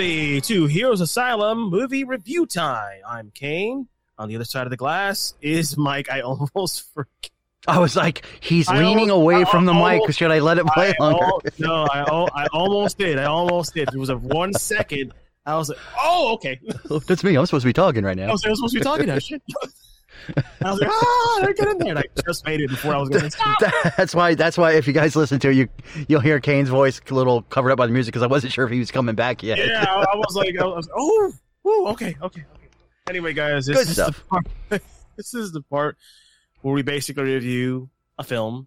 everybody, 0.00 0.40
to 0.40 0.64
Heroes 0.66 1.02
Asylum 1.02 1.68
movie 1.68 2.04
review 2.04 2.46
time. 2.46 3.00
I'm 3.06 3.30
Kane. 3.32 3.86
On 4.18 4.28
the 4.28 4.34
other 4.36 4.46
side 4.46 4.66
of 4.66 4.70
the 4.70 4.76
glass 4.78 5.34
is 5.42 5.76
Mike. 5.76 6.10
I 6.10 6.20
almost 6.54 6.90
forget. 6.94 7.30
I 7.68 7.78
was 7.78 7.96
like, 7.96 8.24
he's 8.40 8.66
I 8.68 8.78
leaning 8.78 9.10
almost- 9.10 9.22
away 9.22 9.42
I 9.42 9.44
from 9.50 9.66
the 9.66 9.74
mic. 9.74 10.10
Should 10.14 10.30
I 10.30 10.38
let 10.38 10.56
it 10.56 10.64
play 10.68 10.94
I 10.98 11.02
longer? 11.04 11.24
al- 11.24 11.42
no, 11.58 11.84
I, 11.84 12.44
I 12.44 12.46
almost 12.54 12.96
did. 12.96 13.18
I 13.18 13.24
almost 13.24 13.74
did. 13.74 13.90
It 13.92 13.98
was 13.98 14.08
a 14.08 14.16
one 14.16 14.54
second. 14.54 15.12
I 15.44 15.56
was 15.56 15.68
like, 15.68 15.78
oh, 15.98 16.32
okay. 16.34 16.58
That's 17.06 17.22
me. 17.22 17.36
I'm 17.36 17.44
supposed 17.44 17.64
to 17.64 17.68
be 17.68 17.72
talking 17.74 18.02
right 18.02 18.18
I 18.18 18.24
now. 18.26 18.32
was, 18.32 18.44
I 18.44 18.48
was 18.48 18.58
supposed 18.58 18.72
to 18.74 18.80
be 18.80 18.84
talking 18.84 19.06
now. 19.06 19.18
Shit. 19.18 19.42
I 20.64 20.70
was 20.70 20.80
like, 20.80 20.90
ah, 20.90 21.46
get 21.56 21.68
in 21.68 21.78
there. 21.78 21.88
And 21.90 21.98
I 21.98 22.04
just 22.26 22.44
made 22.44 22.60
it 22.60 22.68
before 22.68 22.94
I 22.94 22.98
was 22.98 23.08
going 23.08 23.22
to 23.24 23.30
stop. 23.30 23.58
That's 23.96 24.14
why. 24.14 24.34
That's 24.34 24.58
why. 24.58 24.72
If 24.72 24.86
you 24.86 24.92
guys 24.92 25.16
listen 25.16 25.40
to 25.40 25.50
it, 25.50 25.56
you, 25.56 25.68
you'll 26.08 26.20
hear 26.20 26.40
Kane's 26.40 26.68
voice 26.68 27.00
a 27.10 27.14
little 27.14 27.42
covered 27.42 27.70
up 27.72 27.78
by 27.78 27.86
the 27.86 27.92
music 27.92 28.12
because 28.12 28.22
I 28.22 28.28
wasn't 28.28 28.52
sure 28.52 28.64
if 28.64 28.70
he 28.70 28.78
was 28.78 28.90
coming 28.90 29.14
back 29.14 29.42
yet. 29.42 29.58
Yeah, 29.58 29.84
I, 29.88 30.04
I 30.12 30.16
was 30.16 30.34
like, 30.34 30.54
I 30.58 30.64
was, 30.64 30.88
oh, 30.96 31.32
woo, 31.62 31.86
okay, 31.88 32.16
okay, 32.22 32.44
okay. 32.54 32.68
Anyway, 33.08 33.32
guys, 33.32 33.66
this 33.66 33.76
Good 33.76 33.88
is 33.88 33.92
stuff. 33.94 34.16
The 34.16 34.24
part, 34.24 34.46
this 35.16 35.34
is 35.34 35.52
the 35.52 35.62
part 35.62 35.96
where 36.62 36.74
we 36.74 36.82
basically 36.82 37.24
review 37.24 37.88
a 38.18 38.24
film 38.24 38.66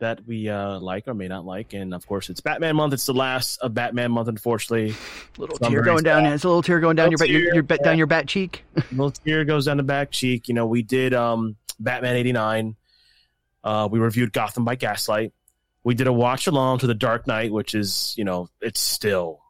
that 0.00 0.26
we 0.26 0.48
uh, 0.48 0.78
like 0.78 1.08
or 1.08 1.14
may 1.14 1.28
not 1.28 1.44
like, 1.44 1.72
and 1.74 1.92
of 1.92 2.06
course, 2.06 2.30
it's 2.30 2.40
Batman 2.40 2.76
month. 2.76 2.92
It's 2.94 3.06
the 3.06 3.14
last 3.14 3.58
of 3.58 3.74
Batman 3.74 4.12
month, 4.12 4.28
unfortunately. 4.28 4.94
little 5.36 5.56
So 5.56 5.68
tear 5.68 5.82
going 5.82 6.04
down. 6.04 6.26
It's 6.26 6.44
a 6.44 6.48
little 6.48 6.62
tear 6.62 6.80
going 6.80 6.96
down 6.96 7.10
your, 7.10 7.18
Little 7.18 7.26
bat, 7.26 7.30
your, 7.30 7.40
tear, 7.40 7.54
your 7.54 7.64
yeah. 7.68 7.76
down 7.84 7.98
your 7.98 8.06
bat 8.06 8.28
cheek. 8.28 8.64
little 8.92 9.10
tear 9.10 9.44
goes 9.44 9.66
down 9.66 9.76
the 9.76 9.82
back 9.82 10.10
cheek. 10.10 10.48
You 10.48 10.54
know, 10.54 10.66
we 10.66 10.82
did 10.82 11.14
um, 11.14 11.56
Batman 11.80 12.16
'89. 12.16 12.76
Uh, 13.64 13.88
we 13.90 13.98
reviewed 13.98 14.32
Gotham 14.32 14.64
by 14.64 14.76
Gaslight. 14.76 15.32
We 15.84 15.94
did 15.94 16.06
a 16.06 16.12
watch 16.12 16.46
along 16.46 16.78
to 16.78 16.86
The 16.86 16.94
Dark 16.94 17.26
Knight, 17.26 17.52
which 17.52 17.74
is, 17.74 18.14
you 18.16 18.24
know, 18.24 18.48
it's 18.60 18.80
still 18.80 19.40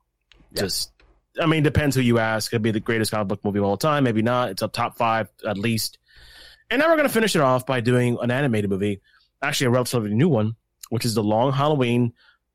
Yeah. 0.52 0.62
just. 0.62 0.92
I 1.40 1.46
mean, 1.46 1.62
depends 1.62 1.94
who 1.94 2.02
you 2.02 2.18
ask. 2.18 2.52
It'd 2.52 2.62
be 2.62 2.72
the 2.72 2.80
greatest 2.80 3.12
comic 3.12 3.28
book 3.28 3.44
movie 3.44 3.60
of 3.60 3.64
all 3.64 3.76
time. 3.76 4.02
Maybe 4.02 4.22
not. 4.22 4.50
It's 4.50 4.62
a 4.62 4.66
top 4.68 4.96
five 4.96 5.28
at 5.46 5.56
least. 5.56 5.98
And 6.70 6.80
now 6.80 6.90
we're 6.90 6.96
gonna 6.96 7.08
finish 7.08 7.36
it 7.36 7.40
off 7.42 7.64
by 7.64 7.80
doing 7.80 8.18
an 8.20 8.30
animated 8.30 8.70
movie, 8.70 9.00
actually 9.42 9.68
a 9.68 9.70
relatively 9.70 10.14
new 10.14 10.28
one, 10.28 10.56
which 10.90 11.04
is 11.04 11.14
The 11.14 11.22
Long 11.22 11.52
Halloween, 11.52 12.12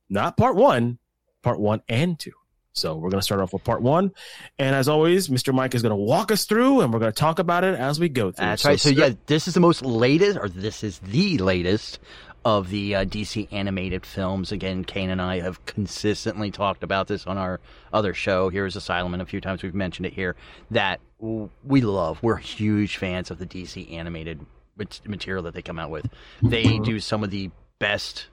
not 0.09 0.37
part 0.37 0.55
one, 0.55 0.97
part 1.41 1.59
one 1.59 1.81
and 1.87 2.19
two. 2.19 2.31
So 2.73 2.95
we're 2.95 3.11
gonna 3.11 3.21
start 3.21 3.39
off 3.39 3.53
with 3.53 3.63
part 3.63 3.83
one, 3.83 4.11
and 4.57 4.75
as 4.75 4.87
always, 4.89 5.27
Mr. 5.27 5.53
Mike 5.53 5.75
is 5.75 5.83
gonna 5.83 5.95
walk 5.95 6.31
us 6.31 6.45
through, 6.45 6.81
and 6.81 6.91
we're 6.91 6.99
gonna 6.99 7.11
talk 7.11 7.37
about 7.37 7.63
it 7.63 7.79
as 7.79 7.99
we 7.99 8.09
go 8.09 8.31
through. 8.31 8.45
That's 8.47 8.65
right. 8.65 8.79
So 8.79 8.89
yeah, 8.89 9.11
this 9.27 9.47
is 9.47 9.53
the 9.53 9.59
most 9.59 9.85
latest, 9.85 10.39
or 10.39 10.49
this 10.49 10.83
is 10.83 10.97
the 10.99 11.37
latest 11.37 11.99
of 12.45 12.69
the 12.69 12.95
uh, 12.95 13.05
DC 13.05 13.47
animated 13.51 14.05
films. 14.05 14.51
Again, 14.51 14.83
Kane 14.83 15.11
and 15.11 15.21
I 15.21 15.39
have 15.39 15.63
consistently 15.65 16.49
talked 16.49 16.83
about 16.83 17.07
this 17.07 17.25
on 17.27 17.37
our 17.37 17.59
other 17.93 18.15
show. 18.15 18.49
Heroes 18.49 18.75
Asylum, 18.75 19.13
and 19.13 19.21
a 19.21 19.25
few 19.25 19.39
times 19.39 19.61
we've 19.61 19.75
mentioned 19.75 20.07
it 20.07 20.13
here. 20.13 20.35
That 20.71 20.99
we 21.19 21.81
love. 21.81 22.21
We're 22.23 22.37
huge 22.37 22.97
fans 22.97 23.29
of 23.29 23.37
the 23.37 23.45
DC 23.45 23.93
animated 23.93 24.39
mat- 24.39 24.47
material 24.77 25.43
that 25.43 25.53
they 25.53 25.61
come 25.61 25.79
out 25.79 25.89
with. 25.89 26.07
They 26.41 26.79
do 26.79 26.99
some 26.99 27.23
of 27.23 27.31
the 27.31 27.51
best 27.79 28.27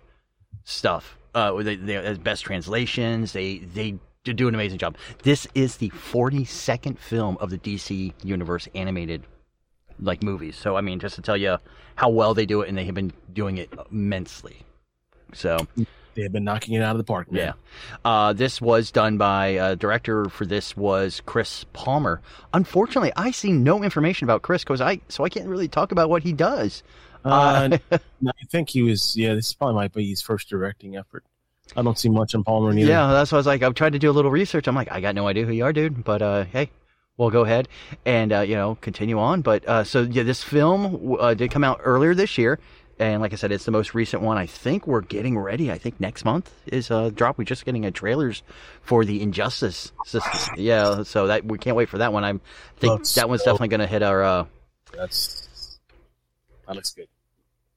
stuff. 0.64 1.16
Uh, 1.34 1.62
they, 1.62 1.76
they 1.76 2.14
best 2.14 2.44
translations. 2.44 3.32
They 3.32 3.58
they 3.58 3.98
do 4.24 4.32
do 4.32 4.48
an 4.48 4.54
amazing 4.54 4.78
job. 4.78 4.96
This 5.22 5.46
is 5.54 5.76
the 5.76 5.90
42nd 5.90 6.98
film 6.98 7.36
of 7.40 7.50
the 7.50 7.58
DC 7.58 8.12
Universe 8.22 8.68
animated 8.74 9.22
like 10.00 10.22
movies. 10.22 10.56
So 10.56 10.76
I 10.76 10.80
mean, 10.80 10.98
just 10.98 11.14
to 11.16 11.22
tell 11.22 11.36
you 11.36 11.58
how 11.94 12.08
well 12.08 12.34
they 12.34 12.46
do 12.46 12.62
it, 12.62 12.68
and 12.68 12.76
they 12.76 12.84
have 12.84 12.94
been 12.94 13.12
doing 13.32 13.58
it 13.58 13.72
immensely. 13.90 14.62
So 15.32 15.66
they 16.14 16.22
have 16.22 16.32
been 16.32 16.44
knocking 16.44 16.74
it 16.74 16.82
out 16.82 16.92
of 16.92 16.98
the 16.98 17.04
park. 17.04 17.30
Man. 17.30 17.40
yeah, 17.40 17.52
uh, 18.04 18.32
this 18.32 18.60
was 18.60 18.90
done 18.90 19.18
by 19.18 19.56
uh, 19.56 19.74
director 19.74 20.26
for 20.26 20.44
this 20.44 20.76
was 20.76 21.22
Chris 21.26 21.64
Palmer. 21.72 22.20
Unfortunately, 22.52 23.12
I 23.16 23.30
see 23.30 23.52
no 23.52 23.82
information 23.82 24.24
about 24.24 24.42
Chris 24.42 24.62
because 24.62 24.80
I 24.80 25.00
so 25.08 25.24
I 25.24 25.28
can't 25.28 25.48
really 25.48 25.68
talk 25.68 25.92
about 25.92 26.10
what 26.10 26.22
he 26.22 26.32
does. 26.32 26.82
Uh, 27.24 27.68
no, 27.68 27.78
I 28.28 28.44
think 28.50 28.70
he 28.70 28.82
was. 28.82 29.16
Yeah, 29.16 29.34
this 29.34 29.52
probably 29.52 29.74
might 29.74 29.92
be 29.92 30.08
his 30.08 30.22
first 30.22 30.48
directing 30.48 30.96
effort. 30.96 31.24
I 31.76 31.82
don't 31.82 31.98
see 31.98 32.08
much 32.08 32.34
on 32.34 32.42
Palmer 32.44 32.72
neither. 32.72 32.90
Yeah, 32.90 33.08
that's 33.12 33.30
why 33.30 33.36
I 33.36 33.40
was 33.40 33.46
like, 33.46 33.62
I've 33.62 33.74
tried 33.74 33.92
to 33.92 33.98
do 33.98 34.10
a 34.10 34.12
little 34.12 34.30
research. 34.30 34.66
I'm 34.66 34.74
like, 34.74 34.90
I 34.90 35.00
got 35.00 35.14
no 35.14 35.28
idea 35.28 35.46
who 35.46 35.52
you 35.52 35.64
are, 35.64 35.72
dude. 35.72 36.02
But 36.02 36.22
uh, 36.22 36.44
hey, 36.44 36.70
we'll 37.16 37.30
go 37.30 37.42
ahead 37.42 37.68
and 38.04 38.32
uh, 38.32 38.40
you 38.40 38.56
know 38.56 38.76
continue 38.80 39.18
on. 39.18 39.42
But 39.42 39.66
uh, 39.68 39.84
so 39.84 40.02
yeah, 40.02 40.22
this 40.22 40.42
film 40.42 41.16
uh, 41.20 41.34
did 41.34 41.50
come 41.50 41.62
out 41.62 41.80
earlier 41.84 42.14
this 42.14 42.38
year, 42.38 42.58
and 43.00 43.20
like 43.22 43.32
I 43.32 43.36
said, 43.36 43.50
it's 43.50 43.64
the 43.64 43.70
most 43.72 43.94
recent 43.94 44.22
one. 44.22 44.36
I 44.38 44.46
think 44.46 44.86
we're 44.86 45.00
getting 45.00 45.36
ready. 45.38 45.72
I 45.72 45.78
think 45.78 45.98
next 45.98 46.24
month 46.24 46.52
is 46.66 46.90
a 46.90 47.10
drop. 47.10 47.38
We're 47.38 47.44
just 47.44 47.64
getting 47.64 47.84
a 47.86 47.90
trailers 47.90 48.42
for 48.82 49.04
the 49.04 49.20
Injustice. 49.22 49.90
system. 50.04 50.54
Yeah, 50.56 51.02
so 51.02 51.26
that 51.28 51.44
we 51.44 51.58
can't 51.58 51.76
wait 51.76 51.88
for 51.88 51.98
that 51.98 52.12
one. 52.12 52.22
I 52.24 52.32
think 52.76 52.92
Looks 52.92 53.14
that 53.16 53.28
one's 53.28 53.40
so- 53.42 53.46
definitely 53.46 53.68
going 53.68 53.80
to 53.80 53.86
hit 53.86 54.02
our. 54.02 54.22
Uh, 54.22 54.44
That's 54.96 55.78
that 56.68 56.76
looks 56.76 56.92
good. 56.92 57.08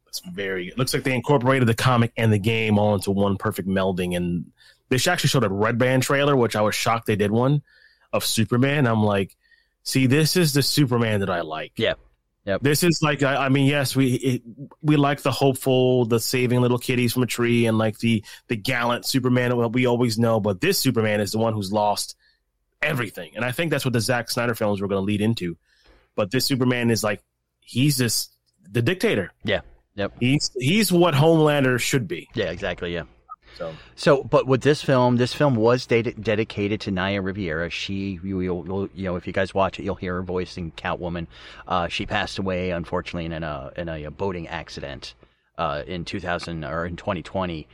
That's 0.05 0.19
very. 0.19 0.67
It 0.67 0.77
looks 0.77 0.93
like 0.93 1.03
they 1.03 1.15
incorporated 1.15 1.67
the 1.67 1.73
comic 1.73 2.11
and 2.17 2.31
the 2.31 2.37
game 2.37 2.77
all 2.77 2.93
into 2.93 3.09
one 3.11 3.37
perfect 3.37 3.67
melding. 3.67 4.15
And 4.15 4.51
they 4.89 4.97
actually 4.97 5.29
showed 5.29 5.43
a 5.43 5.49
Red 5.49 5.77
Band 5.79 6.03
trailer, 6.03 6.35
which 6.35 6.55
I 6.55 6.61
was 6.61 6.75
shocked 6.75 7.07
they 7.07 7.15
did 7.15 7.31
one 7.31 7.63
of 8.11 8.23
Superman. 8.23 8.85
I'm 8.85 9.03
like, 9.03 9.35
see, 9.81 10.05
this 10.05 10.35
is 10.37 10.53
the 10.53 10.61
Superman 10.61 11.21
that 11.21 11.29
I 11.31 11.41
like. 11.41 11.71
Yeah. 11.77 11.93
Yep. 12.45 12.61
This 12.61 12.83
is 12.83 13.01
like, 13.01 13.23
I, 13.23 13.45
I 13.45 13.49
mean, 13.49 13.67
yes, 13.67 13.95
we 13.95 14.13
it, 14.15 14.41
we 14.81 14.97
like 14.97 15.21
the 15.21 15.31
hopeful, 15.31 16.05
the 16.05 16.19
saving 16.19 16.59
little 16.59 16.77
kitties 16.77 17.13
from 17.13 17.23
a 17.23 17.27
tree, 17.27 17.65
and 17.67 17.77
like 17.77 17.99
the 17.99 18.23
the 18.47 18.57
gallant 18.57 19.05
Superman 19.05 19.57
that 19.57 19.69
we 19.69 19.85
always 19.85 20.19
know. 20.19 20.39
But 20.41 20.59
this 20.59 20.77
Superman 20.77 21.21
is 21.21 21.31
the 21.31 21.37
one 21.37 21.53
who's 21.53 21.71
lost 21.71 22.17
everything, 22.81 23.31
and 23.35 23.45
I 23.45 23.51
think 23.53 23.71
that's 23.71 23.85
what 23.85 23.93
the 23.93 24.01
Zack 24.01 24.29
Snyder 24.29 24.55
films 24.55 24.81
were 24.81 24.87
going 24.89 25.01
to 25.01 25.05
lead 25.05 25.21
into. 25.21 25.57
But 26.15 26.31
this 26.31 26.45
Superman 26.45 26.91
is 26.91 27.03
like, 27.03 27.23
he's 27.61 27.97
just 27.97 28.35
the 28.69 28.81
dictator. 28.81 29.31
Yeah. 29.45 29.61
Yep. 29.95 30.13
He's 30.19 30.51
he's 30.59 30.91
what 30.91 31.13
Homelander 31.13 31.79
should 31.79 32.07
be. 32.07 32.27
yeah, 32.33 32.51
exactly. 32.51 32.93
Yeah. 32.93 33.03
So 33.57 33.73
So, 33.95 34.23
but 34.23 34.47
with 34.47 34.61
this 34.61 34.81
film, 34.81 35.17
this 35.17 35.33
film 35.33 35.55
was 35.55 35.85
ded- 35.85 36.21
dedicated 36.21 36.81
to 36.81 36.91
Naya 36.91 37.21
Rivera. 37.21 37.69
She, 37.69 38.19
you, 38.23 38.39
you'll, 38.41 38.65
you'll- 38.65 38.89
know, 38.95 39.15
if 39.15 39.27
you 39.27 39.33
guys 39.33 39.53
watch 39.53 39.79
it, 39.79 39.83
you'll 39.83 39.95
hear 39.95 40.15
her 40.15 40.23
voice 40.23 40.57
in 40.57 40.71
Catwoman. 40.71 41.27
Uh, 41.67 41.87
she 41.87 42.05
passed 42.05 42.39
away, 42.39 42.71
unfortunately, 42.71 43.25
in 43.25 43.43
a 43.43 43.71
in 43.77 43.89
a, 43.89 44.11
boating 44.11 44.47
accident 44.47 45.15
uh, 45.57 45.83
in 45.87 46.05
2000 46.05 46.63
or 46.63 46.85
in 46.85 46.95
2020. 46.95 47.67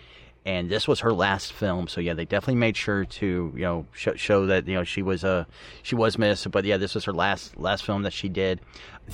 And 0.45 0.69
this 0.69 0.87
was 0.87 1.01
her 1.01 1.11
last 1.13 1.51
film, 1.51 1.87
so 1.89 1.99
yeah, 1.99 2.13
they 2.13 2.23
definitely 2.23 2.55
made 2.55 2.77
sure 2.77 3.03
to 3.03 3.53
you 3.53 3.61
know 3.61 3.85
sh- 3.91 4.07
show 4.15 4.45
that 4.45 4.67
you 4.67 4.73
know 4.73 4.85
she 4.85 5.01
was 5.01 5.23
uh, 5.23 5.43
she 5.83 5.95
was 5.95 6.17
missed. 6.17 6.49
But 6.49 6.63
yeah, 6.63 6.77
this 6.77 6.95
was 6.95 7.03
her 7.05 7.13
last 7.13 7.57
last 7.57 7.85
film 7.85 8.03
that 8.03 8.13
she 8.13 8.29
did. 8.29 8.61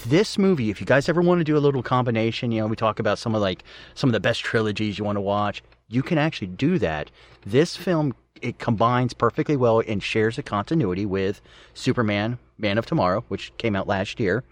This 0.05 0.37
movie, 0.37 0.69
if 0.69 0.79
you 0.79 0.85
guys 0.85 1.09
ever 1.09 1.21
want 1.21 1.39
to 1.39 1.43
do 1.43 1.57
a 1.57 1.59
little 1.59 1.81
combination, 1.81 2.51
you 2.51 2.61
know, 2.61 2.67
we 2.67 2.75
talk 2.75 2.99
about 2.99 3.17
some 3.17 3.33
of 3.33 3.41
like 3.41 3.63
some 3.95 4.07
of 4.07 4.13
the 4.13 4.19
best 4.19 4.41
trilogies 4.41 4.99
you 4.99 5.03
want 5.03 5.15
to 5.15 5.21
watch. 5.21 5.63
You 5.87 6.03
can 6.03 6.17
actually 6.17 6.47
do 6.47 6.79
that. 6.79 7.11
This 7.45 7.75
film 7.75 8.15
it 8.41 8.59
combines 8.59 9.13
perfectly 9.13 9.55
well 9.55 9.81
and 9.87 10.01
shares 10.01 10.37
a 10.37 10.43
continuity 10.43 11.05
with 11.05 11.41
Superman, 11.73 12.37
Man 12.57 12.77
of 12.77 12.85
Tomorrow, 12.85 13.23
which 13.27 13.55
came 13.57 13.75
out 13.75 13.87
last 13.87 14.19
year, 14.19 14.43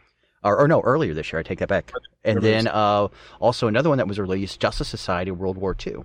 or, 0.43 0.57
or 0.57 0.67
no, 0.67 0.81
earlier 0.81 1.13
this 1.13 1.31
year. 1.31 1.39
I 1.39 1.43
take 1.43 1.59
that 1.59 1.67
back. 1.67 1.91
And 2.23 2.41
then 2.41 2.67
uh, 2.67 3.09
also 3.39 3.67
another 3.67 3.89
one 3.89 3.97
that 3.97 4.07
was 4.07 4.19
released, 4.19 4.59
Justice 4.59 4.87
Society 4.87 5.31
World 5.31 5.57
War 5.57 5.75
II. 5.85 5.97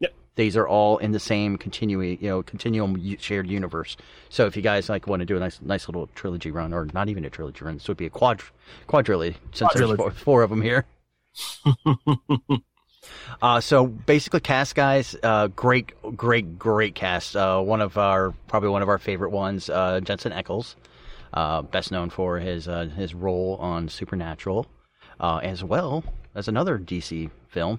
Yep. 0.00 0.14
These 0.36 0.56
are 0.56 0.68
all 0.68 0.98
in 0.98 1.10
the 1.12 1.18
same 1.18 1.58
continue, 1.58 2.00
you 2.00 2.28
know, 2.28 2.42
continuum 2.42 3.16
shared 3.18 3.48
universe. 3.48 3.96
So 4.28 4.46
if 4.46 4.56
you 4.56 4.62
guys 4.62 4.88
like 4.88 5.06
want 5.06 5.20
to 5.20 5.26
do 5.26 5.36
a 5.36 5.40
nice, 5.40 5.60
nice 5.60 5.88
little 5.88 6.08
trilogy 6.14 6.50
run, 6.50 6.72
or 6.72 6.86
not 6.94 7.08
even 7.08 7.24
a 7.24 7.30
trilogy 7.30 7.64
run, 7.64 7.74
this 7.74 7.88
would 7.88 7.96
be 7.96 8.06
a 8.06 8.10
quad, 8.10 8.40
quadrilogy 8.88 9.36
since 9.52 9.72
there's 9.74 9.96
four, 9.96 10.10
four 10.12 10.42
of 10.42 10.50
them 10.50 10.62
here. 10.62 10.84
Uh, 13.42 13.60
so 13.60 13.86
basically, 13.86 14.40
cast 14.40 14.74
guys, 14.74 15.14
uh, 15.22 15.46
great, 15.48 15.92
great, 16.16 16.58
great 16.58 16.94
cast. 16.94 17.36
Uh, 17.36 17.60
one 17.60 17.80
of 17.80 17.96
our 17.98 18.32
probably 18.48 18.68
one 18.68 18.82
of 18.82 18.88
our 18.88 18.98
favorite 18.98 19.30
ones, 19.30 19.68
uh, 19.70 20.00
Jensen 20.00 20.32
Ackles, 20.32 20.74
uh, 21.34 21.62
best 21.62 21.90
known 21.92 22.10
for 22.10 22.38
his 22.38 22.66
uh, 22.68 22.86
his 22.86 23.14
role 23.14 23.56
on 23.60 23.88
Supernatural, 23.88 24.66
uh, 25.20 25.38
as 25.42 25.62
well 25.62 26.02
as 26.34 26.48
another 26.48 26.78
DC 26.78 27.30
film. 27.48 27.78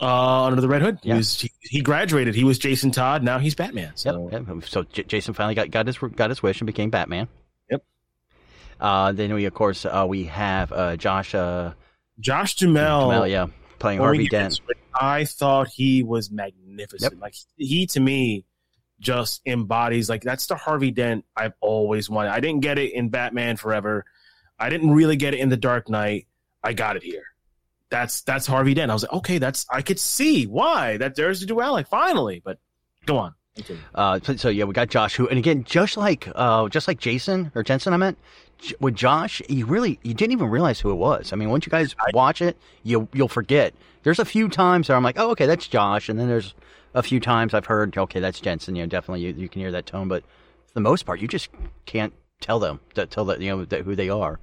uh, 0.00 0.44
under 0.44 0.60
the 0.60 0.68
Red 0.68 0.82
Hood, 0.82 0.98
he 1.02 1.08
Yeah. 1.08 1.16
was 1.16 1.40
he, 1.40 1.50
he 1.60 1.80
graduated. 1.80 2.34
He 2.34 2.44
was 2.44 2.58
Jason 2.58 2.90
Todd. 2.92 3.22
Now 3.22 3.38
he's 3.38 3.54
Batman. 3.54 3.92
So 3.96 4.28
Yep. 4.30 4.46
yep. 4.48 4.64
So 4.64 4.82
J- 4.84 5.02
Jason 5.04 5.34
finally 5.34 5.54
got, 5.56 5.70
got 5.70 5.86
his 5.86 5.98
got 5.98 6.30
his 6.30 6.42
wish 6.42 6.60
and 6.60 6.66
became 6.66 6.90
Batman. 6.90 7.26
Yep. 7.70 7.82
Uh, 8.80 9.12
then 9.12 9.34
we 9.34 9.44
of 9.46 9.54
course 9.54 9.84
uh, 9.84 10.04
we 10.08 10.24
have 10.24 10.70
uh, 10.72 10.96
Josh 10.96 11.34
uh, 11.34 11.72
Josh 12.20 12.54
Duhamel, 12.56 13.26
yeah, 13.26 13.46
playing 13.78 14.00
Harvey 14.00 14.28
Dent. 14.28 14.60
I 14.94 15.24
thought 15.24 15.68
he 15.68 16.02
was 16.02 16.30
magnificent. 16.30 17.20
Like 17.20 17.34
he 17.56 17.86
to 17.88 18.00
me 18.00 18.44
just 19.00 19.40
embodies 19.46 20.08
like 20.08 20.22
that's 20.22 20.46
the 20.46 20.56
Harvey 20.56 20.90
Dent 20.90 21.24
I've 21.36 21.54
always 21.60 22.10
wanted. 22.10 22.30
I 22.30 22.40
didn't 22.40 22.60
get 22.60 22.78
it 22.78 22.92
in 22.92 23.08
Batman 23.08 23.56
Forever. 23.56 24.04
I 24.58 24.70
didn't 24.70 24.90
really 24.90 25.16
get 25.16 25.34
it 25.34 25.40
in 25.40 25.48
The 25.48 25.56
Dark 25.56 25.88
Knight. 25.88 26.26
I 26.62 26.72
got 26.72 26.96
it 26.96 27.02
here. 27.02 27.24
That's 27.90 28.22
that's 28.22 28.46
Harvey 28.46 28.74
Dent. 28.74 28.90
I 28.90 28.94
was 28.94 29.02
like, 29.04 29.12
okay, 29.12 29.38
that's 29.38 29.66
I 29.70 29.82
could 29.82 29.98
see 29.98 30.46
why 30.46 30.96
that 30.98 31.14
there's 31.14 31.42
a 31.42 31.46
duality 31.46 31.86
finally. 31.88 32.42
But 32.44 32.58
go 33.06 33.18
on. 33.18 33.34
Uh, 33.94 34.20
so, 34.22 34.36
so, 34.36 34.48
yeah, 34.48 34.64
we 34.64 34.72
got 34.72 34.88
Josh, 34.88 35.16
who, 35.16 35.26
and 35.28 35.36
again, 35.36 35.64
just 35.64 35.96
like 35.96 36.28
uh, 36.34 36.68
just 36.68 36.86
like 36.86 36.98
Jason 36.98 37.50
or 37.56 37.62
Jensen, 37.62 37.92
I 37.92 37.96
meant 37.96 38.16
with 38.80 38.94
Josh, 38.94 39.40
you 39.48 39.66
really 39.66 39.98
you 40.02 40.14
didn't 40.14 40.32
even 40.32 40.48
realize 40.48 40.80
who 40.80 40.90
it 40.90 40.96
was. 40.96 41.32
I 41.32 41.36
mean, 41.36 41.50
once 41.50 41.66
you 41.66 41.70
guys 41.70 41.94
watch 42.12 42.42
it, 42.42 42.56
you 42.82 43.08
you'll 43.12 43.28
forget. 43.28 43.74
There's 44.02 44.18
a 44.18 44.24
few 44.24 44.48
times 44.48 44.88
where 44.88 44.96
I'm 44.96 45.04
like, 45.04 45.18
oh, 45.18 45.30
okay, 45.30 45.46
that's 45.46 45.66
Josh, 45.66 46.08
and 46.08 46.18
then 46.18 46.28
there's 46.28 46.54
a 46.94 47.02
few 47.02 47.20
times 47.20 47.54
I've 47.54 47.66
heard, 47.66 47.96
okay, 47.96 48.20
that's 48.20 48.40
Jensen. 48.40 48.76
You 48.76 48.82
know, 48.82 48.88
definitely 48.88 49.26
you, 49.26 49.34
you 49.34 49.48
can 49.48 49.60
hear 49.60 49.72
that 49.72 49.86
tone, 49.86 50.08
but 50.08 50.22
for 50.66 50.74
the 50.74 50.80
most 50.80 51.04
part, 51.04 51.20
you 51.20 51.28
just 51.28 51.48
can't 51.86 52.12
tell 52.40 52.58
them, 52.58 52.80
tell 53.10 53.24
that 53.26 53.40
you 53.40 53.50
know 53.50 53.64
that, 53.64 53.82
who 53.82 53.94
they 53.94 54.08
are. 54.08 54.40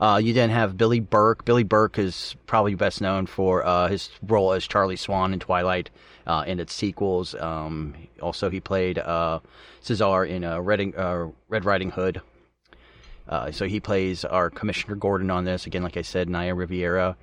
Uh, 0.00 0.18
you 0.18 0.32
then 0.32 0.50
have 0.50 0.76
Billy 0.76 0.98
Burke. 0.98 1.44
Billy 1.44 1.62
Burke 1.62 1.96
is 1.96 2.34
probably 2.46 2.74
best 2.74 3.00
known 3.00 3.26
for 3.26 3.64
uh, 3.64 3.86
his 3.86 4.10
role 4.26 4.52
as 4.52 4.66
Charlie 4.66 4.96
Swan 4.96 5.32
in 5.32 5.38
Twilight 5.38 5.90
uh, 6.26 6.42
and 6.44 6.58
its 6.58 6.74
sequels. 6.74 7.36
Um, 7.36 7.94
also, 8.20 8.50
he 8.50 8.58
played 8.58 8.98
uh, 8.98 9.38
Cesar 9.80 10.24
in 10.24 10.42
uh, 10.42 10.58
Red, 10.60 10.92
uh, 10.96 11.26
Red 11.48 11.64
Riding 11.64 11.90
Hood. 11.90 12.20
So 13.52 13.66
he 13.66 13.80
plays 13.80 14.24
our 14.24 14.50
Commissioner 14.50 14.96
Gordon 14.96 15.30
on 15.30 15.44
this. 15.44 15.66
Again, 15.66 15.82
like 15.82 15.96
I 15.96 16.02
said, 16.02 16.28
Naya 16.28 16.54
Rivera. 16.54 17.16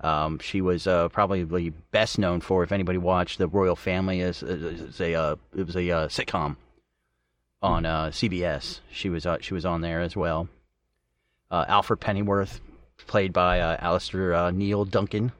Um, 0.00 0.40
she 0.40 0.60
was 0.60 0.84
probably 0.84 1.70
best 1.90 2.18
known 2.18 2.40
for, 2.40 2.64
if 2.64 2.72
anybody 2.72 2.98
watched 2.98 3.38
The 3.38 3.48
Royal 3.48 3.76
Family, 3.76 4.20
as, 4.20 4.42
as 4.42 5.00
a 5.00 5.38
it 5.56 5.66
was 5.66 5.76
a 5.76 6.08
sitcom 6.08 6.56
on 7.62 7.84
CBS. 7.84 8.80
She 8.90 9.08
was 9.08 9.26
she 9.40 9.54
was 9.54 9.64
on 9.64 9.80
there 9.80 10.00
as 10.00 10.16
well 10.16 10.48
uh, 11.52 11.66
Alfred 11.68 12.00
Pennyworth, 12.00 12.60
played 13.06 13.32
by 13.32 13.60
uh, 13.60 13.76
Alastair 13.78 14.34
uh, 14.34 14.50
Neil 14.50 14.84
Duncan. 14.84 15.30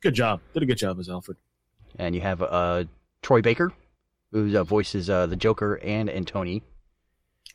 Good 0.00 0.14
job. 0.14 0.40
Did 0.54 0.62
a 0.62 0.66
good 0.66 0.78
job 0.78 0.98
as 1.00 1.10
Alfred. 1.10 1.36
And 1.98 2.14
you 2.14 2.20
have 2.20 2.40
uh, 2.40 2.84
Troy 3.20 3.42
Baker, 3.42 3.72
who 4.30 4.56
uh, 4.56 4.62
voices 4.62 5.10
uh, 5.10 5.26
the 5.26 5.36
Joker 5.36 5.74
and 5.82 6.08
Antony. 6.08 6.62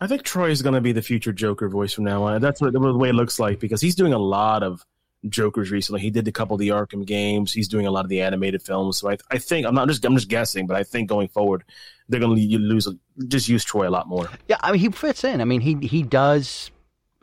I 0.01 0.07
think 0.07 0.23
Troy 0.23 0.49
is 0.49 0.61
going 0.61 0.75
to 0.75 0.81
be 0.81 0.91
the 0.91 1.01
future 1.01 1.31
Joker 1.31 1.69
voice 1.69 1.93
from 1.93 2.03
now 2.03 2.23
on. 2.23 2.41
That's 2.41 2.61
what 2.61 2.73
the 2.73 2.79
way 2.79 3.09
it 3.09 3.15
looks 3.15 3.39
like 3.39 3.59
because 3.59 3.81
he's 3.81 3.95
doing 3.95 4.13
a 4.13 4.17
lot 4.17 4.63
of 4.63 4.85
Jokers 5.29 5.71
recently. 5.71 6.01
He 6.01 6.09
did 6.09 6.27
a 6.27 6.31
couple 6.31 6.55
of 6.55 6.59
the 6.59 6.69
Arkham 6.69 7.05
games. 7.05 7.53
He's 7.53 7.67
doing 7.67 7.87
a 7.87 7.91
lot 7.91 8.03
of 8.03 8.09
the 8.09 8.21
animated 8.21 8.61
films. 8.61 8.97
So 8.97 9.09
I, 9.09 9.17
I 9.31 9.37
think 9.37 9.65
I'm 9.65 9.75
not 9.75 9.87
just 9.87 10.03
I'm 10.03 10.15
just 10.15 10.27
guessing, 10.27 10.67
but 10.67 10.75
I 10.75 10.83
think 10.83 11.09
going 11.09 11.27
forward 11.29 11.63
they're 12.09 12.19
going 12.19 12.35
to 12.35 12.57
lose 12.57 12.87
just 13.27 13.47
use 13.47 13.63
Troy 13.63 13.87
a 13.87 13.91
lot 13.91 14.07
more. 14.07 14.29
Yeah, 14.47 14.57
I 14.59 14.71
mean 14.71 14.81
he 14.81 14.89
fits 14.89 15.23
in. 15.23 15.39
I 15.39 15.45
mean 15.45 15.61
he 15.61 15.75
he 15.75 16.03
does 16.03 16.71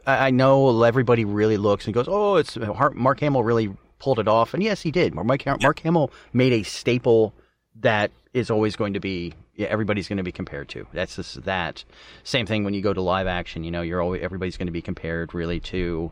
I 0.07 0.31
know 0.31 0.83
everybody 0.83 1.25
really 1.25 1.57
looks 1.57 1.87
and 1.87 1.95
goes, 1.95 2.07
"Oh, 2.09 2.37
it's 2.37 2.57
Mark 2.57 3.21
Hamill 3.21 3.45
really 3.45 3.75
pulled 3.99 4.19
it 4.19 4.29
off," 4.29 4.55
and 4.55 4.63
yes, 4.63 4.81
he 4.81 4.91
did. 4.91 5.15
Mark, 5.15 5.45
Mark 5.61 5.81
Hamill 5.81 6.11
made 6.33 6.53
a 6.53 6.63
staple 6.63 7.35
that 7.81 8.11
is 8.33 8.51
always 8.51 8.77
going 8.77 8.95
to 8.95 9.01
be 9.01 9.35
yeah, 9.61 9.67
everybody's 9.67 10.09
going 10.09 10.17
to 10.17 10.23
be 10.23 10.33
compared 10.33 10.71
to. 10.71 10.87
That's 10.95 11.17
just 11.17 11.45
that. 11.45 11.85
Same 12.25 12.47
thing 12.47 12.65
when 12.65 12.73
you 12.73 12.81
go 12.81 12.95
to 12.95 13.03
live 13.03 13.27
action. 13.27 13.63
You 13.63 13.71
know, 13.71 13.83
you're 13.83 14.01
always 14.01 14.23
everybody's 14.23 14.57
going 14.57 14.69
to 14.69 14.73
be 14.73 14.81
compared 14.81 15.35
really 15.35 15.61
to 15.61 16.11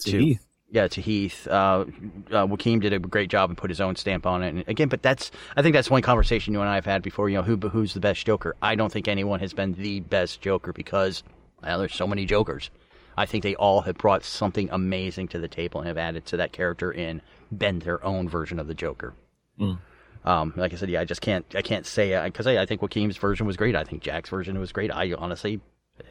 to, 0.00 0.10
to 0.10 0.18
Heath. 0.18 0.46
Yeah, 0.68 0.86
to 0.86 1.00
Heath. 1.00 1.48
Uh, 1.48 1.86
uh, 2.30 2.46
Joaquin 2.46 2.80
did 2.80 2.92
a 2.92 2.98
great 2.98 3.30
job 3.30 3.48
and 3.48 3.56
put 3.56 3.70
his 3.70 3.80
own 3.80 3.96
stamp 3.96 4.26
on 4.26 4.42
it. 4.42 4.48
And 4.48 4.68
again, 4.68 4.88
but 4.88 5.00
that's 5.00 5.30
I 5.56 5.62
think 5.62 5.72
that's 5.72 5.88
one 5.88 6.02
conversation 6.02 6.52
you 6.52 6.60
and 6.60 6.68
I 6.68 6.74
have 6.74 6.84
had 6.84 7.00
before. 7.00 7.30
You 7.30 7.38
know, 7.38 7.42
who 7.42 7.56
who's 7.56 7.94
the 7.94 8.00
best 8.00 8.26
Joker? 8.26 8.54
I 8.60 8.74
don't 8.74 8.92
think 8.92 9.08
anyone 9.08 9.40
has 9.40 9.54
been 9.54 9.72
the 9.72 10.00
best 10.00 10.42
Joker 10.42 10.74
because 10.74 11.24
well, 11.62 11.78
there's 11.78 11.94
so 11.94 12.06
many 12.06 12.26
Jokers. 12.26 12.70
I 13.16 13.24
think 13.24 13.42
they 13.42 13.54
all 13.54 13.80
have 13.80 13.96
brought 13.96 14.22
something 14.22 14.68
amazing 14.70 15.28
to 15.28 15.38
the 15.38 15.48
table 15.48 15.80
and 15.80 15.88
have 15.88 15.96
added 15.96 16.26
to 16.26 16.36
that 16.36 16.52
character 16.52 16.90
and 16.92 17.22
been 17.56 17.78
their 17.78 18.04
own 18.04 18.28
version 18.28 18.58
of 18.58 18.66
the 18.66 18.74
Joker. 18.74 19.14
Mm. 19.58 19.78
Um, 20.26 20.52
like 20.56 20.72
I 20.72 20.76
said, 20.76 20.90
yeah, 20.90 21.00
I 21.00 21.04
just 21.04 21.20
can't, 21.20 21.46
I 21.54 21.62
can't 21.62 21.86
say 21.86 22.20
because 22.24 22.48
I, 22.48 22.62
I, 22.62 22.66
think 22.66 22.82
Joaquin's 22.82 23.16
version 23.16 23.46
was 23.46 23.56
great. 23.56 23.76
I 23.76 23.84
think 23.84 24.02
Jack's 24.02 24.28
version 24.28 24.58
was 24.58 24.72
great. 24.72 24.90
I 24.90 25.12
honestly, 25.12 25.60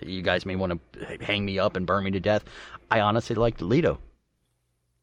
you 0.01 0.21
guys 0.21 0.45
may 0.45 0.55
want 0.55 0.79
to 0.93 1.17
hang 1.19 1.43
me 1.43 1.59
up 1.59 1.75
and 1.75 1.85
burn 1.85 2.05
me 2.05 2.11
to 2.11 2.21
death. 2.21 2.45
I 2.89 3.01
honestly 3.01 3.35
liked 3.35 3.61
Leto. 3.61 3.99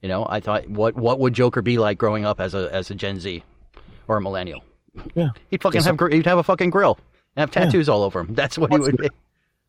You 0.00 0.08
know, 0.08 0.26
I 0.28 0.40
thought, 0.40 0.68
what 0.68 0.96
what 0.96 1.20
would 1.20 1.34
Joker 1.34 1.60
be 1.60 1.78
like 1.78 1.98
growing 1.98 2.24
up 2.24 2.40
as 2.40 2.54
a 2.54 2.68
as 2.74 2.90
a 2.90 2.94
Gen 2.94 3.20
Z 3.20 3.44
or 4.08 4.16
a 4.16 4.20
millennial? 4.20 4.64
Yeah, 5.14 5.28
he'd 5.50 5.62
fucking 5.62 5.82
have 5.82 6.00
he'd 6.10 6.26
have 6.26 6.38
a 6.38 6.42
fucking 6.42 6.70
grill 6.70 6.98
and 7.36 7.42
have 7.42 7.50
tattoos 7.50 7.88
yeah. 7.88 7.94
all 7.94 8.02
over 8.02 8.20
him. 8.20 8.34
That's 8.34 8.58
what 8.58 8.72
he 8.72 8.78
would 8.78 8.96
be. 8.96 9.10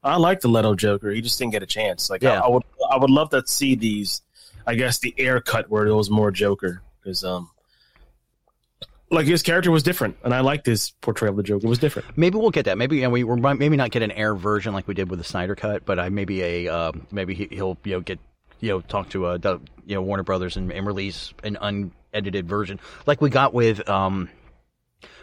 I 0.04 0.18
like 0.18 0.42
the 0.42 0.48
Leto 0.48 0.76
Joker. 0.76 1.12
He 1.12 1.22
just 1.22 1.38
didn't 1.38 1.52
get 1.52 1.64
a 1.64 1.68
chance. 1.68 2.10
Like 2.10 2.24
yeah. 2.24 2.40
I, 2.40 2.46
I, 2.46 2.50
would, 2.50 2.64
I 2.92 2.98
would 2.98 3.10
love 3.10 3.30
to 3.30 3.44
see 3.46 3.76
these. 3.76 4.22
I 4.66 4.76
guess 4.76 5.00
the 5.00 5.14
Ayer 5.18 5.40
cut 5.40 5.70
where 5.70 5.86
it 5.86 5.94
was 5.94 6.10
more 6.10 6.32
Joker 6.32 6.82
because 7.02 7.24
um, 7.24 7.50
like 9.10 9.26
his 9.26 9.44
character 9.44 9.72
was 9.72 9.84
different, 9.84 10.18
and 10.24 10.34
I 10.34 10.42
liked 10.42 10.66
his 10.66 10.92
portrayal 11.02 11.32
of 11.32 11.38
the 11.38 11.44
Joker. 11.44 11.66
It 11.66 11.70
was 11.70 11.80
different. 11.80 12.18
Maybe 12.18 12.38
we'll 12.38 12.52
get 12.52 12.66
that. 12.66 12.78
Maybe 12.78 13.06
we 13.08 13.24
might 13.24 13.60
maybe 13.60 13.78
not 13.78 13.92
get 13.92 14.02
an 14.02 14.12
Ayer 14.12 14.36
version 14.36 14.74
like 14.74 14.88
we 14.88 14.94
did 14.94 15.10
with 15.10 15.20
the 15.20 15.26
Snyder 15.26 15.56
cut, 15.56 15.86
but 15.86 16.00
I 16.00 16.10
maybe 16.10 16.42
a 16.42 16.68
uh, 16.74 16.92
maybe 17.12 17.34
he, 17.36 17.62
will 17.62 17.78
you 17.84 17.94
know 17.94 18.02
get 18.02 18.20
you 18.60 18.70
know 18.70 18.82
talk 18.82 19.10
to 19.10 19.26
uh 19.26 19.38
you 19.86 19.96
know 19.96 20.02
Warner 20.02 20.24
Brothers 20.24 20.58
and, 20.58 20.72
and, 20.72 20.88
release 20.88 21.34
an 21.44 21.58
unedited 21.60 22.48
version 22.48 22.80
like 23.06 23.22
we 23.22 23.30
got 23.30 23.54
with 23.54 23.88
um 23.90 24.30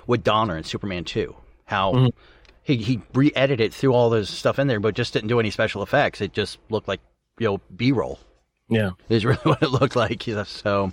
with 0.07 0.23
Donner 0.23 0.57
and 0.57 0.67
Superman 0.67 1.05
two. 1.05 1.35
How 1.65 1.93
mm-hmm 1.93 2.09
he 2.63 2.77
he 2.77 3.01
re-edited 3.15 3.73
threw 3.73 3.93
all 3.93 4.11
this 4.11 4.31
stuff 4.31 4.59
in 4.59 4.67
there, 4.67 4.81
but 4.81 4.95
just 4.95 5.13
didn't 5.13 5.29
do 5.29 5.41
any 5.41 5.51
special 5.51 5.83
effects. 5.83 6.21
It 6.21 6.33
just 6.33 6.59
looked 6.69 6.89
like 6.89 7.01
you 7.39 7.47
know 7.49 7.61
B-roll. 7.75 8.19
Yeah, 8.69 8.91
is 9.09 9.25
really 9.25 9.39
what 9.43 9.63
it 9.63 9.71
looked 9.71 9.97
like. 9.97 10.23
So, 10.47 10.93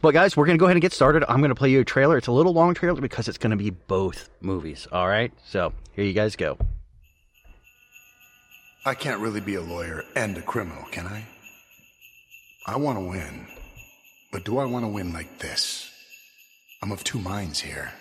but 0.00 0.12
guys, 0.12 0.36
we're 0.36 0.46
gonna 0.46 0.58
go 0.58 0.66
ahead 0.66 0.76
and 0.76 0.82
get 0.82 0.92
started. 0.92 1.24
I'm 1.30 1.40
gonna 1.40 1.54
play 1.54 1.70
you 1.70 1.80
a 1.80 1.84
trailer. 1.84 2.16
It's 2.16 2.26
a 2.26 2.32
little 2.32 2.52
long 2.52 2.74
trailer 2.74 3.00
because 3.00 3.28
it's 3.28 3.38
gonna 3.38 3.56
be 3.56 3.70
both 3.70 4.28
movies. 4.40 4.86
All 4.92 5.08
right, 5.08 5.32
so 5.44 5.72
here 5.92 6.04
you 6.04 6.12
guys 6.12 6.36
go. 6.36 6.58
I 8.84 8.94
can't 8.94 9.20
really 9.20 9.40
be 9.40 9.56
a 9.56 9.60
lawyer 9.60 10.04
and 10.14 10.38
a 10.38 10.42
criminal, 10.42 10.84
can 10.92 11.06
I? 11.06 11.26
I 12.68 12.76
want 12.76 12.98
to 12.98 13.04
win, 13.04 13.46
but 14.32 14.44
do 14.44 14.58
I 14.58 14.64
want 14.64 14.84
to 14.84 14.88
win 14.88 15.12
like 15.12 15.38
this? 15.38 15.90
I'm 16.82 16.92
of 16.92 17.02
two 17.02 17.18
minds 17.18 17.60
here. 17.60 17.92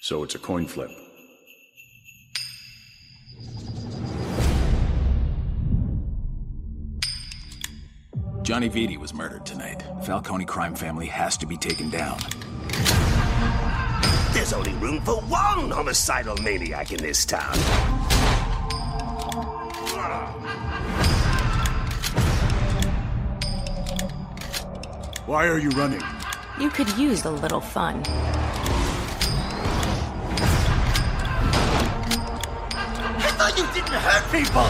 So 0.00 0.22
it's 0.22 0.34
a 0.34 0.38
coin 0.38 0.66
flip. 0.66 0.90
Johnny 8.44 8.68
Viti 8.68 8.98
was 8.98 9.14
murdered 9.14 9.46
tonight. 9.46 9.82
Falcone 10.04 10.44
crime 10.44 10.74
family 10.74 11.06
has 11.06 11.38
to 11.38 11.46
be 11.46 11.56
taken 11.56 11.88
down. 11.88 12.18
There's 14.34 14.52
only 14.52 14.74
room 14.74 15.00
for 15.00 15.14
one 15.22 15.70
homicidal 15.70 16.36
maniac 16.42 16.92
in 16.92 16.98
this 16.98 17.24
town. 17.24 17.56
Why 25.24 25.46
are 25.46 25.58
you 25.58 25.70
running? 25.70 26.02
You 26.60 26.68
could 26.68 26.90
use 26.98 27.24
a 27.24 27.30
little 27.30 27.62
fun. 27.62 28.02
I 33.16 33.30
thought 33.38 33.56
you 33.56 33.66
didn't 33.72 33.94
hurt 33.94 34.30
people! 34.30 34.68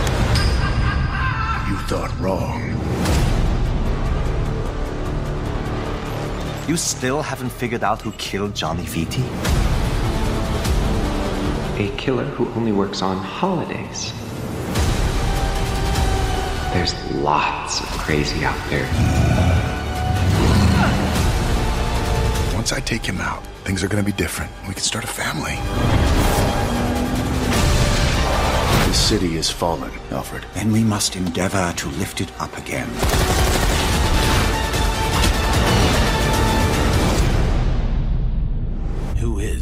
You 1.69 1.77
thought 1.89 2.17
wrong. 2.21 2.84
You 6.67 6.79
still 6.79 7.21
haven't 7.21 7.51
figured 7.51 7.85
out 7.85 8.01
who 8.01 8.11
killed 8.13 8.55
Johnny 8.55 8.85
Viti? 8.85 9.23
A 11.77 11.95
killer 11.99 12.25
who 12.25 12.49
only 12.55 12.73
works 12.73 13.03
on 13.03 13.19
holidays. 13.19 14.15
There's 16.73 16.95
lots 17.17 17.81
of 17.81 17.87
crazy 17.99 18.47
out 18.47 18.59
there. 18.71 18.87
Once 22.55 22.73
I 22.73 22.81
take 22.81 23.05
him 23.05 23.21
out, 23.21 23.45
things 23.65 23.85
are 23.85 23.89
gonna 23.89 24.03
be 24.03 24.13
different. 24.13 24.51
We 24.67 24.73
can 24.73 24.83
start 24.83 25.05
a 25.05 25.07
family. 25.07 25.57
The 28.89 28.95
city 28.95 29.37
is 29.37 29.51
fallen, 29.51 29.93
Alfred. 30.11 30.47
And 30.55 30.73
we 30.73 30.83
must 30.83 31.15
endeavor 31.15 31.75
to 31.77 31.89
lift 31.91 32.23
it 32.23 32.33
up 32.41 32.57
again. 32.57 32.89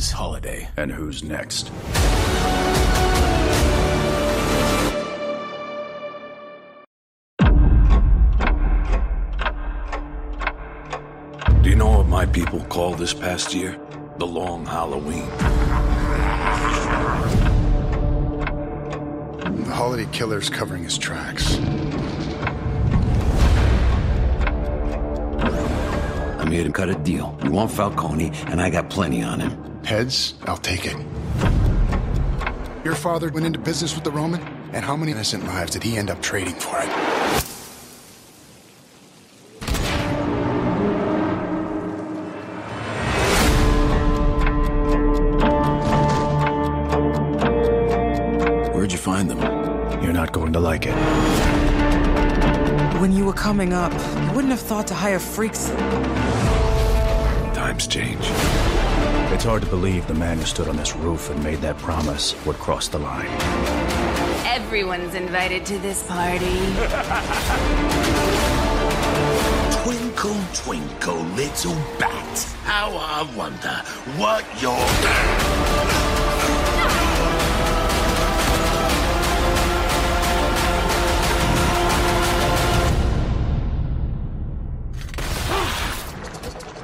Is 0.03 0.11
Holiday. 0.11 0.69
And 0.77 0.91
who's 0.91 1.23
next? 1.23 1.71
Do 11.63 11.71
you 11.71 11.77
know 11.77 11.99
what 11.99 12.09
my 12.09 12.27
people 12.27 12.61
call 12.65 12.95
this 12.95 13.15
past 13.15 13.55
year? 13.55 13.79
The 14.19 14.27
Long 14.27 14.67
Halloween. 14.67 15.29
The 19.65 19.73
holiday 19.73 20.09
killer's 20.13 20.51
covering 20.51 20.83
his 20.83 20.99
tracks. 20.99 21.57
I'm 26.41 26.51
here 26.51 26.65
to 26.65 26.73
cut 26.73 26.91
a 26.91 26.95
deal. 26.97 27.39
You 27.45 27.53
want 27.53 27.71
Falcone, 27.71 28.33
and 28.49 28.61
I 28.61 28.69
got 28.69 28.91
plenty 28.91 29.23
on 29.23 29.39
him. 29.39 29.62
Heads, 29.85 30.35
I'll 30.47 30.57
take 30.57 30.87
it. 30.87 30.97
Your 32.85 32.95
father 32.95 33.31
went 33.31 33.47
into 33.47 33.59
business 33.59 33.95
with 33.95 34.05
the 34.05 34.11
Roman? 34.11 34.41
And 34.73 34.85
how 34.85 34.97
many 34.97 35.13
innocent 35.13 35.45
lives 35.45 35.73
did 35.73 35.83
he 35.83 35.97
end 35.97 36.09
up 36.09 36.23
trading 36.23 36.55
for 36.55 36.79
it? 36.81 36.89
Where'd 48.75 48.93
you 48.93 48.99
find 48.99 49.29
them? 49.29 49.41
You're 50.03 50.13
not 50.13 50.33
going 50.33 50.53
to 50.55 50.61
like 50.61 50.87
it. 50.87 50.95
When 53.01 53.13
you 53.13 53.25
were 53.25 53.33
coming 53.33 53.73
up, 53.73 53.93
you 53.93 54.31
wouldn't 54.33 54.51
have 54.51 54.61
thought 54.61 54.87
to 54.87 54.95
hire 54.95 55.19
freaks. 55.19 55.69
Times 57.55 57.87
change. 57.87 58.27
It's 59.43 59.49
hard 59.49 59.63
to 59.63 59.69
believe 59.69 60.07
the 60.07 60.15
man 60.15 60.39
who 60.39 60.45
stood 60.45 60.69
on 60.69 60.77
this 60.77 60.95
roof 60.95 61.29
and 61.29 61.43
made 61.43 61.59
that 61.63 61.77
promise 61.79 62.37
would 62.47 62.55
cross 62.59 62.87
the 62.87 63.01
line. 63.01 63.27
Everyone's 64.47 65.15
invited 65.15 65.67
to 65.67 65.81
this 65.81 66.07
party. 66.07 66.47
Twinkle, 69.83 70.39
twinkle, 70.55 71.25
little 71.35 71.75
bat. 71.99 72.55
How 72.63 72.93
I 72.95 73.29
wonder 73.37 73.83
what 74.17 74.45
you're. 74.63 74.77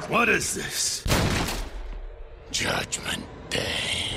What 0.08 0.30
is 0.30 0.54
this? 0.54 0.97
Judgment 2.78 3.24
Day. 3.50 4.14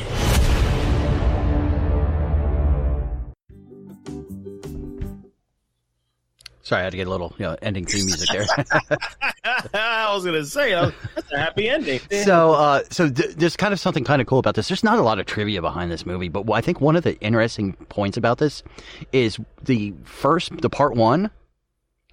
Sorry, 6.64 6.82
I 6.82 6.84
had 6.84 6.92
to 6.92 6.98
get 6.98 7.08
a 7.08 7.10
little 7.10 7.34
you 7.40 7.46
know, 7.46 7.58
ending 7.64 7.86
theme 7.86 8.06
music 8.06 8.30
there. 8.30 8.46
I 9.74 10.14
was 10.14 10.24
gonna 10.24 10.46
say 10.46 10.74
uh, 10.74 10.92
that's 11.16 11.32
a 11.32 11.38
happy 11.40 11.68
ending. 11.68 12.00
so, 12.24 12.54
uh, 12.54 12.84
so 12.92 13.10
th- 13.10 13.36
there's 13.36 13.58
kind 13.58 13.74
of 13.74 13.80
something 13.80 14.04
kind 14.04 14.22
of 14.22 14.28
cool 14.28 14.38
about 14.38 14.54
this. 14.54 14.68
There's 14.68 14.84
not 14.84 15.00
a 15.00 15.02
lot 15.02 15.18
of 15.20 15.26
trivia 15.26 15.60
behind 15.62 15.92
this 15.92 16.06
movie, 16.06 16.30
but 16.30 16.50
I 16.52 16.62
think 16.62 16.80
one 16.80 16.96
of 16.96 17.04
the 17.04 17.20
interesting 17.20 17.74
points 17.90 18.16
about 18.16 18.38
this 18.38 18.62
is 19.12 19.40
the 19.64 19.94
first, 20.04 20.56
the 20.62 20.70
part 20.70 20.94
one, 20.96 21.32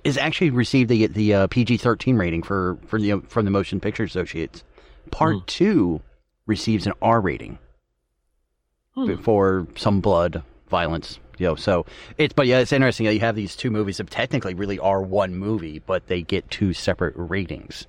is 0.02 0.17
actually 0.17 0.49
received 0.50 0.88
the 0.88 1.07
the 1.09 1.35
uh, 1.35 1.47
PG-13 1.49 2.19
rating 2.19 2.43
for 2.43 2.78
for 2.87 2.99
the 2.99 3.21
from 3.28 3.45
the 3.45 3.50
Motion 3.50 3.81
Picture 3.81 4.05
Associates. 4.05 4.64
Part 5.11 5.35
Hmm. 5.35 5.40
two 5.47 6.02
receives 6.49 6.87
an 6.87 6.93
R 7.00 7.21
rating 7.21 7.59
Hmm. 8.97 9.14
for 9.17 9.69
some 9.76 10.00
blood, 10.00 10.43
violence. 10.69 11.21
You 11.38 11.47
know, 11.47 11.55
so 11.55 11.87
it's 12.17 12.35
but 12.35 12.49
yeah, 12.49 12.59
it's 12.59 12.73
interesting 12.73 13.07
that 13.07 13.14
you 13.14 13.21
have 13.21 13.37
these 13.37 13.55
two 13.55 13.71
movies 13.71 13.99
that 13.99 14.11
technically 14.11 14.55
really 14.55 14.81
are 14.81 15.00
one 15.00 15.37
movie, 15.37 15.78
but 15.78 16.09
they 16.09 16.23
get 16.23 16.50
two 16.50 16.73
separate 16.73 17.14
ratings, 17.17 17.87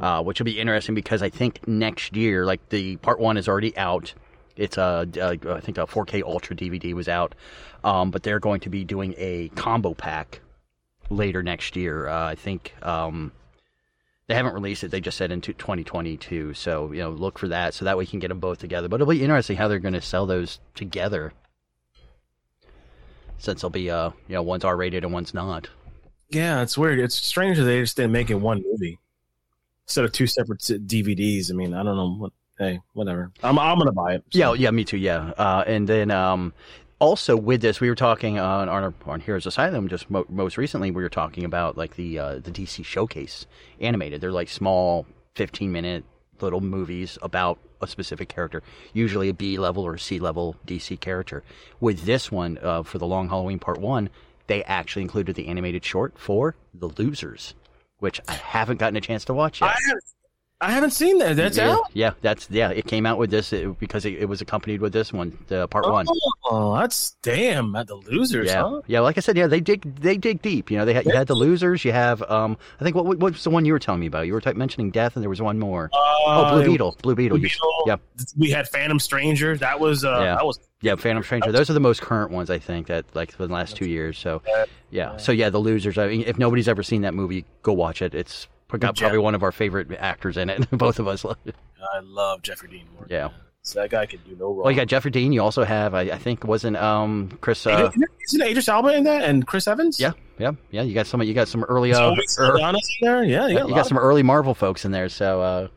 uh, 0.00 0.20
which 0.24 0.40
will 0.40 0.46
be 0.46 0.58
interesting 0.58 0.96
because 0.96 1.22
I 1.22 1.28
think 1.30 1.60
next 1.68 2.16
year, 2.16 2.44
like 2.44 2.70
the 2.70 2.96
part 2.96 3.20
one 3.20 3.36
is 3.36 3.46
already 3.48 3.76
out. 3.78 4.12
It's 4.56 4.76
a, 4.78 5.08
uh, 5.20 5.36
I 5.54 5.60
think 5.60 5.78
a 5.78 5.86
4K 5.86 6.22
Ultra 6.24 6.56
DVD 6.56 6.92
was 6.92 7.08
out, 7.08 7.36
um, 7.84 8.10
but 8.10 8.24
they're 8.24 8.40
going 8.40 8.60
to 8.60 8.68
be 8.68 8.82
doing 8.84 9.14
a 9.16 9.48
combo 9.54 9.94
pack 9.94 10.40
later 11.08 11.40
next 11.42 11.76
year. 11.76 12.08
Uh, 12.08 12.26
I 12.30 12.34
think 12.34 12.74
um, 12.82 13.30
they 14.26 14.34
haven't 14.34 14.54
released 14.54 14.84
it; 14.84 14.90
they 14.90 15.00
just 15.00 15.16
said 15.16 15.32
into 15.32 15.52
2022. 15.52 16.54
So 16.54 16.92
you 16.92 17.00
know, 17.00 17.10
look 17.10 17.38
for 17.38 17.48
that. 17.48 17.74
So 17.74 17.84
that 17.84 17.96
way 17.96 18.04
you 18.04 18.08
can 18.08 18.20
get 18.20 18.28
them 18.28 18.40
both 18.40 18.58
together. 18.58 18.88
But 18.88 18.96
it'll 19.00 19.12
be 19.12 19.22
interesting 19.22 19.56
how 19.56 19.68
they're 19.68 19.78
going 19.78 19.94
to 19.94 20.00
sell 20.00 20.26
those 20.26 20.60
together, 20.74 21.32
since 23.38 23.60
they'll 23.60 23.70
be 23.70 23.90
uh, 23.90 24.10
you 24.28 24.34
know, 24.34 24.42
one's 24.42 24.64
R 24.64 24.76
rated 24.76 25.04
and 25.04 25.12
one's 25.12 25.34
not. 25.34 25.68
Yeah, 26.30 26.62
it's 26.62 26.78
weird. 26.78 26.98
It's 26.98 27.14
strange 27.14 27.58
that 27.58 27.64
they 27.64 27.80
just 27.80 27.96
didn't 27.96 28.12
make 28.12 28.30
it 28.30 28.36
one 28.36 28.62
movie 28.66 28.98
instead 29.86 30.04
of 30.04 30.12
two 30.12 30.26
separate 30.26 30.60
DVDs. 30.60 31.50
I 31.50 31.54
mean, 31.54 31.74
I 31.74 31.82
don't 31.82 31.96
know 31.96 32.14
what. 32.14 32.32
Hey, 32.58 32.80
whatever. 32.92 33.32
I'm 33.42 33.58
I'm 33.58 33.78
gonna 33.78 33.92
buy 33.92 34.14
it. 34.14 34.24
Yeah, 34.30 34.52
yeah, 34.52 34.70
me 34.70 34.84
too. 34.84 34.98
Yeah, 34.98 35.32
uh, 35.36 35.64
and 35.66 35.88
then 35.88 36.10
um, 36.10 36.52
also 37.02 37.36
with 37.36 37.60
this, 37.60 37.80
we 37.80 37.88
were 37.88 37.96
talking 37.96 38.38
on 38.38 38.68
on, 38.68 38.94
on 39.04 39.20
Heroes 39.20 39.44
Asylum 39.44 39.88
just 39.88 40.08
mo- 40.08 40.24
most 40.28 40.56
recently. 40.56 40.92
We 40.92 41.02
were 41.02 41.08
talking 41.08 41.44
about 41.44 41.76
like 41.76 41.96
the 41.96 42.18
uh, 42.18 42.34
the 42.38 42.52
DC 42.52 42.84
Showcase 42.84 43.46
animated. 43.80 44.20
They're 44.20 44.30
like 44.30 44.48
small, 44.48 45.04
fifteen 45.34 45.72
minute 45.72 46.04
little 46.40 46.60
movies 46.60 47.18
about 47.20 47.58
a 47.80 47.86
specific 47.86 48.28
character, 48.28 48.62
usually 48.92 49.28
a 49.28 49.34
B 49.34 49.58
level 49.58 49.84
or 49.84 49.98
C 49.98 50.20
level 50.20 50.56
DC 50.66 50.98
character. 51.00 51.42
With 51.80 52.04
this 52.04 52.30
one, 52.30 52.58
uh, 52.62 52.84
for 52.84 52.98
the 52.98 53.06
Long 53.06 53.28
Halloween 53.28 53.58
Part 53.58 53.78
One, 53.78 54.08
they 54.46 54.62
actually 54.64 55.02
included 55.02 55.34
the 55.34 55.48
animated 55.48 55.84
short 55.84 56.16
for 56.16 56.54
The 56.72 56.88
Losers, 56.88 57.54
which 57.98 58.20
I 58.28 58.34
haven't 58.34 58.78
gotten 58.78 58.96
a 58.96 59.00
chance 59.00 59.24
to 59.24 59.34
watch 59.34 59.60
yet. 59.60 59.70
I 59.70 59.76
haven't, 59.88 60.04
I 60.62 60.70
haven't 60.70 60.92
seen 60.92 61.18
that. 61.18 61.36
That's 61.36 61.56
yeah, 61.56 61.72
out. 61.72 61.90
Yeah, 61.92 62.12
that's 62.22 62.48
yeah. 62.50 62.70
It 62.70 62.86
came 62.86 63.04
out 63.04 63.18
with 63.18 63.30
this 63.30 63.52
it, 63.52 63.78
because 63.80 64.04
it, 64.04 64.14
it 64.14 64.26
was 64.26 64.40
accompanied 64.40 64.80
with 64.80 64.92
this 64.92 65.12
one, 65.12 65.36
the 65.48 65.66
part 65.68 65.88
one. 65.90 66.06
Oh, 66.44 66.74
that's 66.76 67.16
damn 67.22 67.74
at 67.74 67.88
the 67.88 67.96
losers, 67.96 68.46
Yeah, 68.48 68.62
huh? 68.62 68.80
yeah. 68.86 69.00
Like 69.00 69.18
I 69.18 69.20
said, 69.20 69.36
yeah, 69.36 69.48
they 69.48 69.60
dig 69.60 69.82
they 69.96 70.16
dig 70.16 70.40
deep. 70.40 70.70
You 70.70 70.78
know, 70.78 70.84
they 70.84 70.94
had, 70.94 71.04
you 71.04 71.12
had 71.12 71.26
the 71.26 71.34
losers. 71.34 71.84
You 71.84 71.90
have 71.92 72.22
um, 72.30 72.56
I 72.80 72.84
think 72.84 72.94
what 72.94 73.04
what 73.04 73.18
was 73.18 73.42
the 73.44 73.50
one 73.50 73.64
you 73.64 73.72
were 73.72 73.78
telling 73.80 74.00
me 74.00 74.06
about? 74.06 74.26
You 74.26 74.34
were 74.34 74.40
t- 74.40 74.52
mentioning 74.52 74.90
death, 74.92 75.16
and 75.16 75.22
there 75.22 75.30
was 75.30 75.42
one 75.42 75.58
more. 75.58 75.90
oh, 75.92 76.50
Blue 76.52 76.62
Uh, 76.62 76.64
Beetle, 76.64 76.96
Blue 77.02 77.14
Beetle. 77.16 77.38
Blue 77.38 77.42
Beetle. 77.48 77.68
yeah, 77.86 77.96
We 78.38 78.50
had 78.50 78.68
Phantom 78.68 79.00
Stranger. 79.00 79.56
That 79.56 79.80
was 79.80 80.04
uh, 80.04 80.20
yeah, 80.20 80.34
that 80.36 80.46
was 80.46 80.60
yeah. 80.80 80.94
Phantom 80.94 81.24
Stranger. 81.24 81.50
Those 81.50 81.70
are 81.70 81.74
the 81.74 81.80
most 81.80 82.00
current 82.02 82.30
ones, 82.30 82.50
I 82.50 82.58
think, 82.60 82.86
that 82.86 83.04
like 83.14 83.32
for 83.32 83.46
the 83.46 83.52
last 83.52 83.74
two 83.76 83.86
years. 83.86 84.16
So, 84.18 84.42
yeah. 84.90 85.16
So 85.16 85.32
yeah, 85.32 85.50
the 85.50 85.58
losers. 85.58 85.98
I 85.98 86.06
mean, 86.06 86.22
if 86.26 86.38
nobody's 86.38 86.68
ever 86.68 86.82
seen 86.84 87.02
that 87.02 87.14
movie, 87.14 87.44
go 87.62 87.72
watch 87.72 88.00
it. 88.00 88.14
It's 88.14 88.46
got 88.80 88.96
probably 88.96 89.18
one 89.18 89.34
of 89.34 89.42
our 89.42 89.52
favorite 89.52 89.90
actors 89.98 90.36
in 90.36 90.50
it. 90.50 90.70
Both 90.76 90.98
of 90.98 91.08
us. 91.08 91.24
love 91.24 91.38
it. 91.44 91.54
I 91.94 92.00
love 92.00 92.42
Jeffrey 92.42 92.68
Dean 92.68 92.86
Morgan. 92.94 93.08
Yeah. 93.10 93.28
So 93.64 93.80
that 93.80 93.90
guy 93.90 94.06
could 94.06 94.24
do 94.24 94.34
no 94.34 94.46
wrong. 94.46 94.62
Well, 94.64 94.70
you 94.72 94.76
got 94.76 94.88
Jeffrey 94.88 95.12
Dean. 95.12 95.32
You 95.32 95.40
also 95.42 95.62
have, 95.62 95.94
I, 95.94 96.02
I 96.02 96.18
think, 96.18 96.44
wasn't 96.44 96.76
um 96.76 97.38
Chris? 97.40 97.64
Uh, 97.64 97.92
Isn't 98.26 98.42
Idris 98.42 98.68
Elba 98.68 98.88
in 98.88 99.04
that 99.04 99.22
and 99.22 99.46
Chris 99.46 99.68
Evans? 99.68 100.00
Yeah, 100.00 100.12
yeah, 100.38 100.52
yeah. 100.72 100.82
You 100.82 100.94
got 100.94 101.06
some. 101.06 101.22
You 101.22 101.32
got 101.32 101.46
some 101.46 101.62
early. 101.64 101.94
Uh, 101.94 102.12
er- 102.38 102.58
in 102.58 102.76
there. 103.00 103.22
Yeah, 103.22 103.46
you 103.46 103.58
got, 103.58 103.68
you 103.68 103.74
got 103.74 103.86
some 103.86 103.98
early 103.98 104.24
Marvel 104.24 104.54
folks 104.54 104.84
in 104.84 104.90
there. 104.90 105.08
So, 105.08 105.40
uh, 105.40 105.68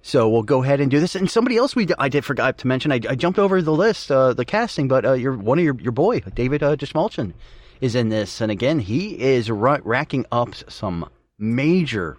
so 0.00 0.26
we'll 0.30 0.42
go 0.42 0.62
ahead 0.62 0.80
and 0.80 0.90
do 0.90 1.00
this. 1.00 1.14
And 1.14 1.30
somebody 1.30 1.58
else 1.58 1.76
we 1.76 1.86
I 1.98 2.08
did 2.08 2.24
forgot 2.24 2.56
to 2.58 2.66
mention. 2.66 2.90
I, 2.90 3.00
I 3.10 3.14
jumped 3.14 3.38
over 3.38 3.60
the 3.60 3.72
list, 3.74 4.10
uh, 4.10 4.32
the 4.32 4.46
casting, 4.46 4.88
but 4.88 5.04
uh, 5.04 5.12
your 5.12 5.36
one 5.36 5.58
of 5.58 5.64
your 5.66 5.78
your 5.78 5.92
boy 5.92 6.20
David 6.20 6.62
uh, 6.62 6.76
is 7.80 7.94
in 7.94 8.08
this, 8.08 8.40
and 8.40 8.50
again 8.50 8.78
he 8.78 9.20
is 9.20 9.50
ra- 9.50 9.78
racking 9.84 10.26
up 10.32 10.54
some 10.68 11.08
major, 11.38 12.16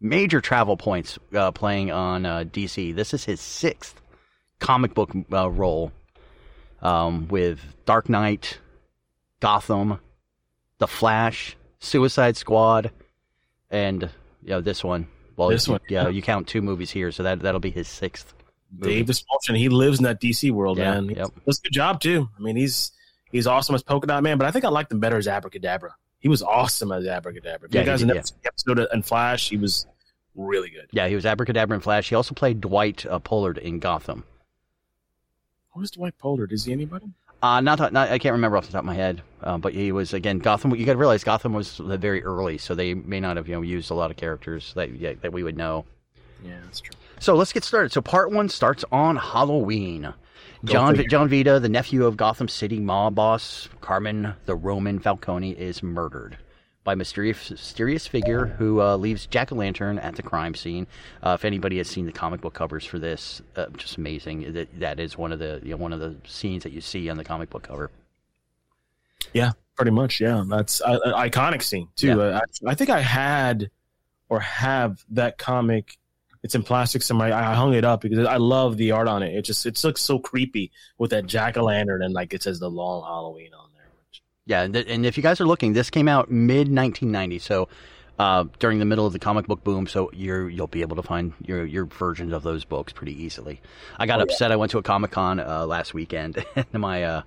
major 0.00 0.40
travel 0.40 0.76
points 0.76 1.18
uh, 1.34 1.50
playing 1.52 1.90
on 1.90 2.24
uh, 2.26 2.44
DC. 2.46 2.94
This 2.94 3.12
is 3.14 3.24
his 3.24 3.40
sixth 3.40 4.00
comic 4.60 4.94
book 4.94 5.10
uh, 5.32 5.50
role 5.50 5.92
um, 6.82 7.28
with 7.28 7.60
Dark 7.84 8.08
Knight, 8.08 8.58
Gotham, 9.40 10.00
The 10.78 10.86
Flash, 10.86 11.56
Suicide 11.78 12.36
Squad, 12.36 12.90
and 13.70 14.02
you 14.42 14.50
know 14.50 14.60
this 14.60 14.82
one. 14.84 15.06
Well, 15.36 15.48
This 15.48 15.66
one, 15.68 15.80
yeah, 15.88 16.04
yeah. 16.04 16.08
you 16.10 16.22
count 16.22 16.46
two 16.46 16.62
movies 16.62 16.90
here, 16.92 17.10
so 17.10 17.24
that 17.24 17.40
that'll 17.40 17.58
be 17.60 17.70
his 17.72 17.88
sixth. 17.88 18.32
movie. 18.72 19.02
Dave. 19.04 19.18
He 19.48 19.68
lives 19.68 19.98
in 19.98 20.04
that 20.04 20.20
DC 20.20 20.50
world, 20.52 20.78
Yeah, 20.78 20.92
man. 21.00 21.10
Yep. 21.10 21.28
does 21.44 21.58
a 21.58 21.62
good 21.62 21.72
job 21.72 22.00
too. 22.00 22.28
I 22.38 22.40
mean, 22.40 22.54
he's 22.56 22.92
he's 23.34 23.46
awesome 23.46 23.74
as 23.74 23.82
Polka 23.82 24.06
Dot 24.06 24.22
Man, 24.22 24.38
but 24.38 24.46
I 24.46 24.50
think 24.52 24.64
I 24.64 24.68
liked 24.68 24.90
him 24.92 25.00
better 25.00 25.16
as 25.18 25.28
Abracadabra. 25.28 25.94
He 26.20 26.28
was 26.28 26.42
awesome 26.42 26.90
as 26.92 27.06
Abracadabra. 27.06 27.68
If 27.68 27.74
Yeah, 27.74 27.80
you 27.82 27.86
guys 27.86 28.00
did, 28.00 28.14
yeah. 28.14 28.22
episode 28.46 28.86
in 28.92 29.02
Flash, 29.02 29.50
he 29.50 29.58
was 29.58 29.86
really 30.34 30.70
good. 30.70 30.86
Yeah, 30.92 31.08
he 31.08 31.14
was 31.14 31.26
Abracadabra 31.26 31.74
and 31.74 31.82
Flash. 31.82 32.08
He 32.08 32.14
also 32.14 32.34
played 32.34 32.60
Dwight 32.62 33.04
uh, 33.04 33.18
Pollard 33.18 33.58
in 33.58 33.80
Gotham. 33.80 34.24
Who's 35.74 35.90
Dwight 35.90 36.16
Pollard? 36.18 36.52
Is 36.52 36.64
he 36.64 36.72
anybody? 36.72 37.06
Uh, 37.42 37.60
not, 37.60 37.92
not 37.92 38.08
I 38.08 38.18
can't 38.18 38.32
remember 38.32 38.56
off 38.56 38.66
the 38.66 38.72
top 38.72 38.82
of 38.82 38.86
my 38.86 38.94
head, 38.94 39.20
uh, 39.42 39.58
but 39.58 39.74
he 39.74 39.92
was 39.92 40.14
again 40.14 40.38
Gotham. 40.38 40.74
You 40.74 40.86
got 40.86 40.92
to 40.92 40.98
realize 40.98 41.24
Gotham 41.24 41.52
was 41.52 41.76
very 41.76 42.22
early, 42.22 42.56
so 42.56 42.74
they 42.74 42.94
may 42.94 43.20
not 43.20 43.36
have 43.36 43.48
you 43.48 43.54
know 43.56 43.62
used 43.62 43.90
a 43.90 43.94
lot 43.94 44.10
of 44.10 44.16
characters 44.16 44.72
that 44.76 44.94
yeah, 44.98 45.12
that 45.20 45.32
we 45.32 45.42
would 45.42 45.56
know. 45.56 45.84
Yeah, 46.42 46.56
that's 46.64 46.80
true. 46.80 46.94
So 47.20 47.34
let's 47.34 47.52
get 47.52 47.64
started. 47.64 47.92
So 47.92 48.00
part 48.00 48.30
one 48.30 48.48
starts 48.48 48.84
on 48.90 49.16
Halloween. 49.16 50.14
John 50.64 50.96
figure. 50.96 51.08
John 51.08 51.28
Vita, 51.28 51.60
the 51.60 51.68
nephew 51.68 52.06
of 52.06 52.16
Gotham 52.16 52.48
City 52.48 52.80
mob 52.80 53.14
boss 53.14 53.68
Carmine 53.80 54.34
the 54.46 54.54
Roman 54.54 54.98
Falcone, 54.98 55.50
is 55.52 55.82
murdered 55.82 56.38
by 56.84 56.92
a 56.92 56.96
mysterious, 56.96 57.50
mysterious 57.50 58.06
figure 58.06 58.46
who 58.46 58.80
uh, 58.80 58.96
leaves 58.96 59.26
Jack 59.26 59.52
o' 59.52 59.54
Lantern 59.54 59.98
at 59.98 60.16
the 60.16 60.22
crime 60.22 60.54
scene. 60.54 60.86
Uh, 61.22 61.36
if 61.38 61.44
anybody 61.44 61.78
has 61.78 61.88
seen 61.88 62.04
the 62.06 62.12
comic 62.12 62.42
book 62.42 62.54
covers 62.54 62.84
for 62.84 62.98
this, 62.98 63.40
uh, 63.56 63.66
just 63.76 63.96
amazing. 63.96 64.52
That 64.52 64.80
that 64.80 65.00
is 65.00 65.16
one 65.16 65.32
of 65.32 65.38
the 65.38 65.60
you 65.62 65.70
know, 65.70 65.76
one 65.78 65.92
of 65.92 66.00
the 66.00 66.16
scenes 66.26 66.62
that 66.64 66.72
you 66.72 66.80
see 66.80 67.08
on 67.08 67.16
the 67.16 67.24
comic 67.24 67.50
book 67.50 67.62
cover. 67.64 67.90
Yeah, 69.32 69.52
pretty 69.76 69.90
much. 69.90 70.20
Yeah, 70.20 70.44
that's 70.46 70.80
an 70.84 71.00
iconic 71.04 71.62
scene 71.62 71.88
too. 71.96 72.08
Yeah. 72.08 72.16
Uh, 72.16 72.40
I, 72.66 72.70
I 72.70 72.74
think 72.74 72.90
I 72.90 73.00
had 73.00 73.70
or 74.28 74.40
have 74.40 75.04
that 75.10 75.38
comic 75.38 75.96
It's 76.44 76.54
in 76.54 76.62
plastic 76.62 77.02
somewhere. 77.02 77.32
I, 77.34 77.52
I 77.52 77.54
hung 77.54 77.74
it 77.74 77.84
up 77.84 78.02
because 78.02 78.24
I 78.26 78.36
love 78.36 78.76
the 78.76 78.92
art 78.92 79.08
on 79.08 79.22
it. 79.24 79.34
It 79.34 79.42
just 79.46 79.66
it 79.66 79.82
looks 79.82 80.02
so 80.02 80.18
creepy 80.20 80.70
with 80.98 81.10
that 81.10 81.26
jack 81.26 81.56
o' 81.56 81.64
lantern 81.64 82.02
and 82.02 82.14
like 82.14 82.32
it 82.34 82.42
says 82.44 82.60
the 82.60 82.70
long 82.70 83.02
Halloween 83.02 83.50
on 83.54 83.70
there. 83.74 83.86
Yeah, 84.46 84.62
and, 84.62 84.74
th- 84.74 84.86
and 84.88 85.04
if 85.06 85.16
you 85.16 85.22
guys 85.22 85.40
are 85.40 85.46
looking, 85.46 85.72
this 85.72 85.88
came 85.90 86.06
out 86.06 86.30
mid 86.30 86.68
1990, 86.68 87.38
so 87.40 87.68
uh, 88.18 88.44
during 88.60 88.78
the 88.78 88.84
middle 88.84 89.06
of 89.06 89.12
the 89.14 89.18
comic 89.18 89.46
book 89.48 89.64
boom. 89.64 89.86
So 89.88 90.10
you're 90.12 90.48
you'll 90.50 90.66
be 90.68 90.82
able 90.82 90.96
to 90.96 91.02
find 91.02 91.32
your 91.40 91.64
your 91.64 91.86
versions 91.86 92.32
of 92.34 92.42
those 92.42 92.64
books 92.64 92.92
pretty 92.92 93.20
easily. 93.20 93.60
I 93.98 94.06
got 94.06 94.16
Oh, 94.16 94.18
yeah. 94.18 94.24
upset. 94.24 94.52
I 94.52 94.56
went 94.56 94.70
to 94.72 94.78
a 94.78 94.82
comic 94.82 95.10
con 95.12 95.40
uh, 95.40 95.64
last 95.66 95.94
weekend, 95.94 96.44
and 96.56 96.66
my 96.74 97.02
uh, 97.04 97.22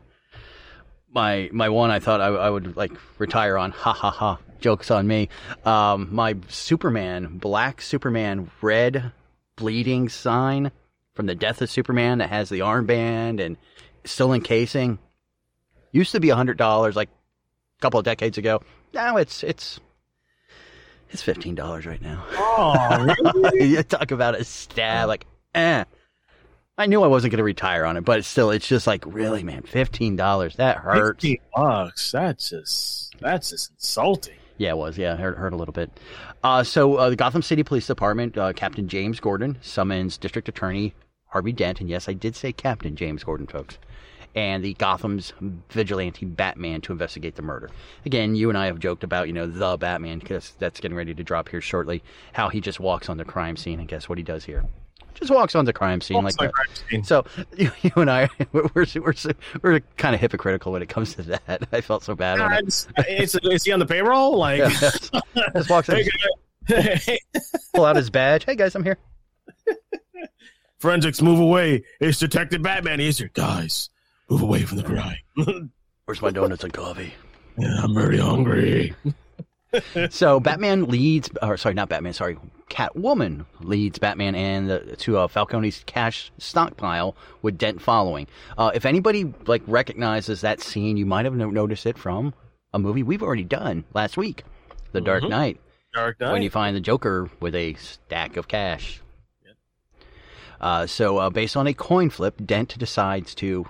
my 1.11 1.49
my 1.51 1.69
one 1.69 1.89
I 1.89 1.99
thought 1.99 2.21
I, 2.21 2.27
I 2.27 2.49
would 2.49 2.77
like 2.77 2.91
retire 3.17 3.57
on. 3.57 3.71
Ha 3.71 3.93
ha 3.93 4.11
ha! 4.11 4.37
Jokes 4.59 4.91
on 4.91 5.07
me. 5.07 5.29
Um, 5.65 6.09
my 6.11 6.35
Superman, 6.49 7.37
black 7.37 7.81
Superman, 7.81 8.51
red 8.61 9.11
bleeding 9.55 10.09
sign 10.09 10.71
from 11.13 11.25
the 11.25 11.35
Death 11.35 11.61
of 11.61 11.69
Superman 11.69 12.19
that 12.19 12.29
has 12.29 12.49
the 12.49 12.59
armband 12.59 13.43
and 13.43 13.57
still 14.05 14.33
encasing. 14.33 14.99
Used 15.91 16.11
to 16.13 16.19
be 16.19 16.29
a 16.29 16.35
hundred 16.35 16.57
dollars 16.57 16.95
like 16.95 17.09
a 17.09 17.81
couple 17.81 17.99
of 17.99 18.05
decades 18.05 18.37
ago. 18.37 18.61
Now 18.93 19.17
it's 19.17 19.43
it's 19.43 19.79
it's 21.09 21.21
fifteen 21.21 21.55
dollars 21.55 21.85
right 21.85 22.01
now. 22.01 22.23
Oh, 22.33 23.51
you 23.53 23.81
talk 23.83 24.11
about 24.11 24.35
a 24.35 24.43
stab 24.43 25.07
like 25.07 25.25
eh. 25.55 25.83
I 26.79 26.85
knew 26.85 27.01
I 27.01 27.07
wasn't 27.07 27.31
going 27.31 27.39
to 27.39 27.43
retire 27.43 27.85
on 27.85 27.97
it, 27.97 28.01
but 28.01 28.23
still, 28.23 28.51
it's 28.51 28.67
just 28.67 28.85
like 28.85 29.03
really, 29.07 29.41
man, 29.41 29.63
fifteen 29.63 30.15
dollars 30.15 30.57
that 30.57 30.77
hurts. 30.77 31.23
15 31.23 31.37
bucks. 31.55 32.11
That's 32.11 32.49
just 32.49 33.15
that's 33.19 33.49
just 33.49 33.71
insulting. 33.71 34.35
Yeah, 34.57 34.71
it 34.71 34.77
was. 34.77 34.97
Yeah, 34.97 35.15
hurt, 35.15 35.37
hurt 35.37 35.53
a 35.53 35.55
little 35.55 35.73
bit. 35.73 35.91
Uh, 36.43 36.63
so 36.63 36.95
uh, 36.95 37.09
the 37.09 37.15
Gotham 37.15 37.41
City 37.41 37.63
Police 37.63 37.87
Department, 37.87 38.37
uh, 38.37 38.53
Captain 38.53 38.87
James 38.87 39.19
Gordon 39.19 39.57
summons 39.61 40.17
District 40.17 40.49
Attorney 40.49 40.93
Harvey 41.27 41.51
Dent, 41.51 41.79
and 41.81 41.89
yes, 41.89 42.09
I 42.09 42.13
did 42.13 42.35
say 42.35 42.53
Captain 42.53 42.95
James 42.95 43.23
Gordon, 43.23 43.47
folks, 43.47 43.77
and 44.33 44.63
the 44.63 44.73
Gotham's 44.75 45.33
vigilante 45.69 46.25
Batman 46.25 46.81
to 46.81 46.91
investigate 46.91 47.35
the 47.35 47.41
murder. 47.41 47.69
Again, 48.05 48.33
you 48.35 48.49
and 48.49 48.57
I 48.57 48.65
have 48.67 48.79
joked 48.79 49.03
about, 49.03 49.27
you 49.27 49.33
know, 49.33 49.45
the 49.45 49.77
Batman 49.77 50.19
because 50.19 50.55
that's 50.57 50.79
getting 50.79 50.97
ready 50.97 51.13
to 51.13 51.23
drop 51.23 51.49
here 51.49 51.61
shortly. 51.61 52.01
How 52.33 52.49
he 52.49 52.61
just 52.61 52.79
walks 52.79 53.09
on 53.09 53.17
the 53.17 53.25
crime 53.25 53.57
scene, 53.57 53.79
and 53.79 53.87
guess 53.87 54.07
what 54.07 54.17
he 54.17 54.23
does 54.23 54.45
here? 54.45 54.63
Just 55.19 55.31
walks 55.31 55.55
on 55.55 55.65
the 55.65 55.73
crime 55.73 55.99
scene 55.99 56.21
Walks 56.23 56.37
like 56.39 56.51
that. 56.51 56.77
scene. 56.89 57.03
So 57.03 57.25
you, 57.57 57.71
you 57.81 57.91
and 57.95 58.09
I, 58.09 58.29
we're 58.51 58.69
we're, 58.73 58.85
we're, 58.95 59.13
we're 59.61 59.79
kind 59.97 60.13
of 60.13 60.21
hypocritical 60.21 60.71
when 60.71 60.81
it 60.81 60.89
comes 60.89 61.15
to 61.15 61.23
that. 61.23 61.67
I 61.71 61.81
felt 61.81 62.03
so 62.03 62.15
bad. 62.15 62.39
it. 62.39 62.65
It's, 62.67 62.87
it's, 62.97 63.35
is 63.35 63.63
he 63.63 63.71
on 63.71 63.79
the 63.79 63.85
payroll? 63.85 64.37
Like, 64.37 64.61
Just 64.73 65.69
walks 65.69 65.89
in. 65.89 66.07
Hey, 66.67 67.19
pull 67.73 67.85
out 67.85 67.95
his 67.95 68.09
badge. 68.09 68.43
Hey 68.43 68.55
guys, 68.55 68.75
I'm 68.75 68.83
here. 68.83 68.97
forensics, 70.79 71.21
move 71.21 71.39
away. 71.39 71.83
It's 71.99 72.19
Detective 72.19 72.61
Batman. 72.61 72.99
He's 72.99 73.17
here, 73.17 73.31
guys. 73.33 73.89
Move 74.29 74.41
away 74.41 74.63
from 74.63 74.77
the 74.77 74.83
crime. 74.83 75.71
Where's 76.05 76.21
my 76.21 76.29
donuts 76.29 76.63
and 76.63 76.73
coffee? 76.73 77.13
Yeah, 77.57 77.81
I'm 77.81 77.93
very 77.95 78.17
hungry. 78.19 78.93
so 80.09 80.39
Batman 80.39 80.85
leads, 80.85 81.29
or 81.41 81.57
sorry, 81.57 81.75
not 81.75 81.89
Batman, 81.89 82.13
sorry, 82.13 82.37
Catwoman 82.69 83.45
leads 83.61 83.97
Batman 83.99 84.35
and 84.35 84.69
the, 84.69 84.79
to 84.97 85.17
uh, 85.17 85.27
Falcone's 85.27 85.83
cash 85.85 86.31
stockpile 86.37 87.15
with 87.41 87.57
Dent 87.57 87.81
following. 87.81 88.27
Uh, 88.57 88.71
if 88.73 88.85
anybody 88.85 89.33
like 89.45 89.63
recognizes 89.67 90.41
that 90.41 90.59
scene, 90.61 90.97
you 90.97 91.05
might 91.05 91.25
have 91.25 91.35
no- 91.35 91.49
noticed 91.49 91.85
it 91.85 91.97
from 91.97 92.33
a 92.73 92.79
movie 92.79 93.03
we've 93.03 93.23
already 93.23 93.43
done 93.45 93.83
last 93.93 94.17
week, 94.17 94.43
The 94.91 95.01
Dark 95.01 95.23
Mhm. 95.23 95.29
Knight. 95.29 95.59
Dark 95.93 96.19
Knight. 96.19 96.31
When 96.33 96.41
you 96.41 96.49
find 96.49 96.75
the 96.75 96.81
Joker 96.81 97.29
with 97.39 97.55
a 97.55 97.73
stack 97.75 98.37
of 98.37 98.47
cash. 98.47 99.01
Uh, 100.59 100.87
so, 100.87 101.17
uh, 101.19 101.29
based 101.29 101.55
on 101.55 101.67
a 101.67 101.73
coin 101.73 102.09
flip, 102.09 102.35
Dent 102.43 102.77
decides 102.77 103.35
to 103.35 103.67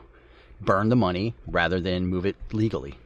burn 0.62 0.90
the 0.90 0.96
money 0.96 1.36
rather 1.46 1.80
than 1.82 2.08
move 2.08 2.26
it 2.26 2.36
legally. 2.52 2.98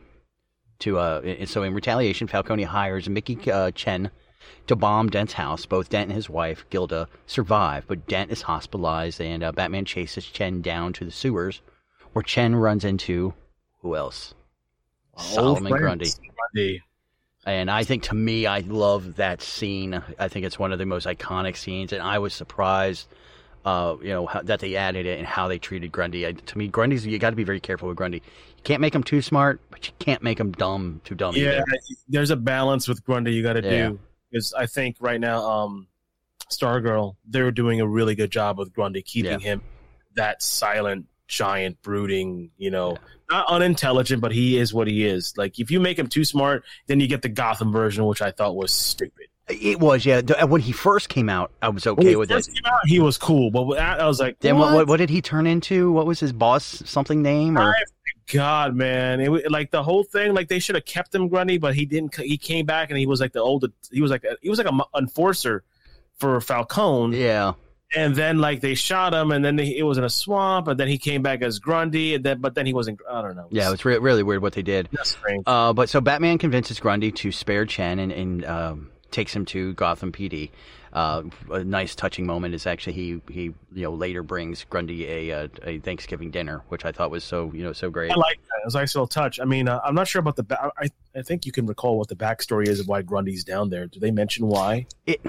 To 0.82 0.98
uh, 0.98 1.46
so 1.46 1.63
in 1.63 1.74
retaliation, 1.74 2.28
Falcone 2.28 2.63
hires 2.63 3.08
Mickey 3.08 3.52
uh, 3.52 3.72
Chen 3.72 4.12
to 4.67 4.76
bomb 4.76 5.10
Dent's 5.10 5.34
house. 5.34 5.65
Both 5.65 5.89
Dent 5.89 6.10
and 6.10 6.15
his 6.15 6.30
wife 6.30 6.65
Gilda 6.70 7.08
survive, 7.28 7.86
but 7.88 8.08
Dent 8.08 8.32
is 8.32 8.44
hospitalized, 8.44 9.22
and 9.22 9.44
uh, 9.44 9.52
Batman 9.52 9.86
chases 9.86 10.26
Chen 10.26 10.62
down 10.62 10.94
to 10.94 11.06
the 11.06 11.12
sewers, 11.12 11.62
where 12.13 12.24
Chen 12.24 12.56
runs 12.56 12.84
into 12.84 13.34
who 13.82 13.96
else? 13.96 14.34
Solomon 15.17 15.72
Grundy. 15.72 16.10
Grundy. 16.54 16.82
And 17.46 17.72
I 17.72 17.84
think 17.84 18.04
to 18.04 18.15
me, 18.15 18.46
I 18.46 18.60
love 18.60 19.15
that 19.15 19.41
scene. 19.41 20.02
I 20.20 20.28
think 20.28 20.46
it's 20.46 20.60
one 20.60 20.72
of 20.72 20.80
the 20.80 20.86
most 20.86 21.08
iconic 21.08 21.58
scenes, 21.58 21.91
and 21.91 22.02
I 22.02 22.20
was 22.20 22.34
surprised, 22.34 23.08
uh, 23.65 23.95
you 24.02 24.10
know, 24.10 24.26
how, 24.26 24.41
that 24.41 24.60
they 24.60 24.76
added 24.76 25.06
it 25.06 25.19
and 25.19 25.28
how 25.28 25.47
they 25.47 25.60
treated 25.60 25.91
Grundy. 25.91 26.26
I, 26.26 26.32
to 26.32 26.58
me, 26.58 26.67
Grundy's 26.67 27.06
you 27.06 27.17
got 27.19 27.30
to 27.32 27.36
be 27.36 27.43
very 27.43 27.60
careful 27.60 27.88
with 27.88 27.97
Grundy. 27.97 28.17
You 28.17 28.63
can't 28.63 28.82
make 28.82 28.93
him 28.95 29.04
too 29.04 29.21
smart, 29.21 29.62
but 29.69 29.88
you 29.88 29.93
can't 30.00 30.24
make 30.24 30.39
him 30.39 30.52
dumb, 30.52 31.02
too 31.04 31.15
dumb. 31.15 31.36
Yeah, 31.36 31.62
either. 31.62 31.65
there's 32.08 32.30
a 32.30 32.36
balance 32.36 32.88
with 32.88 33.04
Grundy 33.04 33.34
you 33.34 33.43
got 33.43 33.54
to 33.54 33.63
Yeah. 33.63 33.89
do. 33.89 34.00
Because 34.32 34.54
I 34.54 34.65
think 34.65 34.95
right 35.00 35.19
now, 35.19 35.45
um, 35.45 35.88
Stargirl, 36.50 37.15
they're 37.26 37.52
doing 37.52 37.82
a 37.82 37.88
really 37.88 38.15
good 38.15 38.32
job 38.32 38.58
with 38.58 38.74
Grundy, 38.74 39.02
keeping 39.02 39.39
him 39.39 39.62
that 40.15 40.41
silent, 40.41 41.06
giant, 41.28 41.82
brooding, 41.82 42.52
you 42.58 42.71
know, 42.71 42.97
not 43.30 43.47
unintelligent, 43.47 44.21
but 44.21 44.32
he 44.32 44.58
is 44.58 44.74
what 44.74 44.88
he 44.88 45.06
is. 45.06 45.34
Like, 45.38 45.60
if 45.60 45.71
you 45.71 45.80
make 45.80 45.97
him 45.97 46.08
too 46.08 46.26
smart, 46.26 46.63
then 46.88 47.00
you 47.00 47.08
get 47.08 47.21
the 47.21 47.30
Gotham 47.30 47.71
version, 47.71 48.06
which 48.06 48.21
I 48.21 48.32
thought 48.32 48.56
was 48.56 48.71
stupid. 48.71 49.28
It 49.52 49.80
was, 49.80 50.06
yeah. 50.06 50.22
When 50.46 50.62
he 50.62 50.72
first 50.72 51.10
came 51.10 51.30
out, 51.30 51.52
I 51.62 51.70
was 51.70 51.86
When 51.86 51.94
okay 52.00 52.10
he 52.10 52.16
with 52.16 52.30
first 52.30 52.50
it. 52.50 52.54
came 52.54 52.66
out, 52.66 52.80
he 52.86 53.00
was 53.00 53.18
cool, 53.18 53.52
but 53.52 53.78
I 53.78 54.06
was 54.08 54.20
like, 54.20 54.40
Then 54.40 54.58
what? 54.58 54.74
what? 54.74 54.88
what? 54.88 54.98
Did 54.98 55.10
he 55.10 55.22
turn 55.22 55.48
into? 55.48 55.92
What 55.92 56.06
was 56.06 56.20
his 56.20 56.32
boss? 56.34 56.82
Something 56.86 57.22
name 57.22 57.58
or? 57.58 57.76
God, 58.32 58.76
man, 58.76 59.20
it 59.20 59.30
wa- 59.30 59.40
like 59.50 59.72
the 59.72 59.84
whole 59.84 60.04
thing. 60.04 60.34
Like 60.34 60.48
they 60.48 60.60
should 60.60 60.76
have 60.76 60.86
kept 60.86 61.14
him 61.14 61.28
Grundy, 61.28 61.58
but 61.58 61.76
he 61.76 61.86
didn't. 61.86 62.16
He 62.16 62.38
came 62.38 62.66
back 62.66 62.90
and 62.90 62.98
he 62.98 63.06
was 63.06 63.20
like 63.20 63.34
the 63.34 63.40
old. 63.42 63.66
He 63.92 64.02
was 64.02 64.10
like 64.12 64.26
he 64.42 64.50
was 64.50 64.58
like 64.58 64.68
an 64.72 64.80
enforcer 64.98 65.64
for 66.18 66.40
Falcone. 66.40 67.18
Yeah. 67.22 67.54
And 67.94 68.16
then 68.16 68.38
like 68.38 68.62
they 68.62 68.74
shot 68.74 69.14
him, 69.14 69.32
and 69.34 69.44
then 69.44 69.58
he, 69.58 69.78
it 69.78 69.84
was 69.84 69.98
in 69.98 70.06
a 70.06 70.10
swamp, 70.10 70.70
and 70.70 70.80
then 70.80 70.88
he 70.88 70.98
came 70.98 71.22
back 71.22 71.42
as 71.42 71.60
Grundy, 71.60 72.16
and 72.16 72.24
then 72.24 72.40
but 72.40 72.56
then 72.56 72.66
he 72.66 72.74
wasn't. 72.74 73.02
I 73.10 73.22
don't 73.22 73.36
know. 73.36 73.48
Yeah, 73.52 73.68
it 73.68 73.72
was 73.72 73.84
re- 73.84 73.98
really 73.98 74.24
weird 74.24 74.42
what 74.42 74.54
they 74.54 74.62
did. 74.62 74.88
That's 74.94 75.10
strange. 75.10 75.44
Uh, 75.46 75.74
but 75.74 75.90
so 75.90 76.00
Batman 76.00 76.38
convinces 76.38 76.80
Grundy 76.80 77.12
to 77.12 77.34
spare 77.34 77.66
Chen 77.66 78.00
and, 78.00 78.14
and 78.14 78.46
um, 78.46 78.90
takes 79.12 79.36
him 79.36 79.45
to 79.45 79.74
Gotham 79.74 80.12
PD. 80.12 80.50
Uh, 80.93 81.24
a 81.52 81.63
nice 81.63 81.95
touching 81.95 82.26
moment 82.26 82.54
is 82.54 82.67
actually 82.67 82.93
he 82.93 83.21
he 83.30 83.43
you 83.43 83.84
know 83.84 83.93
later 83.93 84.24
brings 84.24 84.65
Grundy 84.69 85.08
a 85.08 85.43
uh, 85.43 85.47
a 85.63 85.80
Thanksgiving 85.80 86.32
dinner, 86.32 86.63
which 86.69 86.84
I 86.84 86.91
thought 86.91 87.12
was 87.12 87.24
so 87.24 87.52
you 87.54 87.63
know 87.63 87.74
so 87.74 87.89
great. 87.89 88.12
I 88.12 88.15
like 88.15 88.41
that. 88.41 88.62
It 88.62 88.65
was 88.65 88.76
a 88.76 88.80
nice 88.80 88.95
little 88.95 89.08
touch. 89.08 89.39
I 89.39 89.45
mean, 89.45 89.69
uh, 89.69 89.80
I'm 89.86 89.95
not 89.95 90.08
sure 90.08 90.19
about 90.19 90.36
the. 90.36 90.43
Ba- 90.43 90.71
I 90.78 90.89
I 91.15 91.21
think 91.21 91.45
you 91.45 91.52
can 91.52 91.65
recall 91.65 91.97
what 91.97 92.10
the 92.10 92.15
backstory 92.15 92.67
is 92.67 92.80
of 92.80 92.88
why 92.88 93.02
Grundy's 93.04 93.43
down 93.43 93.69
there. 93.69 93.88
Do 93.88 94.00
they 94.00 94.12
mention 94.12 94.47
why? 94.47 94.88
It 95.06 95.21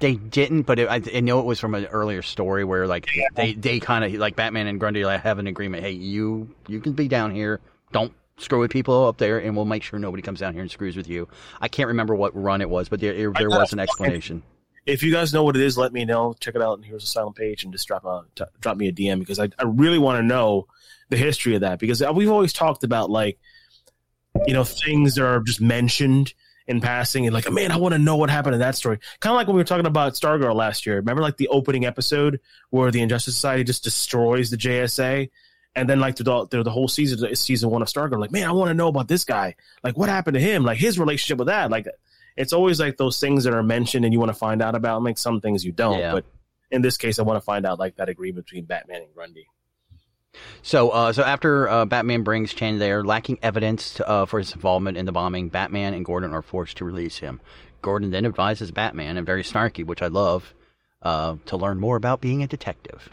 they 0.00 0.14
didn't, 0.14 0.62
but 0.62 0.78
it, 0.78 0.88
I, 0.88 1.02
I 1.14 1.20
know 1.20 1.40
it 1.40 1.44
was 1.46 1.60
from 1.60 1.74
an 1.74 1.84
earlier 1.86 2.22
story 2.22 2.64
where 2.64 2.86
like 2.86 3.08
they 3.34 3.52
they 3.52 3.78
kind 3.78 4.04
of 4.04 4.12
like 4.14 4.36
Batman 4.36 4.66
and 4.66 4.80
Grundy 4.80 5.04
like 5.04 5.20
have 5.22 5.38
an 5.38 5.46
agreement. 5.46 5.84
Hey, 5.84 5.92
you 5.92 6.48
you 6.66 6.80
can 6.80 6.94
be 6.94 7.06
down 7.06 7.34
here. 7.34 7.60
Don't 7.92 8.12
screw 8.40 8.60
with 8.60 8.70
people 8.70 9.06
up 9.06 9.18
there, 9.18 9.38
and 9.38 9.56
we'll 9.56 9.64
make 9.64 9.82
sure 9.82 9.98
nobody 9.98 10.22
comes 10.22 10.40
down 10.40 10.52
here 10.52 10.62
and 10.62 10.70
screws 10.70 10.96
with 10.96 11.08
you. 11.08 11.28
I 11.60 11.68
can't 11.68 11.88
remember 11.88 12.14
what 12.14 12.34
run 12.40 12.60
it 12.60 12.70
was, 12.70 12.88
but 12.88 13.00
there 13.00 13.32
there 13.32 13.50
was 13.50 13.72
an 13.72 13.78
explanation. 13.78 14.42
if 14.86 15.02
you 15.02 15.12
guys 15.12 15.32
know 15.32 15.44
what 15.44 15.56
it 15.56 15.62
is, 15.62 15.76
let 15.78 15.92
me 15.92 16.04
know. 16.04 16.34
Check 16.40 16.54
it 16.54 16.62
out, 16.62 16.78
and 16.78 16.84
Heroes 16.84 17.04
Asylum 17.04 17.34
page, 17.34 17.64
and 17.64 17.72
just 17.72 17.86
drop 17.86 18.04
a 18.04 18.24
t- 18.34 18.44
drop 18.60 18.76
me 18.76 18.88
a 18.88 18.92
DM 18.92 19.18
because 19.18 19.38
I 19.38 19.48
I 19.58 19.64
really 19.64 19.98
want 19.98 20.18
to 20.18 20.22
know 20.22 20.66
the 21.10 21.16
history 21.16 21.54
of 21.54 21.60
that 21.62 21.78
because 21.78 22.02
we've 22.14 22.30
always 22.30 22.52
talked 22.52 22.84
about 22.84 23.10
like 23.10 23.38
you 24.46 24.54
know 24.54 24.64
things 24.64 25.16
that 25.16 25.24
are 25.24 25.40
just 25.40 25.60
mentioned 25.60 26.32
in 26.66 26.80
passing 26.80 27.26
and 27.26 27.34
like 27.34 27.48
oh, 27.48 27.50
man 27.50 27.72
I 27.72 27.78
want 27.78 27.94
to 27.94 27.98
know 27.98 28.16
what 28.16 28.30
happened 28.30 28.54
in 28.54 28.60
that 28.60 28.76
story. 28.76 29.00
Kind 29.18 29.32
of 29.32 29.36
like 29.36 29.48
when 29.48 29.56
we 29.56 29.60
were 29.60 29.64
talking 29.64 29.86
about 29.86 30.14
Stargirl 30.14 30.54
last 30.54 30.86
year. 30.86 30.96
Remember 30.96 31.20
like 31.20 31.36
the 31.36 31.48
opening 31.48 31.84
episode 31.84 32.40
where 32.70 32.90
the 32.90 33.02
Injustice 33.02 33.34
Society 33.34 33.64
just 33.64 33.84
destroys 33.84 34.50
the 34.50 34.56
JSA. 34.56 35.30
And 35.76 35.88
then, 35.88 36.00
like 36.00 36.16
through 36.16 36.24
the, 36.24 36.46
through 36.46 36.64
the 36.64 36.70
whole 36.70 36.88
season, 36.88 37.34
season 37.36 37.70
one 37.70 37.80
of 37.80 37.88
Stargirl, 37.88 38.18
like, 38.18 38.32
man, 38.32 38.48
I 38.48 38.52
want 38.52 38.70
to 38.70 38.74
know 38.74 38.88
about 38.88 39.06
this 39.06 39.24
guy. 39.24 39.54
Like, 39.84 39.96
what 39.96 40.08
happened 40.08 40.34
to 40.34 40.40
him? 40.40 40.64
Like 40.64 40.78
his 40.78 40.98
relationship 40.98 41.38
with 41.38 41.46
that. 41.46 41.70
Like, 41.70 41.86
it's 42.36 42.52
always 42.52 42.80
like 42.80 42.96
those 42.96 43.20
things 43.20 43.44
that 43.44 43.54
are 43.54 43.62
mentioned 43.62 44.04
and 44.04 44.12
you 44.12 44.18
want 44.18 44.30
to 44.30 44.38
find 44.38 44.62
out 44.62 44.74
about. 44.74 45.02
Like 45.02 45.16
some 45.18 45.40
things 45.40 45.64
you 45.64 45.72
don't, 45.72 45.98
Yeah. 45.98 46.12
but 46.12 46.24
in 46.72 46.82
this 46.82 46.96
case, 46.96 47.18
I 47.18 47.22
want 47.22 47.36
to 47.36 47.44
find 47.44 47.64
out 47.66 47.78
like 47.78 47.96
that 47.96 48.08
agreement 48.08 48.46
between 48.46 48.64
Batman 48.64 49.02
and 49.02 49.14
Grundy. 49.14 49.46
So, 50.62 50.90
uh, 50.90 51.12
so 51.12 51.22
after 51.22 51.68
uh, 51.68 51.84
Batman 51.84 52.22
brings 52.22 52.54
Chen 52.54 52.78
there, 52.78 53.04
lacking 53.04 53.38
evidence 53.42 53.94
to, 53.94 54.08
uh, 54.08 54.26
for 54.26 54.38
his 54.38 54.52
involvement 54.52 54.96
in 54.96 55.06
the 55.06 55.12
bombing, 55.12 55.48
Batman 55.48 55.94
and 55.94 56.04
Gordon 56.04 56.32
are 56.32 56.42
forced 56.42 56.76
to 56.78 56.84
release 56.84 57.18
him. 57.18 57.40
Gordon 57.82 58.10
then 58.10 58.26
advises 58.26 58.70
Batman, 58.70 59.16
and 59.16 59.26
very 59.26 59.42
snarky, 59.42 59.84
which 59.84 60.02
I 60.02 60.06
love, 60.06 60.54
uh, 61.02 61.36
to 61.46 61.56
learn 61.56 61.80
more 61.80 61.96
about 61.96 62.20
being 62.20 62.42
a 62.42 62.46
detective. 62.46 63.10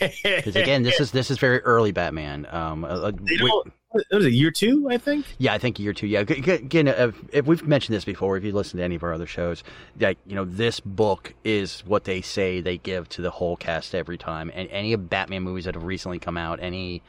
Because 0.00 0.54
again, 0.54 0.82
this 0.84 1.00
is 1.00 1.10
this 1.10 1.30
is 1.30 1.38
very 1.38 1.60
early 1.60 1.90
Batman. 1.92 2.46
Um, 2.50 2.84
uh, 2.84 2.88
uh, 2.88 3.10
They 3.10 3.32
we- 3.42 3.48
don't, 3.48 3.72
What 3.90 4.04
was 4.12 4.26
a 4.26 4.30
year 4.30 4.50
two? 4.52 4.88
I 4.90 4.96
think. 4.98 5.26
Yeah, 5.38 5.54
I 5.54 5.58
think 5.58 5.78
year 5.80 5.92
two. 5.92 6.06
Yeah, 6.06 6.22
G- 6.22 6.40
g- 6.40 6.50
again, 6.52 6.86
if, 6.88 7.16
if 7.32 7.46
we've 7.46 7.66
mentioned 7.66 7.96
this 7.96 8.04
before, 8.04 8.36
if 8.36 8.44
you 8.44 8.52
listen 8.52 8.78
to 8.78 8.84
any 8.84 8.94
of 8.94 9.02
our 9.02 9.12
other 9.12 9.26
shows, 9.26 9.64
like 9.98 10.18
you 10.26 10.36
know, 10.36 10.44
this 10.44 10.78
book 10.78 11.34
is 11.42 11.80
what 11.86 12.04
they 12.04 12.20
say 12.20 12.60
they 12.60 12.78
give 12.78 13.08
to 13.10 13.22
the 13.22 13.30
whole 13.30 13.56
cast 13.56 13.94
every 13.94 14.18
time. 14.18 14.52
And 14.54 14.68
any 14.70 14.92
of 14.92 15.10
Batman 15.10 15.42
movies 15.42 15.64
that 15.64 15.74
have 15.74 15.84
recently 15.84 16.18
come 16.20 16.36
out, 16.36 16.60
any 16.62 17.02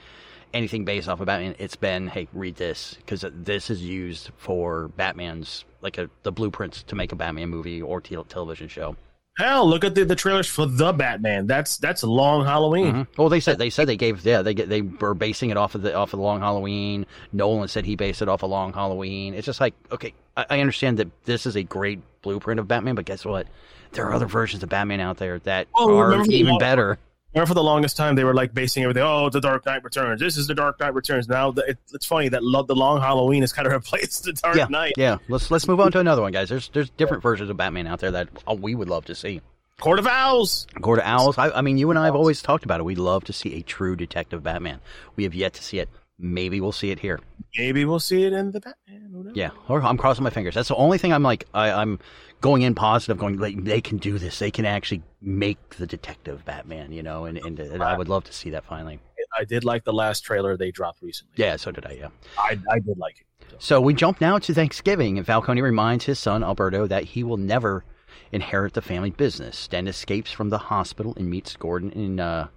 anything 0.52 0.84
based 0.84 1.08
off 1.08 1.20
of 1.20 1.28
Batman, 1.28 1.54
it's 1.60 1.76
been 1.76 2.08
hey, 2.08 2.28
read 2.34 2.56
this 2.56 2.96
because 2.96 3.24
this 3.32 3.70
is 3.70 3.84
used 3.84 4.32
for 4.38 4.88
Batman's 4.88 5.64
like 5.82 6.00
a, 6.00 6.10
the 6.24 6.32
blueprints 6.32 6.82
to 6.84 6.96
make 6.96 7.12
a 7.12 7.16
Batman 7.16 7.50
movie 7.50 7.82
or 7.84 8.02
te- 8.02 8.18
television 8.30 8.68
show. 8.68 8.96
Hell, 9.40 9.68
look 9.70 9.84
at 9.86 9.96
the, 9.96 10.04
the 10.06 10.16
trailers 10.16 10.48
for 10.48 10.66
the 10.66 10.92
Batman. 10.94 11.48
That's 11.48 11.78
that's 11.78 12.04
a 12.04 12.08
long 12.08 12.44
Halloween. 12.46 12.94
Mhm. 12.94 13.08
Well, 13.18 13.30
they 13.30 13.40
said 13.40 13.58
they 13.58 13.70
said 13.70 13.88
they 13.88 13.96
gave 13.96 14.26
yeah 14.26 14.42
they 14.42 14.54
get 14.54 14.68
they 14.70 14.82
were 14.82 15.14
basing 15.14 15.50
it 15.50 15.56
off 15.58 15.76
of 15.76 15.82
the 15.82 15.96
off 15.96 16.14
of 16.14 16.18
the 16.20 16.24
Long 16.24 16.42
Halloween. 16.42 17.06
Nolan 17.32 17.70
said 17.70 17.86
he 17.86 17.96
based 17.96 18.22
it 18.22 18.28
off 18.28 18.44
of 18.44 18.50
Long 18.50 18.74
Halloween. 18.74 19.34
It's 19.34 19.46
just 19.46 19.62
like 19.62 19.74
okay, 19.92 20.14
I, 20.36 20.46
I 20.50 20.60
understand 20.60 20.98
that 21.00 21.08
this 21.24 21.46
is 21.46 21.56
a 21.56 21.64
great 21.64 22.02
blueprint 22.22 22.60
of 22.60 22.68
Batman, 22.68 22.96
but 22.96 23.06
guess 23.06 23.24
what? 23.24 23.48
There 23.94 24.06
are 24.06 24.14
other 24.14 24.28
versions 24.28 24.62
of 24.62 24.70
Batman 24.70 25.00
out 25.00 25.18
there 25.18 25.40
that 25.40 25.68
Oh, 25.74 25.98
are 25.98 26.22
even 26.26 26.48
long- 26.52 26.60
better. 26.60 27.00
Remember 27.34 27.48
for 27.48 27.54
the 27.54 27.64
longest 27.64 27.96
time 27.96 28.16
they 28.16 28.24
were 28.24 28.34
like 28.34 28.54
basing 28.54 28.84
everything. 28.84 29.04
Oh, 29.04 29.30
the 29.30 29.40
Dark 29.40 29.66
Knight 29.66 29.84
Returns. 29.84 30.20
This 30.20 30.36
is 30.36 30.48
the 30.48 30.56
Dark 30.56 30.80
Knight 30.80 30.96
Returns. 30.96 31.28
Now 31.28 31.52
the, 31.52 31.62
it, 31.62 31.78
it's 31.94 32.06
funny 32.06 32.30
that 32.30 32.44
lo- 32.44 32.64
the 32.64 32.76
Long 32.76 33.00
Halloween 33.00 33.42
has 33.42 33.54
kind 33.54 33.68
of 33.68 33.74
replaced 33.80 34.24
the 34.24 34.34
Dark 34.34 34.56
yeah, 34.56 34.66
Knight. 34.66 34.94
yeah. 34.98 35.18
Let's 35.28 35.52
let's 35.52 35.68
move 35.68 35.80
on 35.80 35.92
to 35.92 36.00
another 36.00 36.22
one, 36.24 36.32
guys. 36.32 36.50
There's 36.50 36.70
there's 36.70 36.90
different 36.92 37.22
versions 37.22 37.50
of 37.50 37.58
Batman 37.58 37.86
out 37.86 38.00
there 38.00 38.12
that 38.12 38.30
uh, 38.50 38.56
we 38.56 38.74
would 38.74 38.90
love 38.90 39.06
to 39.06 39.16
see. 39.16 39.42
Court 39.80 40.00
of 40.00 40.08
Owls. 40.08 40.68
Court 40.82 41.00
of 41.00 41.06
Owls. 41.06 41.38
I, 41.38 41.52
I 41.52 41.62
mean, 41.62 41.78
you 41.78 41.90
and 41.90 41.98
I 41.98 42.06
have 42.06 42.16
always 42.16 42.42
talked 42.42 42.66
about 42.66 42.80
it. 42.80 42.84
We'd 42.84 42.98
love 42.98 43.24
to 43.26 43.34
see 43.34 43.56
a 43.56 43.62
true 43.62 43.96
detective 43.96 44.44
Batman. 44.44 44.82
We 45.16 45.24
have 45.24 45.34
yet 45.34 45.54
to 45.54 45.64
see 45.64 45.80
it. 45.80 45.88
Maybe 46.18 46.60
we'll 46.60 46.74
see 46.74 46.92
it 46.92 47.00
here. 47.00 47.20
Maybe 47.58 47.86
we'll 47.86 48.02
see 48.02 48.26
it 48.26 48.34
in 48.34 48.52
the 48.52 48.60
Batman. 48.60 49.08
Knows? 49.12 49.36
Yeah, 49.36 49.52
or 49.70 49.82
I'm 49.82 49.98
crossing 49.98 50.24
my 50.24 50.30
fingers. 50.32 50.56
That's 50.56 50.68
the 50.68 50.76
only 50.76 50.98
thing 50.98 51.14
I'm 51.14 51.24
like. 51.24 51.46
I, 51.54 51.72
I'm 51.72 52.00
going 52.42 52.62
in 52.62 52.76
positive, 52.76 53.18
going 53.18 53.38
like 53.38 53.64
they 53.64 53.82
can 53.82 53.98
do 53.98 54.18
this. 54.18 54.40
They 54.40 54.52
can 54.52 54.66
actually 54.66 55.04
make 55.22 55.76
the 55.76 55.88
detective 55.88 56.46
Batman, 56.46 56.92
you 56.92 57.04
know, 57.04 57.26
and, 57.26 57.38
and, 57.38 57.60
and 57.60 57.84
I 57.84 57.98
would 57.98 58.10
love 58.10 58.24
to 58.26 58.34
see 58.34 58.50
that 58.52 58.66
finally. 58.66 59.00
I 59.38 59.44
did 59.44 59.64
like 59.64 59.84
the 59.84 59.94
last 59.94 60.22
trailer 60.22 60.58
they 60.58 60.72
dropped 60.72 61.02
recently. 61.02 61.34
Yeah, 61.36 61.56
so 61.56 61.72
did 61.72 61.86
I. 61.86 61.92
Yeah. 61.92 62.10
I, 62.38 62.58
I 62.70 62.80
did 62.80 62.98
like 62.98 63.20
it. 63.20 63.26
So 63.60 63.82
we 63.82 63.94
jump 63.94 64.22
now 64.22 64.40
to 64.40 64.54
Thanksgiving, 64.54 65.18
and 65.18 65.26
Falcone 65.26 65.62
reminds 65.62 66.06
his 66.06 66.20
son 66.20 66.44
Alberto 66.44 66.88
that 66.88 67.04
he 67.04 67.24
will 67.24 67.38
never 67.38 67.84
inherit 68.32 68.74
the 68.74 68.82
family 68.82 69.10
business. 69.10 69.68
Then 69.68 69.88
escapes 69.88 70.32
from 70.32 70.50
the 70.50 70.58
hospital 70.58 71.14
and 71.18 71.30
meets 71.30 71.56
Gordon, 71.56 71.92
in, 71.92 72.20
uh, 72.20 72.48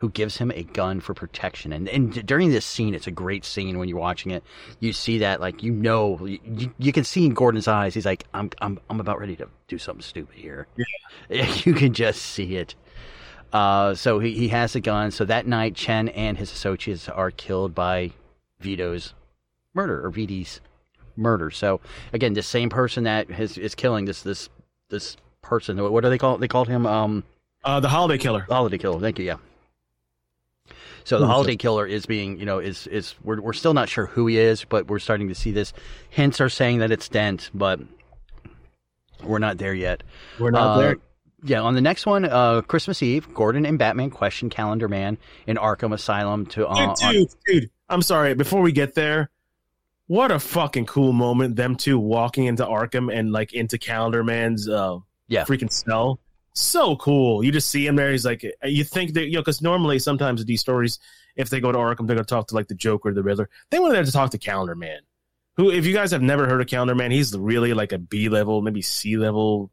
who 0.00 0.08
gives 0.08 0.38
him 0.38 0.50
a 0.52 0.62
gun 0.62 0.98
for 0.98 1.12
protection. 1.12 1.72
And, 1.72 1.88
and 1.88 2.26
during 2.26 2.50
this 2.50 2.64
scene, 2.64 2.94
it's 2.94 3.06
a 3.06 3.10
great 3.10 3.44
scene 3.44 3.78
when 3.78 3.88
you're 3.88 3.98
watching 3.98 4.32
it. 4.32 4.42
You 4.80 4.94
see 4.94 5.18
that, 5.18 5.40
like 5.40 5.62
you 5.62 5.72
know, 5.72 6.24
you, 6.26 6.72
you 6.78 6.92
can 6.92 7.04
see 7.04 7.26
in 7.26 7.34
Gordon's 7.34 7.68
eyes. 7.68 7.94
He's 7.94 8.06
like, 8.06 8.24
"I'm 8.32 8.50
I'm 8.60 8.80
I'm 8.88 8.98
about 8.98 9.18
ready 9.20 9.36
to 9.36 9.48
do 9.68 9.78
something 9.78 10.02
stupid 10.02 10.34
here." 10.34 10.66
Yeah, 11.28 11.54
you 11.64 11.74
can 11.74 11.92
just 11.92 12.22
see 12.22 12.56
it. 12.56 12.74
Uh, 13.52 13.94
so 13.94 14.20
he, 14.20 14.32
he 14.32 14.48
has 14.48 14.74
a 14.74 14.80
gun. 14.80 15.10
So 15.10 15.24
that 15.26 15.46
night, 15.46 15.74
Chen 15.74 16.08
and 16.08 16.38
his 16.38 16.50
associates 16.52 17.08
are 17.08 17.30
killed 17.30 17.74
by 17.74 18.12
Vito's 18.60 19.12
murder 19.74 20.04
or 20.04 20.10
VD's 20.10 20.60
murder. 21.16 21.50
So 21.50 21.80
again, 22.14 22.32
the 22.32 22.42
same 22.42 22.70
person 22.70 23.04
that 23.04 23.30
is, 23.30 23.58
is 23.58 23.74
killing 23.74 24.06
this 24.06 24.22
this 24.22 24.48
this 24.88 25.18
person. 25.42 25.76
What 25.78 26.02
do 26.04 26.08
they 26.08 26.18
call 26.18 26.36
it? 26.36 26.40
They 26.40 26.48
called 26.48 26.68
him 26.68 26.86
um 26.86 27.22
uh, 27.64 27.80
the 27.80 27.88
Holiday 27.90 28.16
Killer. 28.16 28.46
Holiday 28.48 28.78
Killer. 28.78 28.98
Thank 28.98 29.18
you. 29.18 29.26
Yeah. 29.26 29.36
So 31.10 31.18
the 31.18 31.26
Holiday 31.26 31.56
Killer 31.56 31.88
is 31.88 32.06
being, 32.06 32.38
you 32.38 32.46
know, 32.46 32.60
is 32.60 32.86
is 32.86 33.16
we're 33.24 33.40
we're 33.40 33.52
still 33.52 33.74
not 33.74 33.88
sure 33.88 34.06
who 34.06 34.28
he 34.28 34.38
is, 34.38 34.64
but 34.64 34.86
we're 34.86 35.00
starting 35.00 35.26
to 35.26 35.34
see 35.34 35.50
this. 35.50 35.72
Hints 36.08 36.40
are 36.40 36.48
saying 36.48 36.78
that 36.78 36.92
it's 36.92 37.08
Dent, 37.08 37.50
but 37.52 37.80
we're 39.20 39.40
not 39.40 39.58
there 39.58 39.74
yet. 39.74 40.04
We're 40.38 40.52
not 40.52 40.76
Uh, 40.76 40.78
there. 40.78 40.96
Yeah, 41.42 41.62
on 41.62 41.74
the 41.74 41.80
next 41.80 42.06
one, 42.06 42.26
uh, 42.26 42.60
Christmas 42.60 43.02
Eve, 43.02 43.34
Gordon 43.34 43.66
and 43.66 43.76
Batman 43.76 44.10
question 44.10 44.50
Calendar 44.50 44.86
Man 44.86 45.18
in 45.48 45.56
Arkham 45.56 45.92
Asylum 45.92 46.46
to 46.46 46.68
uh, 46.68 46.94
dude, 46.94 47.12
dude, 47.12 47.28
dude, 47.44 47.70
I'm 47.88 48.02
sorry. 48.02 48.34
Before 48.34 48.62
we 48.62 48.70
get 48.70 48.94
there, 48.94 49.30
what 50.06 50.30
a 50.30 50.38
fucking 50.38 50.86
cool 50.86 51.12
moment! 51.12 51.56
Them 51.56 51.74
two 51.74 51.98
walking 51.98 52.44
into 52.44 52.64
Arkham 52.64 53.12
and 53.12 53.32
like 53.32 53.52
into 53.52 53.78
Calendar 53.78 54.22
Man's 54.22 54.68
uh, 54.68 54.98
yeah 55.26 55.44
freaking 55.44 55.72
cell. 55.72 56.20
So 56.54 56.96
cool. 56.96 57.44
You 57.44 57.52
just 57.52 57.70
see 57.70 57.86
him 57.86 57.96
there. 57.96 58.10
He's 58.10 58.24
like, 58.24 58.44
you 58.64 58.84
think 58.84 59.14
that 59.14 59.26
you 59.26 59.34
know, 59.34 59.40
because 59.40 59.62
normally 59.62 59.98
sometimes 59.98 60.44
these 60.44 60.60
stories, 60.60 60.98
if 61.36 61.50
they 61.50 61.60
go 61.60 61.72
to 61.72 61.78
Arkham, 61.78 62.06
they're 62.06 62.16
gonna 62.16 62.24
talk 62.24 62.48
to 62.48 62.54
like 62.54 62.68
the 62.68 62.74
Joker, 62.74 63.12
the 63.12 63.22
Riddler. 63.22 63.48
They 63.70 63.78
went 63.78 63.94
there 63.94 64.04
to 64.04 64.12
talk 64.12 64.30
to 64.30 64.38
Calendar 64.38 64.74
Man. 64.74 65.00
Who, 65.56 65.70
if 65.70 65.86
you 65.86 65.92
guys 65.92 66.10
have 66.12 66.22
never 66.22 66.48
heard 66.48 66.60
of 66.60 66.66
Calendar 66.66 66.94
Man, 66.94 67.10
he's 67.10 67.36
really 67.36 67.74
like 67.74 67.92
a 67.92 67.98
B 67.98 68.28
level, 68.28 68.62
maybe 68.62 68.82
C 68.82 69.16
level 69.16 69.70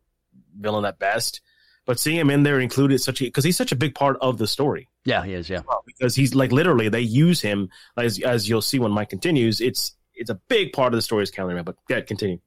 villain 0.59 0.85
at 0.85 0.99
best. 0.99 1.41
But 1.85 1.99
seeing 1.99 2.17
him 2.17 2.29
in 2.29 2.43
there 2.43 2.59
included 2.59 2.99
such 2.99 3.21
a 3.21 3.25
because 3.25 3.43
he's 3.43 3.57
such 3.57 3.71
a 3.71 3.75
big 3.75 3.95
part 3.95 4.17
of 4.21 4.37
the 4.37 4.47
story 4.47 4.89
yeah, 5.07 5.23
he 5.23 5.33
is. 5.33 5.49
Yeah, 5.49 5.61
because 5.85 6.15
he's 6.15 6.35
like 6.35 6.51
literally 6.51 6.89
they 6.89 6.99
use 6.99 7.39
him 7.39 7.69
as 7.95 8.19
as 8.19 8.49
you'll 8.49 8.61
see 8.61 8.77
when 8.77 8.91
Mike 8.91 9.09
continues. 9.09 9.61
It's 9.61 9.95
it's 10.13 10.29
a 10.29 10.35
big 10.49 10.73
part 10.73 10.93
of 10.93 10.97
the 10.97 11.01
story 11.01 11.23
is 11.23 11.31
Calendar 11.31 11.55
Man. 11.55 11.63
But 11.63 11.77
yeah, 11.89 12.01
continue. 12.01 12.39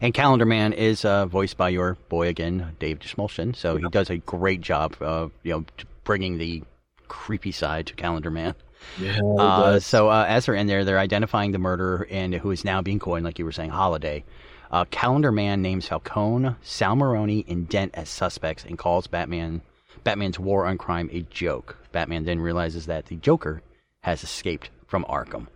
And 0.00 0.14
Calendar 0.14 0.46
Man 0.46 0.72
is 0.72 1.04
uh, 1.04 1.26
voiced 1.26 1.56
by 1.56 1.68
your 1.68 1.96
boy 2.08 2.28
again, 2.28 2.76
Dave 2.78 3.00
Dastmalchian. 3.00 3.54
So 3.54 3.76
he 3.76 3.88
does 3.90 4.10
a 4.10 4.18
great 4.18 4.60
job 4.60 4.96
of 5.00 5.32
you 5.42 5.52
know 5.52 5.64
bringing 6.04 6.38
the 6.38 6.62
creepy 7.08 7.52
side 7.52 7.86
to 7.86 7.94
Calendar 7.94 8.30
Man. 8.30 8.54
Yeah. 8.98 9.20
Uh, 9.20 9.80
so 9.80 10.08
uh, 10.08 10.24
as 10.28 10.46
they're 10.46 10.54
in 10.54 10.66
there, 10.66 10.84
they're 10.84 10.98
identifying 10.98 11.52
the 11.52 11.58
murderer 11.58 12.06
and 12.10 12.34
who 12.34 12.50
is 12.50 12.64
now 12.64 12.82
being 12.82 12.98
coined, 12.98 13.24
like 13.24 13.38
you 13.38 13.44
were 13.44 13.52
saying, 13.52 13.70
Holiday. 13.70 14.24
Uh, 14.70 14.84
Calendar 14.90 15.32
Man 15.32 15.62
names 15.62 15.88
Falcone, 15.88 16.56
Sal 16.62 16.96
Maroni, 16.96 17.44
and 17.48 17.68
Dent 17.68 17.92
as 17.94 18.08
suspects 18.08 18.64
and 18.64 18.78
calls 18.78 19.06
Batman 19.06 19.62
Batman's 20.04 20.38
war 20.38 20.66
on 20.66 20.78
crime 20.78 21.08
a 21.12 21.22
joke. 21.22 21.78
Batman 21.92 22.24
then 22.24 22.40
realizes 22.40 22.86
that 22.86 23.06
the 23.06 23.16
Joker 23.16 23.62
has 24.02 24.22
escaped 24.22 24.70
from 24.86 25.04
Arkham. 25.04 25.48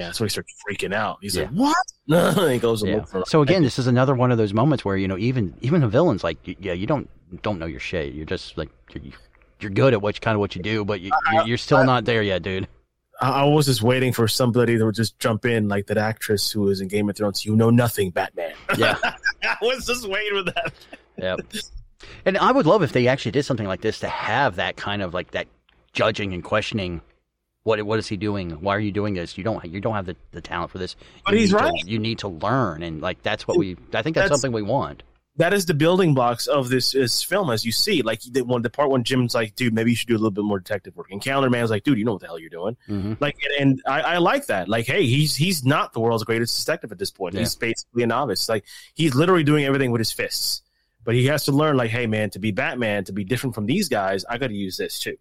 Yeah, 0.00 0.12
so 0.12 0.24
he 0.24 0.30
starts 0.30 0.52
freaking 0.68 0.94
out. 0.94 1.18
He's 1.20 1.36
Yeah. 1.36 1.42
like, 1.44 1.50
"What?" 1.52 1.76
No, 2.08 2.48
he 2.48 2.58
goes 2.58 2.82
and 2.82 2.90
Yeah. 2.90 2.96
look 2.98 3.08
for. 3.08 3.24
So 3.26 3.42
again, 3.42 3.62
this 3.62 3.78
is 3.78 3.86
another 3.86 4.14
one 4.14 4.32
of 4.32 4.38
those 4.38 4.52
moments 4.54 4.84
where 4.84 4.96
you 4.96 5.06
know 5.08 5.18
even 5.18 5.54
even 5.60 5.80
the 5.82 5.88
villains 5.88 6.24
like 6.24 6.38
yeah 6.60 6.72
you 6.72 6.86
don't 6.86 7.08
don't 7.42 7.58
know 7.58 7.66
your 7.66 7.80
shit. 7.80 8.14
You're 8.14 8.26
just 8.26 8.56
like 8.58 8.70
you're, 8.92 9.04
you're 9.60 9.70
good 9.70 9.92
at 9.92 10.02
what 10.02 10.20
kind 10.20 10.34
of 10.34 10.40
what 10.40 10.56
you 10.56 10.62
do, 10.62 10.84
but 10.84 11.00
you, 11.00 11.10
you're, 11.32 11.46
you're 11.46 11.58
still 11.58 11.84
not 11.84 12.04
there 12.04 12.22
yet, 12.22 12.42
dude. 12.42 12.66
I, 13.20 13.42
I 13.42 13.44
was 13.44 13.66
just 13.66 13.82
waiting 13.82 14.12
for 14.14 14.26
somebody 14.26 14.78
to 14.78 14.90
just 14.92 15.18
jump 15.18 15.44
in, 15.44 15.68
like 15.68 15.86
that 15.88 15.98
actress 15.98 16.50
who 16.50 16.62
was 16.62 16.80
in 16.80 16.88
Game 16.88 17.08
of 17.10 17.16
Thrones. 17.16 17.44
You 17.44 17.54
know 17.54 17.68
nothing, 17.70 18.10
Batman. 18.10 18.54
Yeah. 18.78 18.96
I 19.42 19.56
was 19.60 19.84
just 19.86 20.08
waiting 20.08 20.38
for 20.44 20.52
that. 20.52 20.72
Yep. 21.18 21.40
And 22.24 22.38
I 22.38 22.50
would 22.50 22.64
love 22.66 22.82
if 22.82 22.92
they 22.92 23.06
actually 23.08 23.32
did 23.32 23.44
something 23.44 23.66
like 23.66 23.82
this 23.82 24.00
to 24.00 24.08
have 24.08 24.56
that 24.56 24.76
kind 24.76 25.02
of 25.02 25.12
like 25.12 25.32
that 25.32 25.46
judging 25.92 26.32
and 26.32 26.42
questioning. 26.42 27.02
What 27.62 27.82
what 27.84 27.98
is 27.98 28.08
he 28.08 28.16
doing? 28.16 28.50
Why 28.62 28.74
are 28.76 28.80
you 28.80 28.92
doing 28.92 29.14
this? 29.14 29.36
You 29.36 29.44
don't 29.44 29.64
you 29.66 29.80
don't 29.80 29.94
have 29.94 30.06
the, 30.06 30.16
the 30.32 30.40
talent 30.40 30.70
for 30.70 30.78
this. 30.78 30.96
But 31.24 31.34
You 31.34 31.40
he's 31.40 31.52
need 31.52 31.58
to- 31.58 31.64
right. 31.64 31.86
you 31.86 31.98
need 31.98 32.18
to 32.20 32.28
learn, 32.28 32.82
and 32.82 33.00
like 33.02 33.22
that's 33.22 33.46
what 33.46 33.58
we. 33.58 33.72
I 33.92 34.02
think 34.02 34.14
that's, 34.16 34.24
That's- 34.26 34.30
something 34.40 34.52
we 34.52 34.62
want. 34.62 35.02
That 35.36 35.54
is 35.54 35.64
the 35.64 35.74
building 35.74 36.12
blocks 36.12 36.48
of 36.48 36.68
this, 36.68 36.90
this 36.92 37.22
film, 37.22 37.50
as 37.50 37.64
you 37.64 37.72
see. 37.72 38.02
Like 38.02 38.20
the 38.20 38.42
one, 38.42 38.60
the 38.62 38.68
part 38.68 38.90
when 38.90 39.04
Jim's 39.04 39.34
like, 39.34 39.54
"Dude, 39.54 39.72
maybe 39.72 39.90
you 39.90 39.96
should 39.96 40.08
do 40.08 40.14
a 40.14 40.18
little 40.18 40.32
bit 40.32 40.44
more 40.44 40.58
detective 40.58 40.94
work," 40.96 41.06
and 41.10 41.22
Calendar 41.22 41.48
Man's 41.48 41.70
like, 41.70 41.82
"Dude, 41.84 41.98
you 41.98 42.04
know 42.04 42.12
what 42.12 42.20
the 42.20 42.26
hell 42.26 42.38
you're 42.38 42.50
doing." 42.50 42.76
Mm-hmm. 42.88 43.14
Like, 43.20 43.36
and, 43.58 43.70
and 43.70 43.82
I, 43.86 44.00
I 44.00 44.18
like 44.18 44.46
that. 44.46 44.68
Like, 44.68 44.86
hey, 44.86 45.06
he's 45.06 45.34
he's 45.36 45.64
not 45.64 45.92
the 45.94 46.00
world's 46.00 46.24
greatest 46.24 46.58
detective 46.58 46.92
at 46.92 46.98
this 46.98 47.10
point. 47.10 47.34
Yeah. 47.34 47.40
He's 47.40 47.54
basically 47.56 48.02
a 48.02 48.06
novice. 48.06 48.48
Like, 48.50 48.64
he's 48.94 49.14
literally 49.14 49.44
doing 49.44 49.64
everything 49.64 49.92
with 49.92 50.00
his 50.00 50.12
fists. 50.12 50.62
But 51.04 51.14
he 51.14 51.26
has 51.26 51.44
to 51.44 51.52
learn, 51.52 51.76
like, 51.78 51.90
hey, 51.90 52.06
man, 52.06 52.28
to 52.30 52.38
be 52.38 52.50
Batman, 52.50 53.04
to 53.04 53.12
be 53.12 53.24
different 53.24 53.54
from 53.54 53.64
these 53.64 53.88
guys, 53.88 54.26
I 54.28 54.36
got 54.36 54.48
to 54.48 54.54
use 54.54 54.76
this 54.76 54.98
too. 54.98 55.16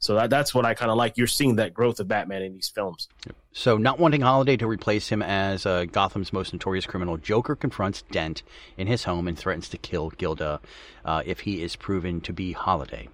So 0.00 0.14
that, 0.14 0.30
that's 0.30 0.54
what 0.54 0.64
I 0.64 0.72
kind 0.74 0.90
of 0.90 0.96
like. 0.96 1.18
You're 1.18 1.26
seeing 1.26 1.56
that 1.56 1.74
growth 1.74 2.00
of 2.00 2.08
Batman 2.08 2.42
in 2.42 2.54
these 2.54 2.70
films. 2.70 3.08
So, 3.52 3.76
not 3.76 3.98
wanting 3.98 4.22
Holiday 4.22 4.56
to 4.56 4.66
replace 4.66 5.08
him 5.08 5.22
as 5.22 5.66
uh, 5.66 5.84
Gotham's 5.84 6.32
most 6.32 6.52
notorious 6.52 6.86
criminal, 6.86 7.18
Joker 7.18 7.54
confronts 7.54 8.02
Dent 8.10 8.42
in 8.78 8.86
his 8.86 9.04
home 9.04 9.28
and 9.28 9.38
threatens 9.38 9.68
to 9.68 9.78
kill 9.78 10.10
Gilda 10.10 10.60
uh, 11.04 11.22
if 11.26 11.40
he 11.40 11.62
is 11.62 11.76
proven 11.76 12.22
to 12.22 12.32
be 12.32 12.52
Holiday. 12.52 13.08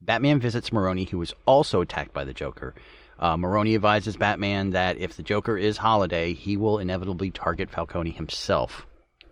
Batman 0.00 0.38
visits 0.38 0.72
Maroni, 0.72 1.04
who 1.04 1.18
was 1.18 1.34
also 1.46 1.80
attacked 1.80 2.12
by 2.12 2.24
the 2.24 2.34
Joker. 2.34 2.74
Uh, 3.18 3.36
Maroni 3.36 3.74
advises 3.74 4.16
Batman 4.16 4.70
that 4.70 4.98
if 4.98 5.16
the 5.16 5.22
Joker 5.22 5.56
is 5.56 5.78
Holiday, 5.78 6.34
he 6.34 6.56
will 6.56 6.78
inevitably 6.78 7.30
target 7.30 7.70
Falcone 7.70 8.10
himself. 8.10 8.86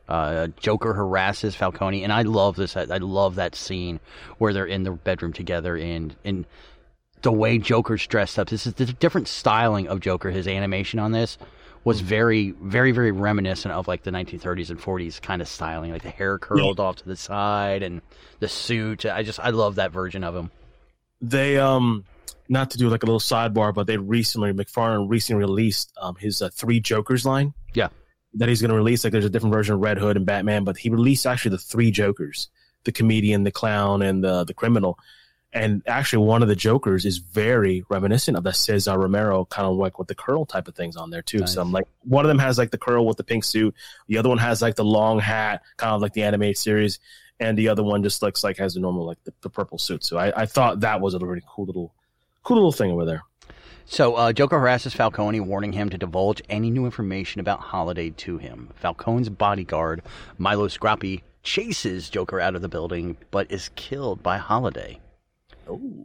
Uh, 0.09 0.49
Joker 0.59 0.95
harasses 0.95 1.55
Falcone, 1.55 2.03
and 2.03 2.12
I 2.12 2.23
love 2.23 2.57
this. 2.57 2.77
I, 2.77 2.83
I 2.83 2.99
love 2.99 3.37
that 3.37 3.55
scene 3.55 4.01
where 4.38 4.53
they're 4.53 4.66
in 4.66 4.83
the 4.83 4.90
bedroom 4.90 5.33
together, 5.33 5.77
and 5.77 6.14
and 6.25 6.45
the 7.22 7.32
way 7.32 7.58
Joker's 7.58 8.06
dressed 8.06 8.38
up. 8.38 8.48
This 8.48 8.66
is 8.66 8.74
the 8.74 8.87
different 8.87 9.28
styling 9.28 9.88
of 9.88 10.00
Joker. 10.00 10.30
His 10.30 10.46
animation 10.46 10.98
on 10.98 11.12
this 11.12 11.38
was 11.85 12.00
very, 12.00 12.50
very, 12.61 12.92
very 12.92 13.11
reminiscent 13.11 13.72
of 13.72 13.88
like 13.88 14.02
the 14.02 14.11
1930s 14.11 14.70
and 14.70 14.80
40s 14.80 15.20
kind 15.20 15.42
of 15.42 15.48
styling, 15.48 15.92
like 15.92 16.02
the 16.02 16.11
hair 16.11 16.38
curled 16.38 16.78
off 16.78 16.96
to 16.96 17.04
the 17.04 17.16
side 17.16 17.82
and 17.82 18.02
the 18.40 18.48
suit. 18.48 19.04
I 19.06 19.22
just, 19.22 19.40
I 19.40 19.50
love 19.50 19.76
that 19.76 19.90
version 19.90 20.22
of 20.22 20.37
him. 20.37 20.50
They 21.20 21.58
um 21.58 22.04
not 22.48 22.70
to 22.72 22.78
do 22.78 22.88
like 22.88 23.02
a 23.02 23.06
little 23.06 23.20
sidebar, 23.20 23.72
but 23.72 23.87
they 23.87 23.96
recently 23.96 24.52
McFarlane 24.52 25.08
recently 25.08 25.40
released 25.40 25.92
um, 26.00 26.16
his 26.16 26.42
uh, 26.42 26.50
three 26.52 26.80
Jokers 26.80 27.24
line. 27.24 27.54
Yeah, 27.74 27.88
that 28.35 28.48
he's 28.48 28.61
going 28.61 28.70
to 28.70 28.76
release. 28.76 29.04
Like 29.04 29.12
there's 29.12 29.24
a 29.24 29.30
different 29.30 29.54
version 29.54 29.74
of 29.74 29.80
Red 29.80 29.98
Hood 29.98 30.16
and 30.16 30.26
Batman, 30.26 30.64
but 30.64 30.76
he 30.76 30.90
released 30.90 31.26
actually 31.26 31.52
the 31.52 31.58
three 31.58 31.90
Jokers: 31.90 32.48
the 32.85 32.92
comedian, 32.92 33.44
the 33.44 33.50
clown, 33.50 34.02
and 34.02 34.22
the 34.22 34.44
the 34.44 34.54
criminal. 34.54 34.98
And 35.55 35.83
actually, 35.87 36.25
one 36.25 36.43
of 36.43 36.49
the 36.49 36.57
Jokers 36.57 37.05
is 37.05 37.19
very 37.19 37.85
reminiscent 37.91 38.38
of 38.38 38.45
the 38.45 38.53
Cesar 38.53 38.99
Romero, 38.99 39.45
kind 39.45 39.67
of 39.67 39.77
like 39.77 39.99
with 39.99 40.09
the 40.09 40.15
curl 40.15 40.47
type 40.47 40.67
of 40.67 40.75
things 40.75 40.97
on 40.97 41.11
there 41.11 41.21
too. 41.21 41.41
Nice. 41.41 41.55
So 41.55 41.61
I'm 41.61 41.73
like, 41.73 41.87
one 42.05 42.25
of 42.25 42.29
them 42.29 42.38
has 42.38 42.57
like 42.57 42.71
the 42.71 42.79
curl 42.79 43.07
with 43.07 43.19
the 43.19 43.25
pink 43.25 43.45
suit. 43.45 43.75
The 44.07 44.17
other 44.17 44.31
one 44.31 44.38
has 44.38 44.62
like 44.62 44.77
the 44.77 44.85
long 44.85 45.19
hat, 45.19 45.62
kind 45.77 45.93
of 45.93 46.01
like 46.01 46.15
the 46.15 46.23
animated 46.23 46.57
series, 46.57 47.01
and 47.38 47.59
the 47.59 47.69
other 47.69 47.83
one 47.83 48.03
just 48.03 48.23
looks 48.23 48.43
like 48.43 48.57
has 48.57 48.75
the 48.75 48.81
normal 48.81 49.05
like 49.05 49.23
the, 49.25 49.35
the 49.43 49.51
purple 49.51 49.77
suit. 49.77 50.05
So 50.05 50.17
I, 50.17 50.43
I 50.43 50.47
thought 50.47 50.81
that 50.81 51.03
was 51.03 51.12
a 51.12 51.19
really 51.19 51.43
cool 51.47 51.67
little, 51.67 51.93
cool 52.45 52.57
little 52.57 52.73
thing 52.73 52.91
over 52.91 53.05
there. 53.05 53.23
So 53.85 54.15
uh, 54.15 54.33
Joker 54.33 54.59
harasses 54.59 54.95
Falcone, 54.95 55.41
warning 55.41 55.73
him 55.73 55.91
to 55.91 55.99
divulge 55.99 56.41
any 56.49 56.71
new 56.71 56.87
information 56.87 57.41
about 57.41 57.61
Holiday 57.61 58.11
to 58.11 58.38
him. 58.38 58.71
Falcone's 58.77 59.29
bodyguard, 59.29 60.03
Milos 60.38 60.79
Grappa, 60.79 61.21
chases 61.43 62.09
Joker 62.09 62.41
out 62.41 62.55
of 62.55 62.62
the 62.62 62.69
building, 62.69 63.19
but 63.31 63.51
is 63.51 63.71
killed 63.75 64.23
by 64.23 64.38
Holiday. 64.38 65.01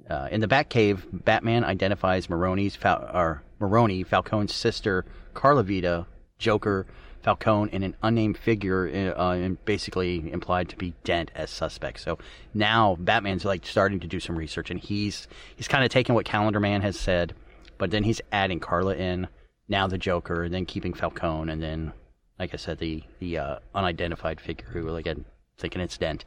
Uh, 0.10 0.28
in 0.32 0.42
the 0.42 0.48
Batcave, 0.48 1.02
Batman 1.12 1.64
identifies 1.64 2.28
Maroni's 2.28 2.76
Fal- 2.76 3.10
or 3.14 3.44
Maroni, 3.60 4.04
Falcone's 4.04 4.54
sister, 4.54 5.06
Carla 5.34 5.64
Vita, 5.64 6.06
Joker, 6.38 6.86
Falcone, 7.24 7.70
and 7.74 7.84
an 7.84 7.96
unnamed 8.04 8.38
figure, 8.38 9.14
uh, 9.18 9.32
and 9.32 9.64
basically 9.66 10.32
implied 10.32 10.70
to 10.70 10.78
be 10.78 10.94
Dent 11.04 11.32
as 11.36 11.50
suspects. 11.50 12.04
So 12.04 12.20
now 12.54 12.96
Batman's 13.00 13.44
like 13.44 13.66
starting 13.66 14.00
to 14.00 14.08
do 14.08 14.20
some 14.20 14.38
research, 14.38 14.70
and 14.70 14.80
he's 14.80 15.28
he's 15.56 15.68
kind 15.68 15.84
of 15.84 15.90
taking 15.90 16.16
what 16.16 16.26
Calendar 16.26 16.60
Man 16.60 16.82
has 16.82 16.98
said, 16.98 17.34
but 17.78 17.92
then 17.92 18.04
he's 18.04 18.22
adding 18.32 18.60
Carla 18.60 18.96
in, 18.96 19.28
now 19.68 19.88
the 19.88 19.98
Joker, 19.98 20.44
and 20.44 20.54
then 20.54 20.66
keeping 20.66 20.94
Falcone, 20.94 21.52
and 21.52 21.62
then, 21.62 21.92
like 22.40 22.54
I 22.54 22.58
said, 22.58 22.78
the 22.78 23.04
the 23.20 23.38
uh, 23.40 23.60
unidentified 23.76 24.40
figure 24.40 24.68
who, 24.72 24.96
again, 24.96 25.26
thinking 25.58 25.82
it's 25.82 25.98
Dent. 25.98 26.24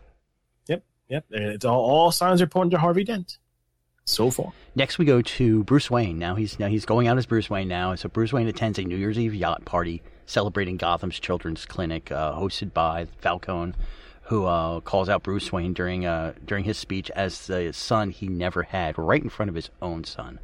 Yep, 1.11 1.25
it's 1.31 1.65
all 1.65 1.81
all 1.81 2.13
signs 2.13 2.41
are 2.41 2.47
pointing 2.47 2.71
to 2.71 2.79
Harvey 2.79 3.05
Dent 3.05 3.39
so 4.05 4.31
far. 4.31 4.53
Next, 4.75 4.99
we 4.99 5.05
go 5.05 5.23
to 5.23 5.65
Bruce 5.65 5.91
Wayne. 5.91 6.19
Now 6.19 6.35
he's 6.35 6.59
now 6.59 6.69
he's 6.69 6.85
going 6.85 7.09
out 7.09 7.19
as 7.19 7.27
Bruce 7.27 7.51
Wayne 7.51 7.69
now. 7.69 7.95
So 7.95 8.09
Bruce 8.09 8.33
Wayne 8.33 8.49
attends 8.49 8.79
a 8.79 8.83
New 8.83 8.97
Year's 8.97 9.19
Eve 9.19 9.35
yacht 9.35 9.65
party 9.65 10.03
celebrating 10.27 10.77
Gotham's 10.77 11.19
Children's 11.19 11.67
Clinic, 11.67 12.13
uh, 12.13 12.33
hosted 12.33 12.73
by 12.73 13.07
Falcone, 13.19 13.75
who 14.23 14.47
uh, 14.47 14.81
calls 14.81 15.09
out 15.09 15.23
Bruce 15.23 15.53
Wayne 15.53 15.73
during 15.73 16.07
uh, 16.07 16.35
during 16.45 16.65
his 16.65 16.79
speech 16.79 17.11
as 17.11 17.47
the 17.47 17.73
son 17.73 18.11
he 18.11 18.29
never 18.29 18.63
had, 18.63 18.99
right 18.99 19.23
in 19.23 19.29
front 19.29 19.49
of 19.49 19.55
his 19.55 19.71
own 19.83 20.05
son. 20.05 20.39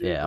Yeah. 0.00 0.26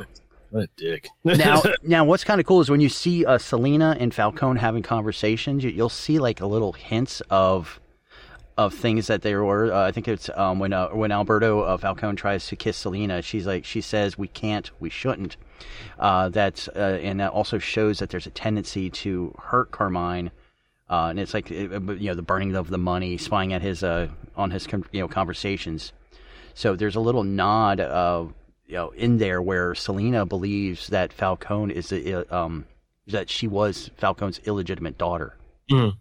What 0.49 0.63
a 0.63 0.69
dick. 0.75 1.07
now, 1.23 1.61
now, 1.83 2.03
what's 2.03 2.25
kind 2.25 2.41
of 2.41 2.45
cool 2.45 2.59
is 2.59 2.69
when 2.69 2.81
you 2.81 2.89
see 2.89 3.25
uh, 3.25 3.37
Selina 3.37 3.95
and 3.97 4.13
Falcone 4.13 4.59
having 4.59 4.83
conversations, 4.83 5.63
you, 5.63 5.69
you'll 5.69 5.87
see 5.87 6.19
like 6.19 6.41
a 6.41 6.45
little 6.45 6.73
hints 6.73 7.21
of 7.29 7.79
of 8.57 8.73
things 8.73 9.07
that 9.07 9.21
they 9.21 9.35
were. 9.35 9.73
Uh, 9.73 9.87
I 9.87 9.91
think 9.91 10.07
it's 10.07 10.29
um, 10.35 10.59
when 10.59 10.73
uh, 10.73 10.89
when 10.89 11.11
Alberto 11.11 11.61
uh, 11.61 11.77
Falcone 11.77 12.15
tries 12.15 12.47
to 12.47 12.55
kiss 12.55 12.77
Selina, 12.77 13.21
she's 13.21 13.47
like 13.47 13.65
she 13.65 13.81
says, 13.81 14.17
"We 14.17 14.27
can't, 14.27 14.69
we 14.79 14.89
shouldn't." 14.89 15.37
Uh, 15.99 16.29
that's 16.29 16.67
uh, 16.69 16.99
and 17.01 17.19
that 17.19 17.31
also 17.31 17.57
shows 17.57 17.99
that 17.99 18.09
there's 18.09 18.27
a 18.27 18.31
tendency 18.31 18.89
to 18.89 19.33
hurt 19.39 19.71
Carmine. 19.71 20.31
Uh, 20.89 21.07
and 21.09 21.19
it's 21.19 21.33
like 21.33 21.49
you 21.49 21.69
know 21.79 22.13
the 22.13 22.21
burning 22.21 22.55
of 22.55 22.69
the 22.69 22.77
money, 22.77 23.17
spying 23.17 23.53
at 23.53 23.61
his 23.61 23.83
uh, 23.83 24.07
on 24.35 24.51
his 24.51 24.67
you 24.91 24.99
know 24.99 25.07
conversations. 25.07 25.93
So 26.53 26.75
there's 26.75 26.95
a 26.95 26.99
little 26.99 27.23
nod 27.23 27.79
of 27.79 28.33
you 28.67 28.75
know 28.75 28.89
in 28.89 29.17
there 29.17 29.41
where 29.41 29.73
Selina 29.73 30.25
believes 30.25 30.87
that 30.87 31.13
Falcone 31.13 31.73
is 31.73 31.91
a, 31.93 32.35
um 32.35 32.65
that 33.07 33.29
she 33.29 33.47
was 33.47 33.89
Falcone's 33.97 34.39
illegitimate 34.45 34.97
daughter. 34.97 35.37
Mm. 35.71 35.93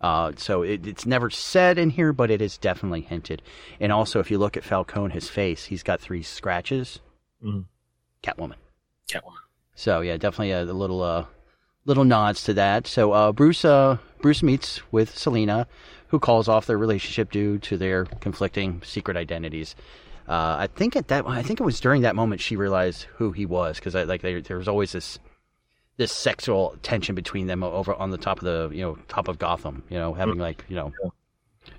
Uh, 0.00 0.32
so 0.36 0.62
it, 0.62 0.86
it's 0.86 1.06
never 1.06 1.30
said 1.30 1.78
in 1.78 1.90
here, 1.90 2.12
but 2.12 2.30
it 2.30 2.42
is 2.42 2.58
definitely 2.58 3.00
hinted. 3.00 3.42
And 3.80 3.92
also, 3.92 4.20
if 4.20 4.30
you 4.30 4.38
look 4.38 4.56
at 4.56 4.64
Falcone, 4.64 5.12
his 5.12 5.28
face, 5.28 5.64
he's 5.64 5.82
got 5.82 6.00
three 6.00 6.22
scratches. 6.22 7.00
Mhm. 7.42 7.64
Catwoman. 8.22 8.56
Catwoman. 9.08 9.32
So 9.74 10.00
yeah, 10.00 10.16
definitely 10.16 10.52
a, 10.52 10.64
little 10.64 11.02
uh, 11.02 11.26
little 11.84 12.04
nods 12.04 12.44
to 12.44 12.54
that. 12.54 12.86
So 12.86 13.12
uh, 13.12 13.32
Bruce 13.32 13.64
uh, 13.64 13.98
Bruce 14.20 14.42
meets 14.42 14.80
with 14.92 15.16
Selina, 15.16 15.66
who 16.08 16.18
calls 16.18 16.48
off 16.48 16.66
their 16.66 16.78
relationship 16.78 17.30
due 17.30 17.58
to 17.58 17.76
their 17.76 18.04
conflicting 18.04 18.82
secret 18.84 19.16
identities. 19.16 19.76
Uh, 20.28 20.56
I 20.58 20.68
think 20.74 20.96
at 20.96 21.08
that 21.08 21.26
I 21.26 21.42
think 21.42 21.60
it 21.60 21.64
was 21.64 21.78
during 21.78 22.02
that 22.02 22.16
moment 22.16 22.40
she 22.40 22.56
realized 22.56 23.04
who 23.16 23.32
he 23.32 23.46
was 23.46 23.78
because 23.78 23.94
like 23.94 24.22
there, 24.22 24.40
there 24.40 24.58
was 24.58 24.66
always 24.68 24.92
this 24.92 25.18
this 25.98 26.12
sexual 26.12 26.76
tension 26.82 27.14
between 27.14 27.46
them 27.46 27.62
over 27.62 27.94
on 27.94 28.10
the 28.10 28.18
top 28.18 28.38
of 28.38 28.44
the 28.44 28.74
you 28.76 28.82
know 28.82 28.98
top 29.08 29.28
of 29.28 29.38
Gotham. 29.38 29.82
You 29.88 29.98
know, 29.98 30.14
having 30.14 30.38
like 30.38 30.64
you 30.68 30.76
know 30.76 30.92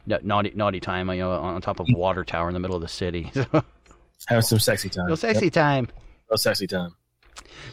na- 0.05 0.19
naughty 0.23 0.51
naughty 0.55 0.79
time 0.79 1.09
you 1.09 1.17
know 1.19 1.31
on 1.31 1.61
top 1.61 1.79
of 1.79 1.87
a 1.93 1.97
water 1.97 2.23
tower 2.23 2.47
in 2.49 2.53
the 2.53 2.59
middle 2.59 2.75
of 2.75 2.81
the 2.81 2.87
city. 2.87 3.31
Have 4.27 4.43
some 4.45 4.59
sexy 4.59 4.89
time. 4.89 5.07
No 5.07 5.15
sexy 5.15 5.45
Yep. 5.45 5.53
time. 5.53 5.87
No 6.29 6.35
sexy 6.37 6.65
time. 6.67 6.95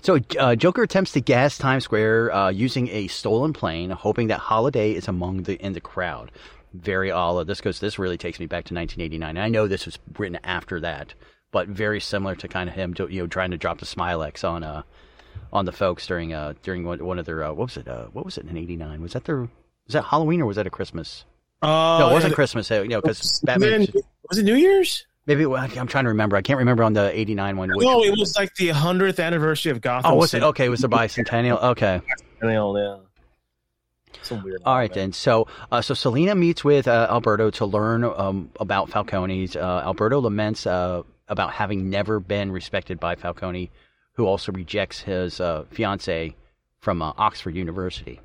So 0.02 0.18
uh, 0.38 0.54
Joker 0.54 0.82
attempts 0.82 1.12
to 1.12 1.20
gas 1.20 1.56
Times 1.56 1.84
Square 1.84 2.34
uh, 2.34 2.50
using 2.50 2.88
a 2.88 3.06
stolen 3.08 3.52
plane, 3.52 3.90
hoping 3.90 4.28
that 4.28 4.38
Holiday 4.38 4.92
is 4.92 5.08
among 5.08 5.44
the 5.44 5.54
in 5.64 5.72
the 5.72 5.80
crowd. 5.80 6.30
Very 6.74 7.10
all 7.10 7.42
this 7.44 7.60
goes. 7.60 7.80
This 7.80 7.98
really 7.98 8.18
takes 8.18 8.38
me 8.38 8.46
back 8.46 8.64
to 8.66 8.74
1989. 8.74 9.38
I 9.38 9.48
know 9.48 9.66
this 9.66 9.86
was 9.86 9.98
written 10.18 10.38
after 10.44 10.80
that, 10.80 11.14
but 11.50 11.68
very 11.68 12.00
similar 12.00 12.34
to 12.36 12.48
kind 12.48 12.68
of 12.68 12.74
him, 12.74 12.94
you 13.08 13.22
know, 13.22 13.26
trying 13.26 13.52
to 13.52 13.56
drop 13.56 13.78
the 13.78 13.86
Smilex 13.86 14.46
on 14.48 14.62
uh 14.62 14.82
on 15.54 15.64
the 15.64 15.72
folks 15.72 16.06
during 16.06 16.34
uh 16.34 16.52
during 16.62 16.84
one, 16.84 17.02
one 17.04 17.18
of 17.18 17.24
their 17.26 17.44
uh, 17.44 17.48
what 17.52 17.66
was 17.68 17.76
it 17.78 17.88
uh, 17.88 18.06
what 18.12 18.24
was 18.24 18.36
it 18.36 18.46
in 18.46 18.56
'89? 18.56 19.00
Was 19.00 19.12
that 19.14 19.24
their 19.24 19.36
was 19.40 19.48
that 19.90 20.02
Halloween 20.02 20.42
or 20.42 20.46
was 20.46 20.56
that 20.56 20.66
a 20.66 20.70
Christmas? 20.70 21.24
Uh, 21.62 21.96
no, 21.98 22.10
it 22.10 22.12
wasn't 22.12 22.34
Christmas. 22.34 22.70
uh, 22.70 22.82
You 22.82 22.88
know, 22.88 23.00
because 23.00 23.40
Batman. 23.40 23.86
Was 24.28 24.38
it 24.38 24.42
New 24.42 24.56
Year's? 24.56 25.06
Maybe 25.26 25.46
well, 25.46 25.62
I'm 25.62 25.86
trying 25.86 26.04
to 26.04 26.10
remember. 26.10 26.36
I 26.36 26.42
can't 26.42 26.58
remember 26.58 26.84
on 26.84 26.92
the 26.92 27.16
'89 27.18 27.56
one. 27.56 27.70
which- 27.74 27.86
No, 27.86 28.04
it 28.04 28.10
was 28.18 28.36
like 28.36 28.54
the 28.56 28.68
hundredth 28.68 29.18
anniversary 29.20 29.72
of 29.72 29.80
Gotham. 29.80 30.12
Oh, 30.12 30.16
was 30.16 30.34
it? 30.34 30.42
Okay, 30.42 30.66
it 30.66 30.68
was 30.68 30.80
the 30.80 30.88
bicentennial. 30.88 31.62
Okay. 31.62 32.02
Bicentennial, 32.42 32.78
yeah. 33.00 33.00
Weird. 34.42 34.62
All 34.64 34.76
right 34.76 34.92
then. 34.92 35.12
So, 35.12 35.48
uh, 35.70 35.82
so 35.82 35.92
Selina 35.94 36.34
meets 36.34 36.64
with 36.64 36.88
uh, 36.88 37.08
Alberto 37.10 37.50
to 37.52 37.66
learn 37.66 38.04
um, 38.04 38.50
about 38.58 38.88
Falcone's. 38.90 39.54
Uh, 39.56 39.82
Alberto 39.84 40.20
laments 40.20 40.66
uh, 40.66 41.02
about 41.28 41.52
having 41.52 41.90
never 41.90 42.20
been 42.20 42.50
respected 42.50 42.98
by 43.00 43.16
Falcone, 43.16 43.70
who 44.14 44.26
also 44.26 44.52
rejects 44.52 45.00
his 45.00 45.40
uh, 45.40 45.64
fiance 45.70 46.34
from 46.80 47.02
uh, 47.02 47.12
Oxford 47.16 47.54
University. 47.54 48.20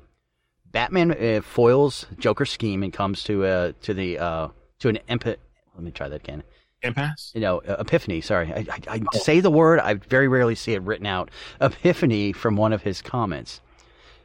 Batman 0.70 1.10
uh, 1.12 1.40
foils 1.42 2.06
Joker's 2.18 2.50
scheme 2.50 2.82
and 2.82 2.92
comes 2.92 3.24
to 3.24 3.44
uh, 3.44 3.72
to 3.82 3.94
the 3.94 4.18
uh, 4.18 4.48
to 4.80 4.88
an 4.88 4.98
epi- 5.08 5.36
Let 5.74 5.82
me 5.82 5.90
try 5.90 6.08
that 6.08 6.22
again. 6.22 6.42
Impasse. 6.82 7.32
You 7.34 7.40
know, 7.40 7.58
uh, 7.58 7.76
epiphany. 7.80 8.20
Sorry, 8.20 8.52
I, 8.52 8.64
I, 8.88 9.00
I 9.12 9.18
say 9.18 9.40
the 9.40 9.50
word. 9.50 9.80
I 9.80 9.94
very 9.94 10.28
rarely 10.28 10.54
see 10.54 10.72
it 10.72 10.82
written 10.82 11.06
out. 11.06 11.30
Epiphany 11.60 12.32
from 12.32 12.56
one 12.56 12.72
of 12.72 12.82
his 12.82 13.02
comments 13.02 13.60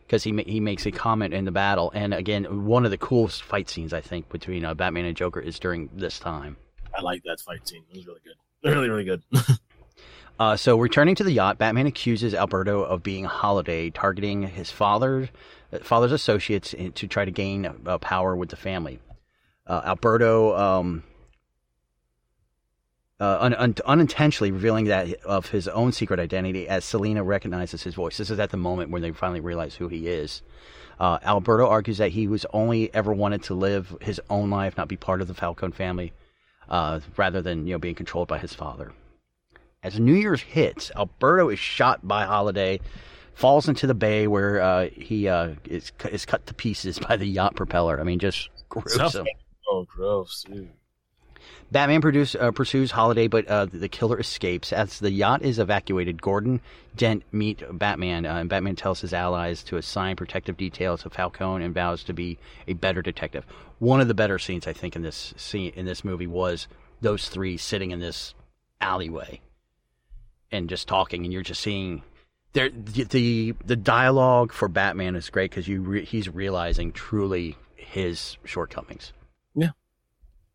because 0.06 0.24
he 0.24 0.32
ma- 0.32 0.44
he 0.46 0.60
makes 0.60 0.86
a 0.86 0.92
comment 0.92 1.34
in 1.34 1.46
the 1.46 1.52
battle, 1.52 1.92
and 1.96 2.14
again, 2.14 2.66
one 2.66 2.86
of 2.86 2.92
the 2.92 2.98
coolest 2.98 3.44
fight 3.44 3.70
scenes 3.70 3.92
I 3.92 4.02
think 4.02 4.30
between 4.30 4.64
uh, 4.64 4.74
Batman 4.74 5.06
and 5.06 5.18
Joker 5.18 5.40
is 5.40 5.60
during 5.60 5.90
this 5.96 6.20
time. 6.20 6.58
I 6.96 7.02
like 7.02 7.24
that 7.24 7.40
fight 7.40 7.68
scene. 7.68 7.84
It 7.90 7.98
was 7.98 8.06
really 8.06 8.22
good. 8.24 8.36
Really, 8.72 8.90
really 8.90 9.04
good. 9.04 9.24
Uh, 10.38 10.58
so, 10.58 10.78
returning 10.78 11.16
to 11.16 11.24
the 11.24 11.32
yacht, 11.32 11.58
Batman 11.58 11.88
accuses 11.88 12.34
Alberto 12.34 12.84
of 12.84 13.02
being 13.02 13.24
a 13.24 13.30
Holiday, 13.30 13.90
targeting 13.90 14.44
his 14.44 14.70
father, 14.70 15.30
uh, 15.72 15.80
father's 15.80 16.12
associates 16.12 16.76
to 16.96 17.08
try 17.08 17.24
to 17.24 17.32
gain 17.32 17.66
uh, 17.86 17.98
power 18.00 18.36
with 18.36 18.50
the 18.50 18.58
family. 18.58 19.00
Uh, 19.66 19.82
Alberto, 19.86 20.56
um, 20.58 21.04
uh, 23.22 23.38
un- 23.40 23.54
un- 23.54 23.76
unintentionally 23.86 24.52
revealing 24.52 24.86
that 24.86 25.14
of 25.22 25.52
his 25.52 25.70
own 25.70 25.94
secret 25.94 26.20
identity, 26.20 26.68
as 26.68 26.84
Selina 26.84 27.24
recognizes 27.24 27.84
his 27.84 27.96
voice. 27.96 28.18
This 28.18 28.30
is 28.30 28.40
at 28.40 28.50
the 28.50 28.58
moment 28.58 28.92
when 28.92 29.02
they 29.02 29.12
finally 29.12 29.40
realize 29.40 29.76
who 29.76 29.88
he 29.88 30.10
is. 30.10 30.42
Uh, 31.00 31.18
Alberto 31.24 31.66
argues 31.66 31.98
that 32.00 32.12
he 32.12 32.28
was 32.28 32.46
only 32.52 32.94
ever 32.94 33.14
wanted 33.14 33.42
to 33.44 33.54
live 33.54 33.96
his 34.02 34.20
own 34.30 34.50
life, 34.50 34.76
not 34.76 34.90
be 34.90 34.98
part 34.98 35.22
of 35.22 35.30
the 35.30 35.34
Falcone 35.34 35.72
family, 35.72 36.12
rather 36.70 37.42
than 37.42 37.68
you 37.68 37.74
know 37.74 37.80
being 37.80 37.96
controlled 37.96 38.28
by 38.28 38.38
his 38.38 38.54
father. 38.54 38.92
As 39.86 40.00
New 40.00 40.16
Year's 40.16 40.42
hits, 40.42 40.92
Alberto 40.96 41.50
is 41.50 41.60
shot 41.60 42.08
by 42.08 42.26
Holiday, 42.26 42.80
falls 43.36 43.70
into 43.70 43.86
the 43.86 43.94
bay 43.94 44.26
where 44.26 44.60
uh, 44.60 44.90
he 44.90 45.28
uh, 45.28 45.54
is 45.66 45.92
is 46.10 46.26
cut 46.26 46.44
to 46.48 46.56
pieces 46.56 46.98
by 47.08 47.18
the 47.18 47.28
yacht 47.28 47.56
propeller. 47.56 48.00
I 48.00 48.04
mean, 48.04 48.18
just 48.18 48.50
gruesome. 48.68 49.28
Oh, 49.70 49.84
gross, 49.84 50.44
dude. 50.44 50.72
Batman 51.72 52.02
produce, 52.02 52.34
uh, 52.34 52.50
pursues 52.50 52.90
Holiday, 52.90 53.28
but 53.28 53.48
uh, 53.48 53.66
the 53.66 53.88
killer 53.88 54.20
escapes. 54.20 54.74
As 54.74 54.98
the 54.98 55.12
yacht 55.12 55.44
is 55.44 55.60
evacuated, 55.60 56.20
Gordon 56.20 56.62
Dent 56.96 57.22
meet 57.32 57.62
Batman, 57.72 58.26
uh, 58.26 58.38
and 58.38 58.50
Batman 58.50 58.76
tells 58.76 59.02
his 59.02 59.14
allies 59.14 59.62
to 59.66 59.78
assign 59.78 60.16
protective 60.16 60.58
details 60.58 61.04
to 61.04 61.12
Falcone 61.12 61.64
and 61.64 61.76
vows 61.76 62.04
to 62.06 62.14
be 62.14 62.40
a 62.68 62.74
better 62.74 63.04
detective. 63.04 63.46
One 63.78 64.02
of 64.02 64.08
the 64.08 64.16
better 64.16 64.40
scenes 64.40 64.66
I 64.66 64.74
think 64.74 64.96
in 64.96 65.04
this 65.04 65.36
scene 65.38 65.74
in 65.76 65.86
this 65.86 66.04
movie 66.04 66.26
was 66.26 66.68
those 67.02 67.30
three 67.30 67.58
sitting 67.58 67.92
in 67.92 68.00
this 68.00 68.34
alleyway. 68.82 69.42
And 70.56 70.70
just 70.70 70.88
talking, 70.88 71.24
and 71.24 71.34
you're 71.34 71.44
just 71.44 71.62
seeing 71.62 72.02
there 72.54 72.70
the 72.70 73.04
the, 73.04 73.56
the 73.66 73.76
dialogue 73.76 74.52
for 74.52 74.68
Batman 74.68 75.16
is 75.16 75.30
great 75.30 75.52
because 75.52 75.68
you 75.68 75.82
re, 75.82 76.06
he's 76.06 76.28
realizing 76.30 76.92
truly 76.92 77.58
his 77.76 78.38
shortcomings. 78.46 79.14
Yeah, 79.54 79.72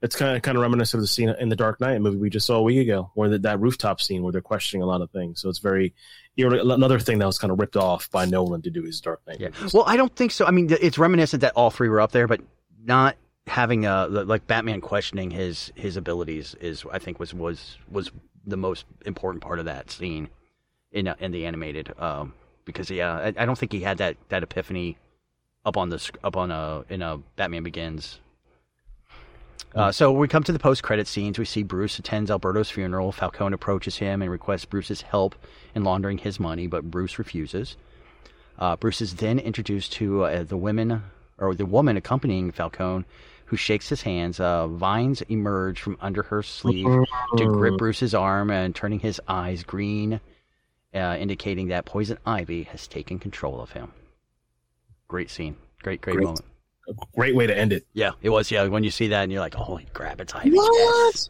it's 0.03 0.17
kind 0.17 0.37
of 0.37 0.43
kind 0.43 0.57
of 0.57 0.63
reminiscent 0.63 0.99
of 0.99 1.03
the 1.03 1.09
scene 1.09 1.29
in 1.29 1.51
the 1.51 1.57
Dark 1.57 1.81
Knight 1.81 2.01
movie 2.01 2.17
we 2.17 2.31
just 2.31 2.47
saw 2.47 2.57
a 2.57 2.63
week 2.63 2.79
ago, 2.79 3.11
where 3.15 3.29
the, 3.29 3.39
that 3.41 3.61
rooftop 3.61 4.01
scene 4.01 4.23
where 4.23 4.33
they're 4.33 4.41
questioning 4.41 4.83
a 4.83 4.87
lot 4.87 5.03
of 5.03 5.11
things. 5.11 5.41
So 5.41 5.49
it's 5.49 5.59
very 5.59 5.95
you 6.37 6.49
know 6.49 6.73
another 6.73 6.99
thing 6.99 7.19
that 7.19 7.27
was 7.27 7.39
kind 7.39 7.53
of 7.53 7.59
ripped 7.59 7.77
off 7.77 8.11
by 8.11 8.25
Nolan 8.25 8.63
to 8.63 8.71
do 8.71 8.83
his 8.83 9.01
Dark 9.01 9.21
Knight. 9.27 9.39
Yeah. 9.39 9.49
movies. 9.49 9.75
Well, 9.75 9.85
I 9.87 9.97
don't 9.97 10.15
think 10.17 10.33
so. 10.33 10.47
I 10.47 10.51
mean, 10.51 10.69
it's 10.81 10.99
reminiscent 10.99 11.43
that 11.43 11.53
all 11.55 11.71
three 11.71 11.89
were 11.89 12.01
up 12.01 12.13
there, 12.13 12.27
but 12.27 12.41
not 12.83 13.17
having 13.47 13.85
a 13.85 14.07
like 14.07 14.47
Batman 14.47 14.81
questioning 14.81 15.31
his 15.31 15.73
his 15.75 15.97
abilities 15.97 16.55
is 16.61 16.85
I 16.91 16.99
think 16.99 17.19
was 17.19 17.35
was 17.35 17.77
was 17.91 18.11
the 18.47 18.57
most 18.57 18.85
important 19.05 19.43
part 19.43 19.59
of 19.59 19.65
that 19.67 19.91
scene 19.91 20.29
in 20.93 21.09
uh, 21.09 21.15
in 21.19 21.31
the 21.33 21.47
animated 21.47 21.93
um, 21.99 22.35
because 22.65 22.91
yeah 22.91 23.13
I, 23.13 23.27
I 23.43 23.47
don't 23.47 23.59
think 23.59 23.73
he 23.73 23.81
had 23.81 23.99
that 23.99 24.17
that 24.29 24.43
epiphany 24.43 24.99
up 25.65 25.77
on 25.77 25.91
the 25.91 26.11
up 26.25 26.37
on 26.37 26.51
a 26.51 26.85
in 26.89 27.03
a 27.03 27.19
Batman 27.37 27.63
Begins. 27.63 28.21
Uh, 29.73 29.93
so 29.93 30.11
we 30.11 30.27
come 30.27 30.43
to 30.43 30.53
the 30.53 30.59
post-credit 30.59 31.07
scenes. 31.07 31.39
We 31.39 31.45
see 31.45 31.63
Bruce 31.63 31.97
attends 32.01 32.29
Alberto's 32.29 32.71
funeral. 32.71 33.13
Falcone 33.13 33.55
approaches 33.55 33.99
him 33.99 34.21
and 34.21 34.29
requests 34.29 34.65
Bruce's 34.65 35.03
help 35.03 35.37
in 35.77 35.85
laundering 35.85 36.19
his 36.19 36.41
money, 36.41 36.67
but 36.67 36.91
Bruce 36.91 37.21
refuses. 37.21 37.77
Uh, 38.59 38.75
Bruce 38.75 39.01
is 39.01 39.15
then 39.15 39.39
introduced 39.39 39.93
to 39.93 40.25
uh, 40.25 40.43
the 40.43 40.57
women 40.57 41.05
or 41.39 41.55
the 41.55 41.67
woman 41.67 41.97
accompanying 41.97 42.51
Falcone, 42.51 43.05
who 43.51 43.57
shakes 43.57 43.89
his 43.89 44.01
hands. 44.03 44.39
Uh, 44.39 44.69
vines 44.69 45.23
emerge 45.23 45.81
from 45.81 45.97
under 46.01 46.23
her 46.23 46.41
sleeve 46.41 46.87
to 47.37 47.45
grip 47.47 47.77
Bruce's 47.79 48.15
arm 48.15 48.49
and 48.49 48.77
turning 48.77 49.01
his 49.01 49.21
eyes 49.27 49.65
green, 49.65 50.21
uh, 50.95 51.17
indicating 51.19 51.67
that 51.67 51.85
poison 51.85 52.17
ivy 52.25 52.63
has 52.63 52.87
taken 52.87 53.19
control 53.19 53.61
of 53.61 53.73
him. 53.73 53.91
Great 55.09 55.31
scene. 55.31 55.57
Great, 55.83 56.01
great, 56.01 56.15
Great. 56.15 56.27
moment. 56.27 56.45
Great 57.17 57.35
way 57.35 57.49
to 57.49 57.57
end 57.57 57.73
it. 57.73 57.85
Yeah, 57.93 58.13
it 58.23 58.31
was. 58.31 58.53
Yeah, 58.53 58.67
when 58.69 58.85
you 58.85 58.91
see 58.93 59.09
that 59.09 59.25
and 59.25 59.33
you're 59.33 59.41
like, 59.41 59.57
oh, 59.59 59.81
grab 59.93 60.21
it's 60.21 60.33
ivy. 60.33 60.53
What? 60.53 61.29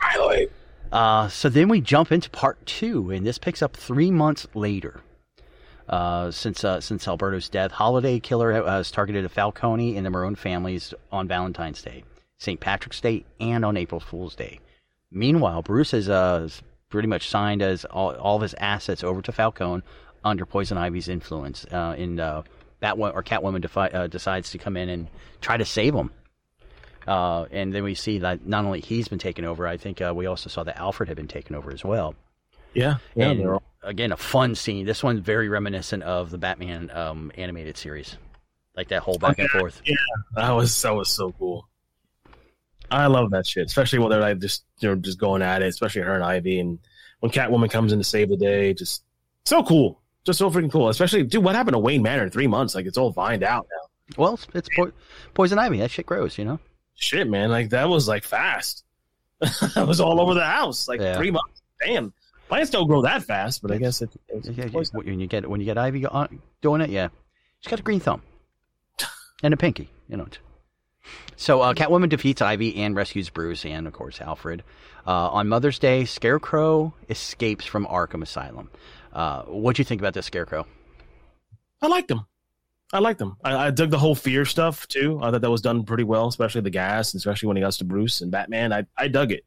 Finally. 0.00 0.48
Uh, 0.92 1.26
so 1.26 1.48
then 1.48 1.68
we 1.68 1.80
jump 1.80 2.12
into 2.12 2.30
part 2.30 2.64
two, 2.64 3.10
and 3.10 3.26
this 3.26 3.38
picks 3.38 3.60
up 3.60 3.76
three 3.76 4.12
months 4.12 4.46
later. 4.54 5.00
Uh, 5.88 6.30
since 6.30 6.64
uh, 6.64 6.80
since 6.80 7.06
Alberto's 7.06 7.48
death, 7.48 7.70
Holiday 7.70 8.18
Killer 8.18 8.52
has 8.52 8.90
targeted 8.90 9.24
a 9.24 9.28
Falcone 9.28 9.96
and 9.96 10.06
the 10.06 10.10
Marone 10.10 10.36
families 10.36 10.94
on 11.12 11.28
Valentine's 11.28 11.82
Day, 11.82 12.04
St. 12.38 12.58
Patrick's 12.58 13.00
Day, 13.00 13.24
and 13.38 13.64
on 13.64 13.76
April 13.76 14.00
Fool's 14.00 14.34
Day. 14.34 14.60
Meanwhile, 15.10 15.62
Bruce 15.62 15.90
has 15.90 16.08
uh, 16.08 16.48
pretty 16.88 17.08
much 17.08 17.28
signed 17.28 17.60
as 17.60 17.84
all, 17.84 18.14
all 18.14 18.36
of 18.36 18.42
his 18.42 18.54
assets 18.54 19.04
over 19.04 19.20
to 19.22 19.32
Falcone 19.32 19.82
under 20.24 20.46
Poison 20.46 20.78
Ivy's 20.78 21.08
influence. 21.08 21.66
Uh, 21.70 21.94
in 21.98 22.18
uh, 22.18 22.42
Batwoman 22.82 23.14
or 23.14 23.22
Catwoman 23.22 23.60
defi- 23.60 23.94
uh, 23.94 24.06
decides 24.06 24.50
to 24.50 24.58
come 24.58 24.76
in 24.76 24.88
and 24.88 25.08
try 25.40 25.56
to 25.56 25.64
save 25.64 25.94
him. 25.94 26.10
Uh, 27.06 27.44
and 27.50 27.74
then 27.74 27.84
we 27.84 27.94
see 27.94 28.18
that 28.20 28.46
not 28.46 28.64
only 28.64 28.80
he's 28.80 29.08
been 29.08 29.18
taken 29.18 29.44
over, 29.44 29.66
I 29.66 29.76
think 29.76 30.00
uh, 30.00 30.12
we 30.16 30.26
also 30.26 30.48
saw 30.48 30.64
that 30.64 30.78
Alfred 30.78 31.08
had 31.08 31.16
been 31.16 31.28
taken 31.28 31.54
over 31.54 31.70
as 31.70 31.84
well. 31.84 32.14
Yeah, 32.74 32.96
yeah. 33.14 33.30
and 33.30 33.46
all- 33.48 33.62
again, 33.82 34.12
a 34.12 34.16
fun 34.16 34.54
scene. 34.54 34.84
This 34.86 35.02
one's 35.02 35.20
very 35.20 35.48
reminiscent 35.48 36.02
of 36.02 36.30
the 36.30 36.38
Batman 36.38 36.90
um, 36.90 37.30
animated 37.36 37.76
series, 37.76 38.16
like 38.76 38.88
that 38.88 39.02
whole 39.02 39.18
back 39.18 39.38
and 39.38 39.48
forth. 39.50 39.80
Yeah, 39.84 39.94
that 40.34 40.50
was 40.50 40.80
that 40.82 40.94
was 40.94 41.08
so 41.10 41.32
cool. 41.32 41.68
I 42.90 43.06
love 43.06 43.30
that 43.30 43.46
shit, 43.46 43.66
especially 43.66 43.98
when 44.00 44.10
they're 44.10 44.20
like 44.20 44.38
just 44.40 44.64
you 44.80 44.88
know 44.88 44.94
just 44.96 45.18
going 45.18 45.42
at 45.42 45.62
it, 45.62 45.68
especially 45.68 46.02
her 46.02 46.14
and 46.14 46.24
Ivy, 46.24 46.60
and 46.60 46.78
when 47.20 47.32
Catwoman 47.32 47.70
comes 47.70 47.92
in 47.92 47.98
to 47.98 48.04
save 48.04 48.28
the 48.28 48.36
day, 48.36 48.74
just 48.74 49.02
so 49.44 49.62
cool, 49.62 50.00
just 50.24 50.38
so 50.38 50.50
freaking 50.50 50.70
cool. 50.70 50.88
Especially, 50.88 51.22
dude, 51.22 51.42
what 51.44 51.54
happened 51.54 51.74
to 51.74 51.78
Wayne 51.78 52.02
Manor 52.02 52.24
in 52.24 52.30
three 52.30 52.46
months? 52.46 52.74
Like 52.74 52.86
it's 52.86 52.98
all 52.98 53.10
vined 53.10 53.42
out 53.42 53.66
now. 53.70 54.16
Well, 54.22 54.34
it's, 54.34 54.46
it's 54.54 54.68
po- 54.76 54.92
poison 55.32 55.58
ivy. 55.58 55.78
That 55.78 55.90
shit 55.90 56.04
grows, 56.06 56.36
you 56.36 56.44
know. 56.44 56.60
Shit, 56.94 57.28
man, 57.28 57.50
like 57.50 57.70
that 57.70 57.88
was 57.88 58.06
like 58.06 58.22
fast. 58.24 58.84
that 59.40 59.86
was 59.88 60.00
all 60.00 60.20
over 60.20 60.34
the 60.34 60.44
house, 60.44 60.86
like 60.86 61.00
Yeah. 61.00 61.16
three 61.16 61.30
months. 61.30 61.62
Damn, 61.84 62.12
plants 62.48 62.70
don't 62.70 62.86
grow 62.86 63.02
that 63.02 63.22
fast, 63.22 63.62
but 63.62 63.70
I 63.70 63.78
guess 63.78 64.02
it, 64.02 64.10
it's 64.28 64.48
Yeah, 64.48 64.66
yeah, 64.66 64.82
when 64.92 65.20
you 65.20 65.26
get 65.26 65.48
when 65.48 65.60
you 65.60 65.66
get 65.66 65.78
ivy 65.78 66.06
doing 66.60 66.80
it, 66.80 66.90
yeah, 66.90 67.08
she's 67.60 67.70
got 67.70 67.80
a 67.80 67.82
green 67.82 68.00
thumb 68.00 68.22
and 69.42 69.54
a 69.54 69.56
pinky, 69.56 69.90
you 70.08 70.16
know. 70.16 70.26
So 71.36 71.60
uh, 71.60 71.74
Catwoman 71.74 72.08
defeats 72.08 72.40
Ivy 72.40 72.76
and 72.76 72.96
rescues 72.96 73.28
Bruce 73.28 73.64
and 73.64 73.86
of 73.86 73.92
course 73.92 74.20
Alfred. 74.20 74.62
Uh, 75.06 75.28
on 75.30 75.48
Mother's 75.48 75.78
Day, 75.78 76.04
Scarecrow 76.04 76.94
escapes 77.10 77.66
from 77.66 77.86
Arkham 77.86 78.22
Asylum. 78.22 78.70
Uh, 79.12 79.42
what 79.42 79.76
do 79.76 79.80
you 79.80 79.84
think 79.84 80.00
about 80.00 80.14
this 80.14 80.26
Scarecrow? 80.26 80.66
I 81.82 81.88
liked 81.88 82.08
them. 82.08 82.26
I 82.92 83.00
liked 83.00 83.18
them. 83.18 83.36
I, 83.44 83.66
I 83.66 83.70
dug 83.70 83.90
the 83.90 83.98
whole 83.98 84.14
fear 84.14 84.44
stuff 84.44 84.86
too. 84.88 85.18
I 85.20 85.30
thought 85.30 85.40
that 85.40 85.50
was 85.50 85.60
done 85.60 85.84
pretty 85.84 86.04
well, 86.04 86.28
especially 86.28 86.60
the 86.60 86.70
gas, 86.70 87.12
and 87.12 87.18
especially 87.18 87.48
when 87.48 87.56
he 87.56 87.60
got 87.62 87.72
to 87.72 87.84
Bruce 87.84 88.20
and 88.20 88.30
Batman. 88.30 88.72
I, 88.72 88.86
I 88.96 89.08
dug 89.08 89.32
it. 89.32 89.44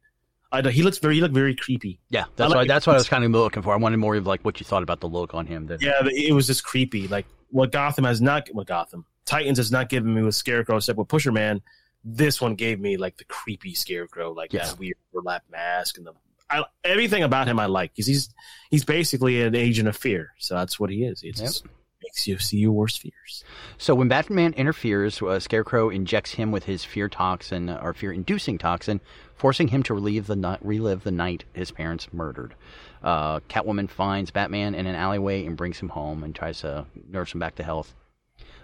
I 0.51 0.61
dug, 0.61 0.71
he 0.73 0.83
looks 0.83 0.97
very 0.99 1.15
he 1.15 1.21
looked 1.21 1.33
very 1.33 1.55
creepy. 1.55 1.99
Yeah, 2.09 2.25
that's 2.35 2.53
I 2.53 2.57
what 2.57 2.67
that's 2.67 2.87
what 2.87 2.93
I 2.93 2.97
was 2.99 3.09
kind 3.09 3.23
of 3.23 3.31
looking 3.31 3.61
for. 3.63 3.73
I 3.73 3.77
wanted 3.77 3.97
more 3.97 4.15
of 4.15 4.25
like 4.25 4.43
what 4.45 4.59
you 4.59 4.65
thought 4.65 4.83
about 4.83 5.01
the 5.01 5.07
look 5.09 5.33
on 5.33 5.45
him. 5.45 5.69
Yeah, 5.79 6.01
but 6.01 6.13
it 6.13 6.31
was 6.31 6.47
just 6.47 6.63
creepy. 6.63 7.07
Like 7.07 7.25
what 7.49 7.71
Gotham 7.71 8.05
has 8.05 8.21
not, 8.21 8.47
what 8.53 8.67
Gotham 8.67 9.05
Titans 9.25 9.57
has 9.57 9.71
not 9.71 9.89
given 9.89 10.13
me 10.13 10.21
with 10.21 10.35
Scarecrow, 10.35 10.77
except 10.77 10.97
with 10.97 11.07
Pusher 11.09 11.31
Man. 11.31 11.61
This 12.03 12.39
one 12.39 12.55
gave 12.55 12.79
me 12.79 12.95
like 12.95 13.17
the 13.17 13.25
creepy 13.25 13.73
Scarecrow, 13.73 14.31
like 14.31 14.53
Yeah. 14.53 14.65
that 14.65 14.79
weird 14.79 14.95
burlap 15.11 15.43
mask 15.51 15.97
and 15.97 16.07
the 16.07 16.13
I, 16.49 16.63
everything 16.85 17.23
about 17.23 17.47
him 17.49 17.59
I 17.59 17.65
like 17.65 17.91
because 17.91 18.07
he's 18.07 18.29
he's 18.71 18.85
basically 18.85 19.41
an 19.41 19.53
agent 19.53 19.89
of 19.89 19.97
fear. 19.97 20.33
So 20.37 20.55
that's 20.55 20.79
what 20.79 20.89
he 20.89 21.03
is. 21.03 21.21
It 21.23 21.35
just 21.35 21.65
makes 22.01 22.25
you 22.25 22.37
see 22.39 22.57
your 22.57 22.71
worst 22.71 23.01
fears. 23.01 23.43
So 23.77 23.93
when 23.95 24.07
Batman 24.07 24.53
interferes, 24.53 25.21
uh, 25.21 25.39
Scarecrow 25.41 25.89
injects 25.89 26.31
him 26.31 26.53
with 26.53 26.63
his 26.63 26.85
fear 26.85 27.09
toxin 27.09 27.69
or 27.69 27.93
fear-inducing 27.93 28.59
toxin, 28.59 29.01
forcing 29.37 29.69
him 29.69 29.83
to 29.83 29.93
relive 29.93 30.27
the 30.27 30.35
night, 30.35 30.59
relive 30.61 31.03
the 31.03 31.11
night 31.11 31.45
his 31.53 31.71
parents 31.71 32.07
murdered. 32.11 32.55
Uh, 33.03 33.39
Catwoman 33.41 33.89
finds 33.89 34.31
Batman 34.31 34.75
in 34.75 34.87
an 34.87 34.95
alleyway 34.95 35.45
and 35.45 35.55
brings 35.55 35.79
him 35.79 35.89
home 35.89 36.23
and 36.23 36.35
tries 36.35 36.61
to 36.61 36.85
nurse 37.09 37.33
him 37.33 37.39
back 37.39 37.55
to 37.55 37.63
health. 37.63 37.93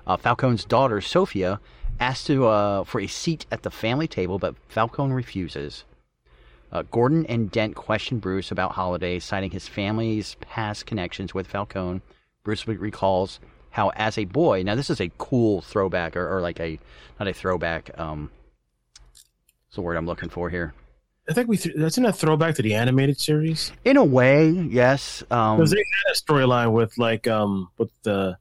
Uh, 0.06 0.18
Falcone's 0.18 0.66
daughter 0.66 1.00
Sophia 1.00 1.60
asks 2.00 2.26
to 2.26 2.48
uh, 2.48 2.84
for 2.84 3.00
a 3.00 3.08
seat 3.08 3.46
at 3.52 3.64
the 3.64 3.72
family 3.72 4.08
table, 4.08 4.40
but 4.40 4.56
Falcone 4.68 5.14
refuses. 5.14 5.86
Uh, 6.72 6.84
Gordon 6.90 7.26
and 7.28 7.52
Dent 7.52 7.76
question 7.76 8.18
Bruce 8.18 8.50
about 8.50 8.72
Holiday, 8.72 9.20
citing 9.20 9.52
his 9.52 9.68
family's 9.68 10.36
past 10.42 10.88
connections 10.88 11.34
with 11.34 11.46
Falcone. 11.46 12.02
Bruce 12.44 12.68
recalls 12.68 13.40
how, 13.70 13.90
as 13.96 14.18
a 14.18 14.26
boy, 14.26 14.64
now 14.64 14.74
this 14.74 14.90
is 14.90 15.00
a 15.00 15.12
cool 15.20 15.62
throwback, 15.62 16.18
or, 16.18 16.38
or 16.38 16.42
like 16.42 16.60
a 16.60 16.80
not 17.20 17.28
a 17.28 17.34
throwback. 17.34 17.92
Um, 17.98 18.32
the 19.76 19.82
word 19.82 19.98
I'm 19.98 20.06
looking 20.06 20.30
for 20.30 20.50
here? 20.50 20.74
I 21.30 21.34
think 21.34 21.48
we 21.48 21.58
th- 21.58 21.76
that's 21.78 21.98
in 21.98 22.06
a 22.06 22.12
throwback 22.12 22.56
to 22.56 22.62
the 22.62 22.74
animated 22.74 23.20
series. 23.20 23.72
In 23.86 23.96
a 23.96 24.04
way, 24.04 24.50
yes. 24.50 25.24
Um, 25.32 25.58
Because 25.58 25.72
they 25.72 25.78
had 25.78 26.12
a 26.12 26.16
storyline 26.16 26.74
with 26.74 26.98
like 26.98 27.28
um 27.28 27.70
with 27.78 27.92
the 28.04 28.38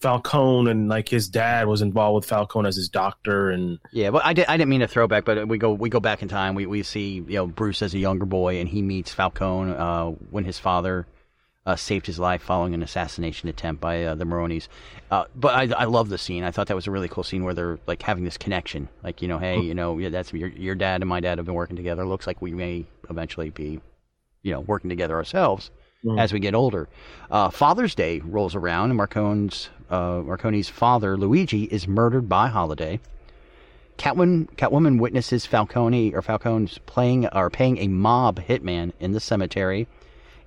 Falcone 0.00 0.70
and 0.70 0.88
like 0.88 1.08
his 1.08 1.28
dad 1.28 1.66
was 1.66 1.80
involved 1.80 2.16
with 2.16 2.24
Falcone 2.26 2.68
as 2.68 2.76
his 2.76 2.90
doctor 2.90 3.50
and 3.50 3.78
Yeah, 3.90 4.10
but 4.10 4.24
I, 4.24 4.34
did, 4.34 4.46
I 4.46 4.58
didn't 4.58 4.68
mean 4.68 4.82
a 4.82 4.88
throwback, 4.88 5.24
but 5.24 5.48
we 5.48 5.56
go 5.56 5.72
we 5.72 5.88
go 5.88 6.00
back 6.00 6.20
in 6.22 6.28
time. 6.28 6.54
We 6.54 6.66
we 6.66 6.82
see 6.82 7.14
you 7.14 7.36
know 7.36 7.46
Bruce 7.46 7.80
as 7.80 7.94
a 7.94 7.98
younger 7.98 8.26
boy, 8.26 8.60
and 8.60 8.68
he 8.68 8.82
meets 8.82 9.12
Falcone 9.12 9.72
uh, 9.72 10.10
when 10.30 10.44
his 10.44 10.58
father 10.58 11.06
uh, 11.64 11.76
saved 11.76 12.06
his 12.06 12.18
life 12.18 12.42
following 12.42 12.74
an 12.74 12.82
assassination 12.82 13.48
attempt 13.48 13.80
by 13.80 14.04
uh, 14.04 14.14
the 14.14 14.24
Maronis. 14.24 14.68
Uh, 15.10 15.24
but 15.34 15.54
I 15.54 15.82
I 15.82 15.84
love 15.84 16.08
the 16.08 16.18
scene. 16.18 16.42
I 16.44 16.50
thought 16.50 16.66
that 16.66 16.74
was 16.74 16.86
a 16.86 16.90
really 16.90 17.08
cool 17.08 17.22
scene 17.24 17.44
where 17.44 17.54
they're 17.54 17.78
like 17.86 18.02
having 18.02 18.24
this 18.24 18.36
connection. 18.36 18.88
Like 19.04 19.22
you 19.22 19.28
know, 19.28 19.38
hey, 19.38 19.60
you 19.60 19.74
know, 19.74 19.98
yeah, 19.98 20.08
that's 20.08 20.32
your 20.32 20.48
your 20.48 20.74
dad 20.74 21.00
and 21.02 21.08
my 21.08 21.20
dad 21.20 21.38
have 21.38 21.44
been 21.46 21.54
working 21.54 21.76
together. 21.76 22.04
Looks 22.04 22.26
like 22.26 22.42
we 22.42 22.52
may 22.52 22.86
eventually 23.08 23.50
be, 23.50 23.80
you 24.42 24.52
know, 24.52 24.60
working 24.60 24.90
together 24.90 25.14
ourselves 25.14 25.70
Mhm. 26.04 26.20
as 26.20 26.32
we 26.32 26.40
get 26.40 26.54
older. 26.54 26.88
Uh, 27.30 27.50
Father's 27.50 27.94
Day 27.94 28.20
rolls 28.20 28.54
around, 28.54 28.90
and 28.90 28.96
Marcone's 28.96 29.70
uh, 29.90 30.22
Marconi's 30.24 30.68
father 30.68 31.16
Luigi 31.16 31.64
is 31.64 31.86
murdered 31.86 32.28
by 32.28 32.48
Holiday. 32.48 32.98
Catwoman, 33.98 34.46
Catwoman 34.56 34.98
witnesses 35.00 35.46
Falcone 35.46 36.12
or 36.14 36.20
Falcone's 36.20 36.78
playing 36.84 37.26
or 37.28 37.48
paying 37.48 37.78
a 37.78 37.88
mob 37.88 38.40
hitman 38.40 38.92
in 39.00 39.12
the 39.12 39.20
cemetery, 39.20 39.86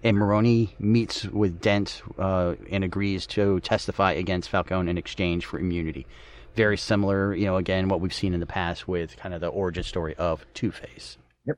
and 0.04 0.18
Maroni 0.18 0.76
meets 0.80 1.26
with 1.26 1.62
Dent 1.62 2.02
uh, 2.18 2.56
and 2.72 2.84
agrees 2.84 3.28
to 3.28 3.60
testify 3.60 4.14
against 4.14 4.50
Falcone 4.50 4.90
in 4.90 4.98
exchange 4.98 5.46
for 5.46 5.60
immunity. 5.60 6.08
Very 6.56 6.78
similar, 6.78 7.34
you 7.36 7.46
know, 7.46 7.58
again 7.58 7.90
what 7.90 8.02
we've 8.02 8.14
seen 8.14 8.34
in 8.34 8.40
the 8.40 8.46
past 8.46 8.88
with 8.88 9.18
kind 9.18 9.34
of 9.34 9.42
the 9.42 9.48
origin 9.48 9.84
story 9.84 10.16
of 10.16 10.46
Two 10.54 10.72
Face. 10.72 11.18
Yep. 11.46 11.58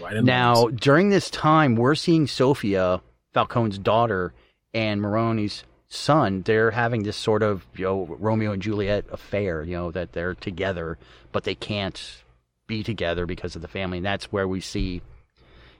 right 0.00 0.24
Now, 0.24 0.68
during 0.68 1.10
this 1.10 1.30
time, 1.30 1.76
we're 1.76 1.94
seeing 1.94 2.26
Sophia, 2.26 3.00
Falcone's 3.32 3.78
daughter, 3.78 4.32
and 4.72 5.00
Maroni's 5.00 5.64
son. 5.88 6.42
They're 6.42 6.70
having 6.70 7.02
this 7.02 7.16
sort 7.16 7.42
of, 7.42 7.66
you 7.76 7.84
know, 7.84 8.16
Romeo 8.18 8.52
and 8.52 8.62
Juliet 8.62 9.04
affair, 9.10 9.62
you 9.62 9.76
know, 9.76 9.90
that 9.90 10.12
they're 10.12 10.34
together, 10.34 10.98
but 11.32 11.44
they 11.44 11.54
can't 11.54 12.22
be 12.66 12.82
together 12.82 13.26
because 13.26 13.56
of 13.56 13.62
the 13.62 13.68
family. 13.68 13.98
And 13.98 14.06
that's 14.06 14.32
where 14.32 14.48
we 14.48 14.60
see, 14.60 15.02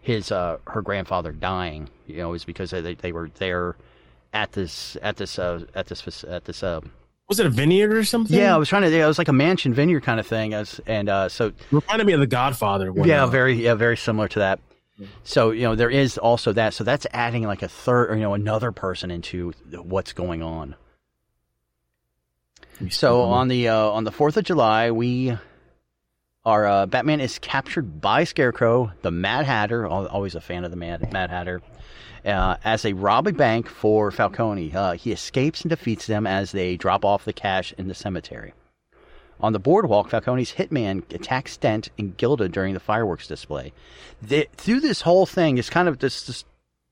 his 0.00 0.32
uh, 0.32 0.58
her 0.66 0.82
grandfather 0.82 1.32
dying. 1.32 1.88
You 2.06 2.18
know, 2.18 2.32
is 2.34 2.44
because 2.44 2.70
they 2.70 2.94
they 2.94 3.12
were 3.12 3.30
there 3.36 3.76
at 4.32 4.52
this 4.52 4.96
at 5.02 5.16
this 5.16 5.38
uh, 5.38 5.64
at 5.74 5.86
this 5.86 6.24
at 6.24 6.44
this 6.44 6.62
uh, 6.62 6.80
was 7.30 7.38
it 7.38 7.46
a 7.46 7.50
vineyard 7.50 7.92
or 7.92 8.02
something? 8.02 8.36
Yeah, 8.36 8.52
I 8.52 8.58
was 8.58 8.68
trying 8.68 8.82
to. 8.82 8.90
Yeah, 8.90 9.04
it 9.04 9.08
was 9.08 9.18
like 9.18 9.28
a 9.28 9.32
mansion 9.32 9.72
vineyard 9.72 10.02
kind 10.02 10.18
of 10.18 10.26
thing. 10.26 10.52
As 10.52 10.80
and 10.84 11.08
uh, 11.08 11.28
so 11.28 11.52
reminded 11.70 12.04
me 12.04 12.12
of 12.12 12.18
The 12.18 12.26
Godfather. 12.26 12.92
Yeah, 13.04 13.26
very 13.26 13.54
yeah, 13.54 13.74
very 13.74 13.96
similar 13.96 14.26
to 14.28 14.40
that. 14.40 14.58
So 15.22 15.52
you 15.52 15.62
know 15.62 15.76
there 15.76 15.88
is 15.88 16.18
also 16.18 16.52
that. 16.54 16.74
So 16.74 16.82
that's 16.82 17.06
adding 17.12 17.44
like 17.44 17.62
a 17.62 17.68
third, 17.68 18.10
or, 18.10 18.16
you 18.16 18.22
know, 18.22 18.34
another 18.34 18.72
person 18.72 19.12
into 19.12 19.52
what's 19.70 20.12
going 20.12 20.42
on. 20.42 20.74
So 22.88 23.22
on 23.22 23.46
the 23.46 23.68
uh, 23.68 23.76
on 23.76 24.02
the 24.02 24.12
Fourth 24.12 24.36
of 24.36 24.42
July, 24.42 24.90
we 24.90 25.38
our 26.44 26.66
uh, 26.66 26.86
Batman 26.86 27.20
is 27.20 27.38
captured 27.38 28.00
by 28.00 28.24
Scarecrow, 28.24 28.92
the 29.02 29.10
Mad 29.10 29.44
Hatter. 29.44 29.86
Always 29.86 30.34
a 30.34 30.40
fan 30.40 30.64
of 30.64 30.70
the 30.70 30.76
Mad 30.76 31.12
Mad 31.12 31.30
Hatter. 31.30 31.60
Uh, 32.24 32.56
as 32.64 32.82
they 32.82 32.92
rob 32.92 33.26
a 33.26 33.32
bank 33.32 33.66
for 33.66 34.10
Falcone. 34.10 34.74
Uh, 34.74 34.92
he 34.92 35.10
escapes 35.10 35.62
and 35.62 35.70
defeats 35.70 36.06
them 36.06 36.26
as 36.26 36.52
they 36.52 36.76
drop 36.76 37.04
off 37.04 37.24
the 37.24 37.32
cash 37.32 37.72
in 37.78 37.88
the 37.88 37.94
cemetery. 37.94 38.52
On 39.40 39.54
the 39.54 39.58
boardwalk, 39.58 40.10
Falcone's 40.10 40.52
hitman 40.52 41.02
attacks 41.14 41.56
Dent 41.56 41.88
and 41.98 42.14
Gilda 42.18 42.48
during 42.48 42.74
the 42.74 42.80
fireworks 42.80 43.26
display. 43.26 43.72
Through 44.22 44.80
this 44.80 45.00
whole 45.00 45.24
thing, 45.24 45.56
it's 45.56 45.70
kind 45.70 45.88
of 45.88 45.98
this, 45.98 46.26
this 46.26 46.44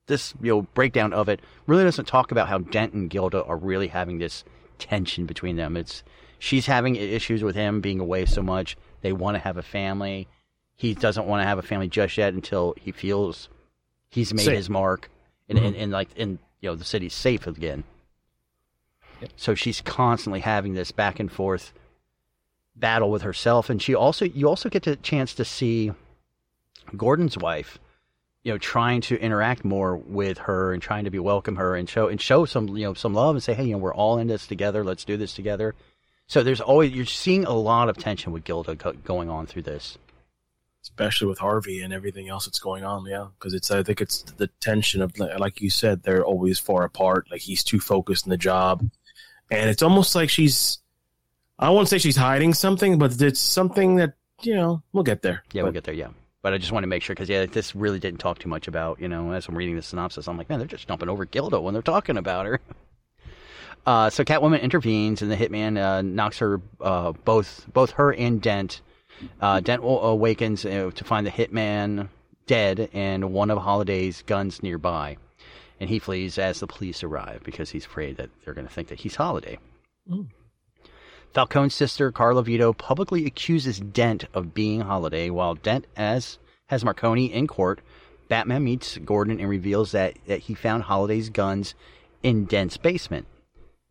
this 0.06 0.32
you 0.40 0.50
know 0.50 0.62
breakdown 0.72 1.12
of 1.12 1.28
it 1.28 1.40
really 1.66 1.84
doesn't 1.84 2.06
talk 2.06 2.32
about 2.32 2.48
how 2.48 2.58
Dent 2.58 2.94
and 2.94 3.10
Gilda 3.10 3.44
are 3.44 3.58
really 3.58 3.88
having 3.88 4.18
this 4.18 4.44
tension 4.78 5.26
between 5.26 5.56
them. 5.56 5.76
It's 5.76 6.02
she's 6.38 6.66
having 6.66 6.96
issues 6.96 7.42
with 7.42 7.54
him 7.54 7.82
being 7.82 8.00
away 8.00 8.24
so 8.24 8.42
much. 8.42 8.76
They 9.00 9.12
want 9.12 9.36
to 9.36 9.40
have 9.40 9.56
a 9.56 9.62
family. 9.62 10.28
He 10.74 10.94
doesn't 10.94 11.26
want 11.26 11.42
to 11.42 11.46
have 11.46 11.58
a 11.58 11.62
family 11.62 11.88
just 11.88 12.16
yet 12.16 12.34
until 12.34 12.74
he 12.80 12.92
feels 12.92 13.48
he's 14.08 14.32
made 14.32 14.44
Safe. 14.44 14.56
his 14.56 14.70
mark 14.70 15.10
and, 15.48 15.58
mm-hmm. 15.58 15.66
and, 15.66 15.76
and 15.76 15.92
like 15.92 16.08
in 16.16 16.38
you 16.60 16.70
know 16.70 16.76
the 16.76 16.84
city's 16.84 17.14
safe 17.14 17.46
again. 17.46 17.84
Yep. 19.20 19.30
So 19.36 19.54
she's 19.54 19.80
constantly 19.80 20.40
having 20.40 20.74
this 20.74 20.92
back 20.92 21.18
and 21.20 21.30
forth 21.30 21.72
battle 22.76 23.10
with 23.10 23.22
herself, 23.22 23.70
and 23.70 23.82
she 23.82 23.94
also 23.94 24.24
you 24.24 24.48
also 24.48 24.68
get 24.68 24.84
the 24.84 24.96
chance 24.96 25.34
to 25.34 25.44
see 25.44 25.92
Gordon's 26.96 27.36
wife, 27.36 27.78
you 28.44 28.52
know, 28.52 28.58
trying 28.58 29.00
to 29.02 29.20
interact 29.20 29.64
more 29.64 29.96
with 29.96 30.38
her 30.38 30.72
and 30.72 30.82
trying 30.82 31.04
to 31.04 31.10
be 31.10 31.18
welcome 31.18 31.56
her 31.56 31.74
and 31.74 31.88
show 31.88 32.08
and 32.08 32.20
show 32.20 32.44
some 32.44 32.68
you 32.76 32.84
know 32.84 32.94
some 32.94 33.14
love 33.14 33.34
and 33.34 33.42
say, 33.42 33.54
hey, 33.54 33.64
you 33.64 33.72
know, 33.72 33.78
we're 33.78 33.94
all 33.94 34.18
in 34.18 34.28
this 34.28 34.46
together. 34.46 34.84
Let's 34.84 35.04
do 35.04 35.16
this 35.16 35.34
together. 35.34 35.74
So 36.28 36.42
there's 36.42 36.60
always 36.60 36.92
you're 36.92 37.06
seeing 37.06 37.44
a 37.44 37.52
lot 37.52 37.88
of 37.88 37.96
tension 37.96 38.32
with 38.32 38.44
Gilda 38.44 38.74
going 38.74 39.28
on 39.28 39.46
through 39.46 39.62
this 39.62 39.98
especially 40.88 41.26
with 41.26 41.38
Harvey 41.38 41.82
and 41.82 41.92
everything 41.92 42.28
else 42.28 42.46
that's 42.46 42.58
going 42.58 42.84
on. 42.84 43.04
Yeah, 43.06 43.28
because 43.38 43.54
it's 43.54 43.70
I 43.70 43.82
think 43.82 44.00
it's 44.00 44.22
the 44.22 44.48
tension 44.60 45.02
of 45.02 45.16
like 45.18 45.60
you 45.60 45.70
said, 45.70 46.02
they're 46.02 46.24
always 46.24 46.58
far 46.58 46.84
apart. 46.84 47.26
Like 47.30 47.40
he's 47.40 47.62
too 47.62 47.80
focused 47.80 48.26
in 48.26 48.30
the 48.30 48.36
job, 48.36 48.88
and 49.50 49.70
it's 49.70 49.82
almost 49.82 50.14
like 50.14 50.30
she's. 50.30 50.78
I 51.60 51.70
won't 51.70 51.88
say 51.88 51.98
she's 51.98 52.16
hiding 52.16 52.54
something, 52.54 52.98
but 52.98 53.20
it's 53.20 53.40
something 53.40 53.96
that 53.96 54.14
you 54.42 54.54
know 54.54 54.82
we'll 54.92 55.04
get 55.04 55.22
there. 55.22 55.42
Yeah, 55.52 55.62
but, 55.62 55.66
we'll 55.66 55.72
get 55.72 55.84
there. 55.84 55.94
Yeah. 55.94 56.08
But 56.40 56.54
I 56.54 56.58
just 56.58 56.70
want 56.70 56.84
to 56.84 56.88
make 56.88 57.02
sure 57.02 57.14
because 57.14 57.28
yeah, 57.28 57.46
this 57.46 57.74
really 57.74 57.98
didn't 57.98 58.20
talk 58.20 58.38
too 58.38 58.48
much 58.48 58.68
about 58.68 59.00
you 59.00 59.08
know 59.08 59.32
as 59.32 59.48
I'm 59.48 59.56
reading 59.56 59.76
the 59.76 59.82
synopsis, 59.82 60.28
I'm 60.28 60.38
like, 60.38 60.48
man, 60.48 60.58
they're 60.58 60.68
just 60.68 60.88
jumping 60.88 61.08
over 61.08 61.24
Gilda 61.24 61.60
when 61.60 61.74
they're 61.74 61.82
talking 61.82 62.16
about 62.16 62.46
her. 62.46 62.60
Uh, 63.88 64.10
so 64.10 64.22
Catwoman 64.22 64.60
intervenes, 64.60 65.22
and 65.22 65.30
the 65.30 65.36
hitman 65.36 65.82
uh, 65.82 66.02
knocks 66.02 66.36
her 66.40 66.60
uh, 66.78 67.12
both 67.24 67.64
both 67.72 67.92
her 67.92 68.12
and 68.12 68.42
Dent 68.42 68.82
uh, 69.40 69.60
Dent 69.60 69.80
awakens 69.82 70.66
uh, 70.66 70.90
to 70.94 71.04
find 71.04 71.26
the 71.26 71.30
hitman 71.30 72.10
dead 72.46 72.90
and 72.92 73.32
one 73.32 73.50
of 73.50 73.56
Holiday's 73.56 74.22
guns 74.26 74.62
nearby. 74.62 75.16
And 75.80 75.88
he 75.88 76.00
flees 76.00 76.36
as 76.36 76.60
the 76.60 76.66
police 76.66 77.02
arrive 77.02 77.40
because 77.44 77.70
he's 77.70 77.86
afraid 77.86 78.18
that 78.18 78.28
they're 78.44 78.52
going 78.52 78.66
to 78.66 78.72
think 78.72 78.88
that 78.88 79.00
he's 79.00 79.14
Holiday. 79.14 79.58
Mm. 80.06 80.26
Falcone's 81.32 81.74
sister, 81.74 82.12
Carla 82.12 82.42
Viti, 82.42 82.70
publicly 82.74 83.24
accuses 83.24 83.80
Dent 83.80 84.26
of 84.34 84.52
being 84.52 84.82
Holiday, 84.82 85.30
while 85.30 85.54
Dent 85.54 85.86
as 85.96 86.38
has 86.66 86.84
Marconi 86.84 87.32
in 87.32 87.46
court. 87.46 87.80
Batman 88.28 88.64
meets 88.64 88.98
Gordon 88.98 89.40
and 89.40 89.48
reveals 89.48 89.92
that, 89.92 90.18
that 90.26 90.40
he 90.40 90.52
found 90.52 90.82
Holiday's 90.82 91.30
guns 91.30 91.74
in 92.22 92.44
Dent's 92.44 92.76
basement. 92.76 93.26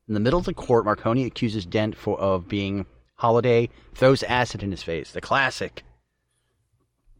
In 0.07 0.13
the 0.13 0.19
middle 0.19 0.39
of 0.39 0.45
the 0.45 0.53
court, 0.53 0.85
Marconi 0.85 1.25
accuses 1.25 1.65
Dent 1.65 1.95
for, 1.95 2.17
of 2.19 2.47
being 2.47 2.85
Holiday 3.15 3.69
throws 3.93 4.23
acid 4.23 4.63
in 4.63 4.71
his 4.71 4.83
face. 4.83 5.11
The 5.11 5.21
classic 5.21 5.83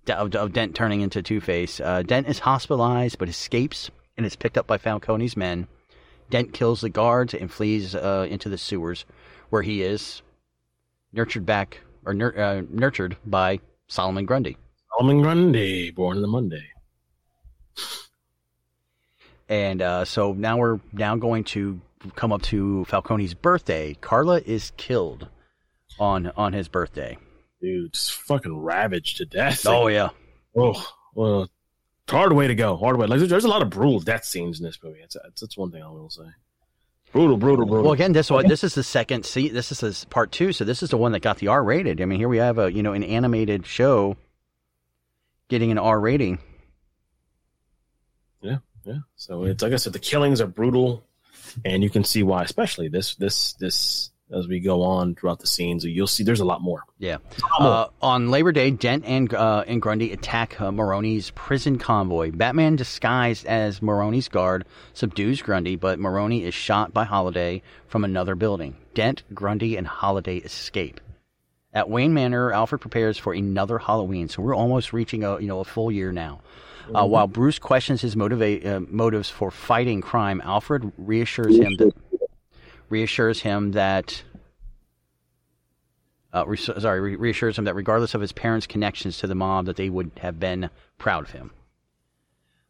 of, 0.07 0.33
of 0.35 0.53
Dent 0.53 0.75
turning 0.75 1.01
into 1.01 1.21
Two 1.21 1.41
Face. 1.41 1.79
Uh, 1.79 2.01
Dent 2.01 2.27
is 2.27 2.39
hospitalized 2.39 3.17
but 3.17 3.27
escapes 3.27 3.89
and 4.15 4.25
is 4.25 4.35
picked 4.35 4.57
up 4.57 4.67
by 4.67 4.77
Falcone's 4.77 5.35
men. 5.35 5.67
Dent 6.29 6.53
kills 6.53 6.81
the 6.81 6.89
guards 6.89 7.33
and 7.33 7.51
flees 7.51 7.95
uh, 7.95 8.27
into 8.29 8.49
the 8.49 8.57
sewers, 8.57 9.05
where 9.49 9.61
he 9.61 9.81
is 9.81 10.21
nurtured 11.13 11.45
back 11.45 11.79
or 12.05 12.13
nur- 12.13 12.39
uh, 12.39 12.61
nurtured 12.69 13.17
by 13.25 13.59
Solomon 13.87 14.25
Grundy. 14.25 14.57
Solomon 14.91 15.21
Grundy, 15.21 15.91
born 15.91 16.17
on 16.17 16.21
the 16.21 16.27
Monday. 16.27 16.67
And 19.49 19.81
uh, 19.81 20.05
so 20.05 20.33
now 20.33 20.57
we're 20.57 20.79
now 20.91 21.15
going 21.15 21.45
to 21.45 21.79
come 22.15 22.31
up 22.31 22.41
to 22.43 22.85
Falcone's 22.85 23.33
birthday. 23.33 23.95
Carla 23.95 24.41
is 24.45 24.71
killed 24.77 25.27
on 25.99 26.31
on 26.37 26.53
his 26.53 26.67
birthday. 26.67 27.17
Dude, 27.61 27.93
just 27.93 28.13
fucking 28.13 28.55
ravaged 28.55 29.17
to 29.17 29.25
death. 29.25 29.65
Oh 29.65 29.87
yeah. 29.87 30.09
Oh 30.55 30.87
well, 31.15 31.49
hard 32.09 32.33
way 32.33 32.47
to 32.47 32.55
go. 32.55 32.77
Hard 32.77 32.97
way. 32.97 33.07
Like 33.07 33.19
there's 33.21 33.45
a 33.45 33.49
lot 33.49 33.61
of 33.61 33.69
brutal 33.69 33.99
death 33.99 34.25
scenes 34.25 34.59
in 34.59 34.65
this 34.65 34.79
movie. 34.83 34.99
That's 35.01 35.17
that's 35.39 35.57
one 35.57 35.71
thing 35.71 35.83
I 35.83 35.89
will 35.89 36.09
say. 36.09 36.25
Brutal, 37.11 37.37
brutal, 37.37 37.65
brutal. 37.65 37.85
Well, 37.85 37.93
again, 37.93 38.11
this 38.11 38.29
one, 38.29 38.47
this 38.47 38.65
is 38.65 38.75
the 38.75 38.83
second. 38.83 39.25
See, 39.25 39.47
this 39.47 39.71
is 39.71 39.79
this 39.79 40.03
part 40.05 40.31
two. 40.31 40.51
So 40.51 40.65
this 40.65 40.83
is 40.83 40.89
the 40.89 40.97
one 40.97 41.13
that 41.13 41.21
got 41.21 41.37
the 41.37 41.47
R 41.47 41.63
rated. 41.63 42.01
I 42.01 42.05
mean, 42.05 42.19
here 42.19 42.27
we 42.27 42.37
have 42.37 42.59
a 42.59 42.71
you 42.71 42.83
know 42.83 42.93
an 42.93 43.03
animated 43.03 43.65
show 43.65 44.17
getting 45.47 45.71
an 45.71 45.77
R 45.77 45.99
rating. 45.99 46.39
Yeah, 48.41 48.57
yeah. 48.83 48.99
So 49.15 49.45
it's 49.45 49.63
like 49.63 49.73
I 49.73 49.77
said, 49.77 49.93
the 49.93 49.99
killings 49.99 50.41
are 50.41 50.47
brutal, 50.47 51.06
and 51.65 51.83
you 51.83 51.89
can 51.89 52.03
see 52.03 52.23
why. 52.23 52.43
Especially 52.43 52.89
this, 52.89 53.15
this, 53.15 53.53
this 53.53 54.11
as 54.31 54.47
we 54.47 54.59
go 54.59 54.81
on 54.81 55.15
throughout 55.15 55.39
the 55.39 55.47
scenes. 55.47 55.85
You'll 55.85 56.07
see 56.07 56.23
there's 56.23 56.39
a 56.39 56.45
lot 56.45 56.61
more. 56.61 56.83
Yeah. 56.97 57.17
Uh, 57.59 57.87
on 58.01 58.29
Labor 58.29 58.51
Day, 58.51 58.71
Dent 58.71 59.05
and 59.05 59.33
uh, 59.33 59.63
and 59.67 59.81
Grundy 59.81 60.11
attack 60.11 60.59
uh, 60.59 60.71
Maroni's 60.71 61.31
prison 61.31 61.77
convoy. 61.77 62.31
Batman, 62.31 62.75
disguised 62.75 63.45
as 63.45 63.79
Maroni's 63.79 64.27
guard, 64.27 64.65
subdues 64.93 65.41
Grundy, 65.41 65.75
but 65.75 65.99
Maroni 65.99 66.43
is 66.43 66.53
shot 66.53 66.93
by 66.93 67.05
Holiday 67.05 67.61
from 67.87 68.03
another 68.03 68.35
building. 68.35 68.75
Dent, 68.93 69.23
Grundy, 69.33 69.77
and 69.77 69.87
Holiday 69.87 70.37
escape. 70.37 70.99
At 71.73 71.89
Wayne 71.89 72.13
Manor, 72.13 72.51
Alfred 72.51 72.81
prepares 72.81 73.17
for 73.17 73.33
another 73.33 73.77
Halloween, 73.77 74.29
so 74.29 74.41
we're 74.41 74.55
almost 74.55 74.93
reaching 74.93 75.23
a 75.23 75.39
you 75.39 75.47
know 75.47 75.59
a 75.59 75.65
full 75.65 75.91
year 75.91 76.11
now. 76.11 76.41
Uh, 76.87 77.01
mm-hmm. 77.01 77.11
while 77.11 77.27
Bruce 77.27 77.59
questions 77.59 78.01
his 78.01 78.15
motiva- 78.15 78.65
uh, 78.65 78.79
motives 78.87 79.29
for 79.29 79.51
fighting 79.51 80.01
crime, 80.01 80.41
Alfred 80.43 80.91
reassures 80.97 81.57
him 81.57 81.75
that 81.77 81.93
reassures 82.89 83.41
him 83.41 83.71
that 83.71 84.23
uh, 86.33 86.45
re- 86.45 86.57
sorry, 86.57 87.15
reassures 87.15 87.57
him 87.57 87.65
that 87.65 87.75
regardless 87.75 88.13
of 88.13 88.21
his 88.21 88.31
parents' 88.31 88.67
connections 88.67 89.17
to 89.17 89.27
the 89.27 89.35
mob, 89.35 89.65
that 89.65 89.75
they 89.75 89.89
would 89.89 90.11
have 90.17 90.39
been 90.39 90.69
proud 90.97 91.23
of 91.23 91.31
him. 91.31 91.51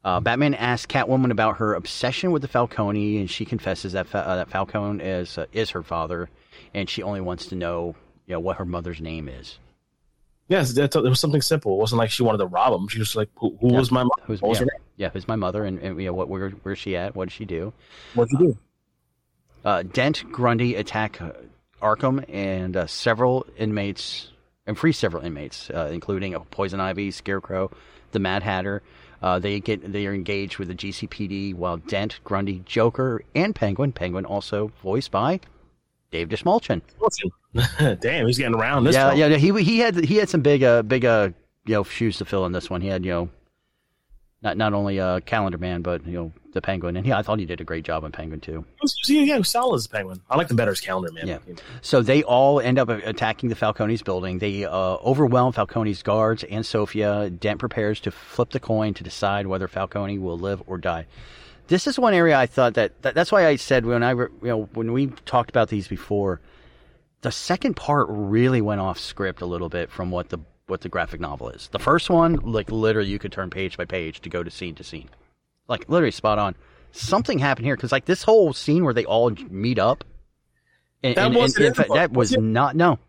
Uh, 0.04 0.20
Batman 0.20 0.54
asks 0.54 0.92
Catwoman 0.92 1.32
about 1.32 1.58
her 1.58 1.74
obsession 1.74 2.32
with 2.32 2.42
the 2.42 2.48
Falcone, 2.48 3.18
and 3.18 3.30
she 3.30 3.46
confesses 3.46 3.94
that 3.94 4.08
Fa- 4.08 4.26
uh, 4.26 4.36
that 4.38 4.50
Falcone 4.50 5.04
is 5.04 5.38
uh, 5.38 5.46
is 5.52 5.72
her 5.72 5.84
father, 5.84 6.30
and 6.74 6.90
she 6.90 7.04
only 7.04 7.20
wants 7.20 7.48
to 7.48 7.56
know, 7.56 7.96
you 8.26 8.34
know, 8.34 8.40
what 8.40 8.58
her 8.58 8.66
mother's 8.66 9.02
name 9.02 9.28
is. 9.28 9.60
Yes, 10.50 10.78
it 10.78 10.96
was 10.96 11.20
something 11.20 11.42
simple. 11.42 11.74
It 11.74 11.80
wasn't 11.80 12.00
like 12.00 12.10
she 12.10 12.24
wanted 12.24 12.38
to 12.38 12.46
rob 12.46 12.74
him. 12.74 12.88
She 12.88 13.00
was 13.00 13.16
like, 13.16 13.30
"Who, 13.36 13.58
who 13.60 13.72
yeah. 13.72 13.80
was 13.80 13.92
my 13.92 14.04
mom? 14.04 14.12
Who's, 14.24 14.40
yeah. 14.42 14.66
yeah, 14.96 15.10
who's 15.10 15.28
my 15.28 15.36
mother? 15.36 15.66
And, 15.66 15.78
and 15.80 16.00
you 16.00 16.08
know, 16.08 16.14
what 16.14 16.30
where 16.30 16.50
where's 16.50 16.80
she 16.80 16.96
at? 16.96 17.16
What 17.16 17.26
did 17.26 17.34
she 17.34 17.44
do? 17.44 17.74
What 18.14 18.30
did 18.30 18.38
she 18.38 18.46
do? 18.46 18.58
Uh, 19.66 19.84
Dent, 19.84 20.24
Grundy 20.32 20.76
attack 20.76 21.20
Arkham 21.82 22.24
and 22.30 22.78
uh, 22.78 22.88
several 22.88 23.46
inmates, 23.58 24.30
and 24.66 24.78
free 24.78 24.94
several 24.94 25.24
inmates, 25.24 25.70
uh, 25.70 25.90
including 25.92 26.34
Poison 26.52 26.80
Ivy, 26.80 27.12
Scarecrow, 27.12 27.70
the 28.12 28.20
Mad 28.20 28.44
Hatter. 28.44 28.82
Uh, 29.22 29.40
they 29.40 29.60
get 29.60 29.92
they 29.92 30.08
are 30.08 30.14
engaged 30.14 30.60
with 30.60 30.70
the 30.70 30.76
GCPD 30.76 31.56
while 31.56 31.78
Dent, 31.78 32.20
Grundy, 32.24 32.62
Joker, 32.66 33.22
and 33.36 33.54
Penguin. 33.54 33.92
Penguin 33.92 34.26
also 34.26 34.72
voiced 34.82 35.12
by 35.12 35.42
Dave 36.12 36.30
Dastmalchian. 36.30 36.82
Damn, 38.02 38.28
he's 38.28 38.38
getting 38.38 38.56
around 38.56 38.84
this. 38.86 38.96
Yeah, 38.96 39.14
yeah. 39.14 39.36
He 39.36 39.52
he 39.64 39.80
had 39.80 39.96
he 39.96 40.18
had 40.18 40.30
some 40.30 40.42
big 40.42 40.64
uh 40.64 40.82
big 40.84 41.06
uh 41.06 41.30
you 41.66 41.74
know 41.74 41.84
shoes 41.84 42.18
to 42.18 42.26
fill 42.26 42.46
in 42.46 42.52
this 42.52 42.70
one. 42.70 42.82
He 42.82 42.88
had 42.88 43.04
you 43.06 43.12
know 43.12 43.30
Not 44.42 44.58
not 44.58 44.74
only 44.74 45.00
uh, 45.00 45.20
Calendar 45.22 45.58
Man, 45.58 45.82
but 45.82 46.06
you 46.06 46.14
know 46.14 46.32
the 46.54 46.62
Penguin, 46.62 46.96
and 46.96 47.06
yeah, 47.06 47.18
I 47.18 47.24
thought 47.24 47.40
he 47.40 47.46
did 47.46 47.60
a 47.62 47.64
great 47.64 47.84
job 47.84 48.04
on 48.04 48.12
Penguin 48.12 48.40
too. 48.40 48.64
Yeah, 49.08 49.42
solid 49.42 49.78
as 49.78 49.88
Penguin. 49.88 50.22
I 50.30 50.38
like 50.38 50.48
the 50.48 50.54
better 50.54 50.72
as 50.72 50.80
Calendar 50.80 51.12
Man. 51.12 51.28
Yeah. 51.28 51.40
So 51.82 52.02
they 52.02 52.24
all 52.24 52.60
end 52.60 52.80
up 52.80 52.90
attacking 52.90 53.50
the 53.50 53.56
Falcone's 53.56 54.02
building. 54.02 54.40
They 54.40 54.66
uh, 54.66 54.72
overwhelm 54.72 55.54
Falcone's 55.54 56.02
guards 56.04 56.44
and 56.44 56.66
Sofia. 56.66 57.30
Dent 57.30 57.60
prepares 57.60 58.00
to 58.02 58.12
flip 58.12 58.52
the 58.52 58.60
coin 58.60 58.94
to 58.96 59.04
decide 59.04 59.48
whether 59.48 59.68
Falcone 59.68 60.20
will 60.20 60.38
live 60.40 60.62
or 60.68 60.78
die. 60.78 61.06
This 61.68 61.88
is 61.88 62.00
one 62.00 62.14
area 62.14 62.38
I 62.38 62.46
thought 62.46 62.76
that, 62.76 63.02
that 63.02 63.14
that's 63.16 63.32
why 63.32 63.46
I 63.48 63.56
said 63.58 63.86
when 63.86 64.04
I 64.04 64.12
you 64.12 64.30
know 64.42 64.70
when 64.74 64.94
we 64.94 65.08
talked 65.26 65.50
about 65.50 65.70
these 65.70 65.88
before, 65.88 66.40
the 67.22 67.32
second 67.32 67.76
part 67.76 68.08
really 68.10 68.62
went 68.62 68.82
off 68.82 69.00
script 69.00 69.42
a 69.42 69.46
little 69.46 69.70
bit 69.70 69.90
from 69.92 70.12
what 70.12 70.30
the 70.30 70.40
what 70.68 70.82
the 70.82 70.90
graphic 70.90 71.20
novel 71.20 71.50
is. 71.50 71.70
The 71.72 71.80
first 71.80 72.10
one, 72.10 72.36
like 72.36 72.72
literally, 72.72 73.10
you 73.10 73.20
could 73.20 73.32
turn 73.32 73.50
page 73.50 73.78
by 73.78 73.86
page 73.86 74.22
to 74.22 74.30
go 74.30 74.44
to 74.44 74.52
scene 74.52 74.76
to 74.76 74.84
scene, 74.84 75.10
like 75.68 75.88
literally 75.90 76.12
spot 76.12 76.40
on. 76.40 76.56
Something 76.92 77.40
happened 77.40 77.66
here 77.66 77.76
because 77.76 77.92
like 77.92 78.06
this 78.06 78.24
whole 78.24 78.54
scene 78.54 78.84
where 78.84 78.94
they 78.94 79.06
all 79.06 79.30
meet 79.50 79.78
up, 79.80 80.04
and, 81.04 81.16
That 81.16 81.28
and- 81.28 81.36
wasn't 81.36 81.66
and- 81.66 81.76
the 81.76 81.94
that 81.94 82.12
was 82.12 82.32
was 82.32 82.42
not 82.44 82.76
no 82.76 83.00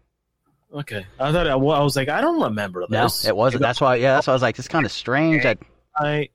Okay, 0.75 1.07
I 1.19 1.33
thought 1.33 1.47
I, 1.47 1.53
I 1.53 1.57
was 1.57 1.97
like, 1.97 2.11
I 2.11 2.21
don't 2.21 2.43
remember 2.43 2.85
this. 2.91 3.25
no 3.25 3.29
it 3.31 3.35
wasn't. 3.35 3.63
That's 3.63 3.81
why 3.81 3.97
yeah, 3.97 4.15
that's 4.15 4.27
why 4.27 4.33
I 4.33 4.35
was 4.35 4.43
like 4.43 4.59
it's 4.59 4.69
kind 4.69 4.85
of 4.85 4.93
strange 4.93 5.45
that 5.45 5.59
I. 5.97 6.29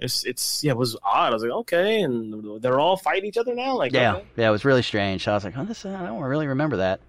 It's 0.00 0.24
it's 0.24 0.64
yeah, 0.64 0.72
it 0.72 0.76
was 0.76 0.96
odd. 1.02 1.30
I 1.30 1.34
was 1.34 1.42
like, 1.42 1.52
okay, 1.52 2.02
and 2.02 2.62
they're 2.62 2.80
all 2.80 2.96
fighting 2.96 3.26
each 3.26 3.36
other 3.36 3.54
now. 3.54 3.76
Like, 3.76 3.92
yeah 3.92 4.16
okay. 4.16 4.26
yeah 4.36 4.48
it 4.48 4.52
was 4.52 4.64
really 4.64 4.82
strange. 4.82 5.24
So 5.24 5.32
I 5.32 5.34
was 5.34 5.44
like 5.44 5.56
oh 5.56 5.64
this 5.64 5.84
I 5.84 6.06
don't 6.06 6.20
really 6.20 6.46
remember 6.46 6.78
that. 6.78 7.00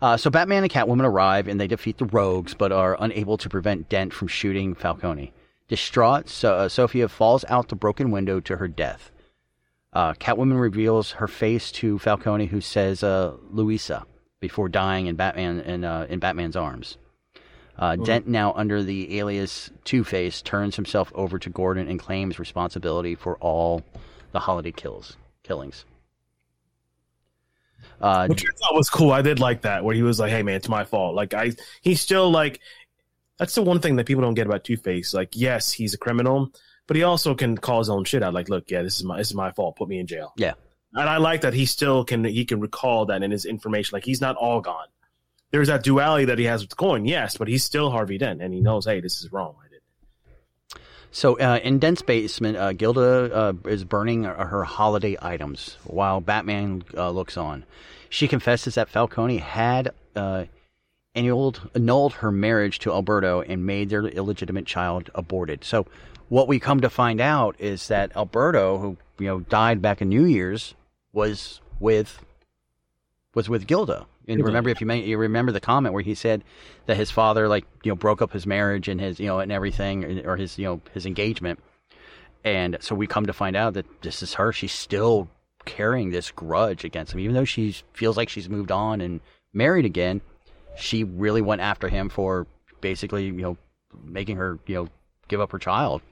Uh, 0.00 0.16
so 0.16 0.30
Batman 0.30 0.62
and 0.62 0.70
Catwoman 0.70 1.04
arrive 1.04 1.48
and 1.48 1.60
they 1.60 1.66
defeat 1.66 1.98
the 1.98 2.04
rogues, 2.04 2.54
but 2.54 2.70
are 2.70 2.96
unable 3.00 3.36
to 3.38 3.48
prevent 3.48 3.88
Dent 3.88 4.12
from 4.12 4.28
shooting 4.28 4.74
Falcone. 4.74 5.32
Distraught, 5.66 6.28
so, 6.28 6.54
uh, 6.54 6.68
Sophia 6.68 7.08
falls 7.08 7.44
out 7.48 7.68
the 7.68 7.76
broken 7.76 8.10
window 8.10 8.40
to 8.40 8.56
her 8.56 8.68
death. 8.68 9.10
Uh, 9.92 10.14
Catwoman 10.14 10.60
reveals 10.60 11.12
her 11.12 11.26
face 11.26 11.72
to 11.72 11.98
Falcone, 11.98 12.46
who 12.46 12.60
says 12.60 13.02
uh, 13.02 13.34
"Louisa" 13.50 14.06
before 14.40 14.68
dying 14.68 15.06
in 15.06 15.16
Batman 15.16 15.60
in, 15.60 15.84
uh, 15.84 16.06
in 16.08 16.20
Batman's 16.20 16.56
arms. 16.56 16.96
Uh, 17.78 17.96
Hmm. 17.96 18.02
Dent, 18.04 18.26
now 18.26 18.52
under 18.54 18.82
the 18.82 19.18
alias 19.18 19.70
Two 19.84 20.02
Face, 20.04 20.42
turns 20.42 20.76
himself 20.76 21.12
over 21.14 21.38
to 21.38 21.48
Gordon 21.50 21.88
and 21.88 21.98
claims 21.98 22.38
responsibility 22.38 23.14
for 23.14 23.36
all 23.36 23.82
the 24.32 24.40
holiday 24.40 24.72
kills 24.72 25.16
killings. 25.44 25.84
Uh, 28.00 28.26
which 28.26 28.44
I 28.44 28.52
thought 28.58 28.74
was 28.74 28.90
cool. 28.90 29.12
I 29.12 29.22
did 29.22 29.40
like 29.40 29.62
that 29.62 29.84
where 29.84 29.94
he 29.94 30.02
was 30.02 30.18
like, 30.20 30.30
"Hey 30.30 30.42
man, 30.42 30.56
it's 30.56 30.68
my 30.68 30.84
fault." 30.84 31.14
Like 31.14 31.34
I, 31.34 31.52
he's 31.82 32.00
still 32.00 32.30
like, 32.30 32.60
that's 33.38 33.54
the 33.54 33.62
one 33.62 33.80
thing 33.80 33.96
that 33.96 34.06
people 34.06 34.22
don't 34.22 34.34
get 34.34 34.46
about 34.46 34.64
Two 34.64 34.76
Face. 34.76 35.14
Like, 35.14 35.30
yes, 35.32 35.72
he's 35.72 35.94
a 35.94 35.98
criminal, 35.98 36.50
but 36.86 36.96
he 36.96 37.02
also 37.02 37.34
can 37.34 37.56
call 37.56 37.78
his 37.78 37.88
own 37.90 38.04
shit 38.04 38.22
out. 38.22 38.34
Like, 38.34 38.48
look, 38.48 38.70
yeah, 38.70 38.82
this 38.82 38.96
is 38.96 39.04
my 39.04 39.18
this 39.18 39.28
is 39.28 39.34
my 39.34 39.50
fault. 39.52 39.76
Put 39.76 39.88
me 39.88 39.98
in 39.98 40.06
jail. 40.06 40.32
Yeah. 40.36 40.54
And 40.94 41.08
I 41.08 41.18
like 41.18 41.42
that 41.42 41.54
he 41.54 41.66
still 41.66 42.04
can 42.04 42.24
he 42.24 42.44
can 42.44 42.60
recall 42.60 43.06
that 43.06 43.22
in 43.22 43.30
his 43.30 43.44
information. 43.44 43.94
Like 43.96 44.04
he's 44.04 44.20
not 44.20 44.36
all 44.36 44.60
gone. 44.60 44.86
There's 45.50 45.68
that 45.68 45.82
duality 45.82 46.26
that 46.26 46.38
he 46.38 46.44
has 46.44 46.62
with 46.62 46.76
coin, 46.76 47.06
yes, 47.06 47.36
but 47.36 47.48
he's 47.48 47.64
still 47.64 47.90
Harvey 47.90 48.18
Dent, 48.18 48.42
and 48.42 48.52
he 48.52 48.60
knows, 48.60 48.84
hey, 48.84 49.00
this 49.00 49.22
is 49.22 49.32
wrong. 49.32 49.54
I 49.64 49.68
did. 49.68 50.80
So 51.10 51.38
uh, 51.38 51.58
in 51.62 51.78
Dent's 51.78 52.02
basement, 52.02 52.58
uh, 52.58 52.72
Gilda 52.74 53.34
uh, 53.34 53.52
is 53.64 53.84
burning 53.84 54.24
her 54.24 54.64
holiday 54.64 55.16
items 55.22 55.78
while 55.84 56.20
Batman 56.20 56.84
uh, 56.94 57.10
looks 57.10 57.36
on. 57.36 57.64
She 58.10 58.28
confesses 58.28 58.74
that 58.74 58.90
Falcone 58.90 59.38
had 59.38 59.92
uh, 60.14 60.44
annulled, 61.14 61.70
annulled 61.74 62.14
her 62.14 62.30
marriage 62.30 62.78
to 62.80 62.92
Alberto 62.92 63.40
and 63.40 63.64
made 63.64 63.88
their 63.88 64.02
illegitimate 64.02 64.66
child 64.66 65.10
aborted. 65.14 65.64
So 65.64 65.86
what 66.28 66.46
we 66.46 66.58
come 66.60 66.80
to 66.82 66.90
find 66.90 67.20
out 67.20 67.56
is 67.58 67.88
that 67.88 68.14
Alberto, 68.16 68.78
who 68.78 68.96
you 69.18 69.26
know 69.26 69.40
died 69.40 69.80
back 69.80 70.02
in 70.02 70.08
New 70.08 70.24
Year's, 70.24 70.74
was 71.12 71.60
with 71.80 72.24
was 73.34 73.48
with 73.48 73.66
Gilda. 73.66 74.06
And 74.28 74.44
remember, 74.44 74.68
if 74.68 74.80
you 74.80 74.86
may, 74.86 75.02
you 75.02 75.16
remember 75.16 75.52
the 75.52 75.60
comment 75.60 75.94
where 75.94 76.02
he 76.02 76.14
said 76.14 76.44
that 76.86 76.96
his 76.96 77.10
father, 77.10 77.48
like 77.48 77.64
you 77.82 77.90
know, 77.90 77.96
broke 77.96 78.20
up 78.20 78.32
his 78.32 78.46
marriage 78.46 78.86
and 78.86 79.00
his 79.00 79.18
you 79.18 79.26
know 79.26 79.40
and 79.40 79.50
everything, 79.50 80.26
or 80.26 80.36
his 80.36 80.58
you 80.58 80.66
know 80.66 80.80
his 80.92 81.06
engagement. 81.06 81.58
And 82.44 82.76
so 82.80 82.94
we 82.94 83.06
come 83.06 83.26
to 83.26 83.32
find 83.32 83.56
out 83.56 83.74
that 83.74 83.86
this 84.02 84.22
is 84.22 84.34
her. 84.34 84.52
She's 84.52 84.72
still 84.72 85.28
carrying 85.64 86.10
this 86.10 86.30
grudge 86.30 86.84
against 86.84 87.12
him, 87.12 87.20
even 87.20 87.34
though 87.34 87.44
she 87.44 87.74
feels 87.94 88.16
like 88.16 88.28
she's 88.28 88.48
moved 88.48 88.70
on 88.70 89.00
and 89.00 89.20
married 89.52 89.84
again. 89.86 90.20
She 90.76 91.04
really 91.04 91.42
went 91.42 91.60
after 91.60 91.88
him 91.88 92.08
for 92.08 92.46
basically, 92.80 93.24
you 93.24 93.32
know, 93.32 93.56
making 94.04 94.36
her 94.36 94.58
you 94.66 94.74
know 94.74 94.88
give 95.28 95.40
up 95.40 95.52
her 95.52 95.58
child. 95.58 96.02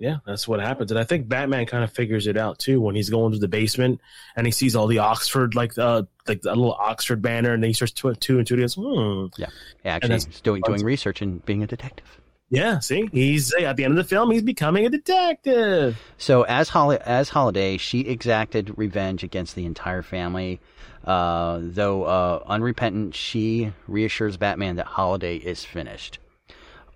Yeah, 0.00 0.16
that's 0.26 0.48
what 0.48 0.60
happens, 0.60 0.90
and 0.90 0.98
I 0.98 1.04
think 1.04 1.28
Batman 1.28 1.66
kind 1.66 1.84
of 1.84 1.92
figures 1.92 2.26
it 2.26 2.38
out 2.38 2.58
too 2.58 2.80
when 2.80 2.94
he's 2.94 3.10
going 3.10 3.32
to 3.32 3.38
the 3.38 3.48
basement 3.48 4.00
and 4.34 4.46
he 4.46 4.50
sees 4.50 4.74
all 4.74 4.86
the 4.86 4.98
Oxford 4.98 5.54
like 5.54 5.76
uh 5.76 6.04
like 6.26 6.40
the 6.40 6.48
little 6.48 6.72
Oxford 6.72 7.20
banner, 7.20 7.52
and 7.52 7.62
then 7.62 7.68
he 7.68 7.74
starts 7.74 7.92
two, 7.92 8.14
two 8.14 8.38
and 8.38 8.46
two. 8.46 8.54
He 8.54 8.62
goes, 8.62 8.74
hmm. 8.74 9.26
Yeah, 9.36 9.48
And 9.84 10.02
actually, 10.04 10.14
he's 10.14 10.40
doing 10.40 10.62
doing 10.64 10.82
research 10.82 11.20
and 11.20 11.44
being 11.44 11.62
a 11.62 11.66
detective. 11.66 12.18
Yeah, 12.48 12.78
see, 12.78 13.08
he's 13.12 13.52
at 13.54 13.76
the 13.76 13.84
end 13.84 13.92
of 13.92 13.96
the 13.96 14.08
film, 14.08 14.30
he's 14.30 14.42
becoming 14.42 14.86
a 14.86 14.88
detective. 14.88 16.00
So 16.16 16.42
as 16.44 16.70
Hol- 16.70 16.98
as 17.04 17.28
Holiday, 17.28 17.76
she 17.76 18.00
exacted 18.00 18.72
revenge 18.76 19.22
against 19.22 19.54
the 19.54 19.66
entire 19.66 20.02
family. 20.02 20.60
Uh, 21.04 21.58
though 21.60 22.04
uh, 22.04 22.42
unrepentant, 22.46 23.14
she 23.14 23.72
reassures 23.86 24.36
Batman 24.36 24.76
that 24.76 24.86
Holiday 24.86 25.36
is 25.36 25.64
finished. 25.64 26.19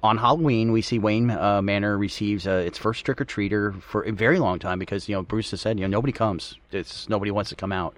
On 0.04 0.18
Halloween, 0.18 0.70
we 0.70 0.82
see 0.82 0.98
Wayne 0.98 1.30
uh, 1.30 1.62
Manor 1.62 1.96
receives 1.96 2.46
uh, 2.46 2.62
its 2.66 2.76
first 2.76 3.06
trick 3.06 3.22
or 3.22 3.24
treater 3.24 3.80
for 3.80 4.02
a 4.02 4.12
very 4.12 4.38
long 4.38 4.58
time 4.58 4.78
because 4.78 5.08
you 5.08 5.14
know 5.14 5.22
Bruce 5.22 5.50
has 5.52 5.62
said 5.62 5.78
you 5.80 5.88
know 5.88 5.90
nobody 5.96 6.12
comes, 6.12 6.58
it's 6.72 7.08
nobody 7.08 7.30
wants 7.30 7.48
to 7.48 7.56
come 7.56 7.72
out 7.72 7.96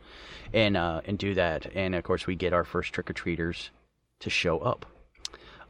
and 0.54 0.76
uh, 0.76 1.00
and 1.04 1.18
do 1.18 1.34
that. 1.34 1.66
And 1.74 1.96
of 1.96 2.04
course, 2.04 2.28
we 2.28 2.36
get 2.36 2.52
our 2.52 2.62
first 2.62 2.92
trick 2.92 3.10
or 3.10 3.12
treaters 3.12 3.70
to 4.20 4.30
show 4.30 4.60
up. 4.60 4.86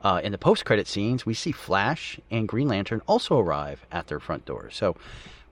Uh, 0.03 0.21
in 0.23 0.31
the 0.31 0.37
post-credit 0.37 0.87
scenes, 0.87 1.25
we 1.25 1.33
see 1.33 1.53
Flash 1.53 2.21
and 2.31 2.47
Green 2.47 2.69
Lantern 2.69 3.01
also 3.07 3.39
arrive 3.39 3.87
at 3.91 4.09
their 4.09 4.21
front 4.21 4.45
door. 4.45 4.69
So 4.71 4.95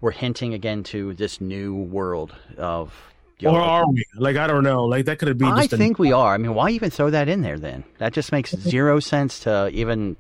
we're 0.03 0.11
hinting 0.11 0.53
again 0.53 0.83
to 0.85 1.15
this 1.15 1.41
new 1.41 1.75
world 1.75 2.35
of. 2.59 2.93
you 3.39 3.49
know, 3.49 3.55
or 3.55 3.61
are 3.63 3.91
we? 3.91 4.05
Like, 4.17 4.37
I 4.37 4.47
don't 4.47 4.63
know. 4.63 4.85
Like, 4.85 5.07
that 5.07 5.19
could 5.19 5.29
have 5.29 5.39
been. 5.39 5.49
I 5.49 5.63
Just 5.63 5.73
a- 5.73 5.77
think 5.79 5.99
we 5.99 6.13
are. 6.13 6.35
I 6.35 6.37
mean, 6.37 6.55
why 6.55 6.69
even 6.71 6.91
throw 6.91 7.09
that 7.09 7.27
in 7.31 7.41
there 7.41 7.59
then? 7.59 7.85
That 7.97 8.13
just 8.13 8.33
makes 8.33 8.51
zero 8.59 9.01
sense 9.01 9.41
to 9.41 9.71
even 9.71 10.17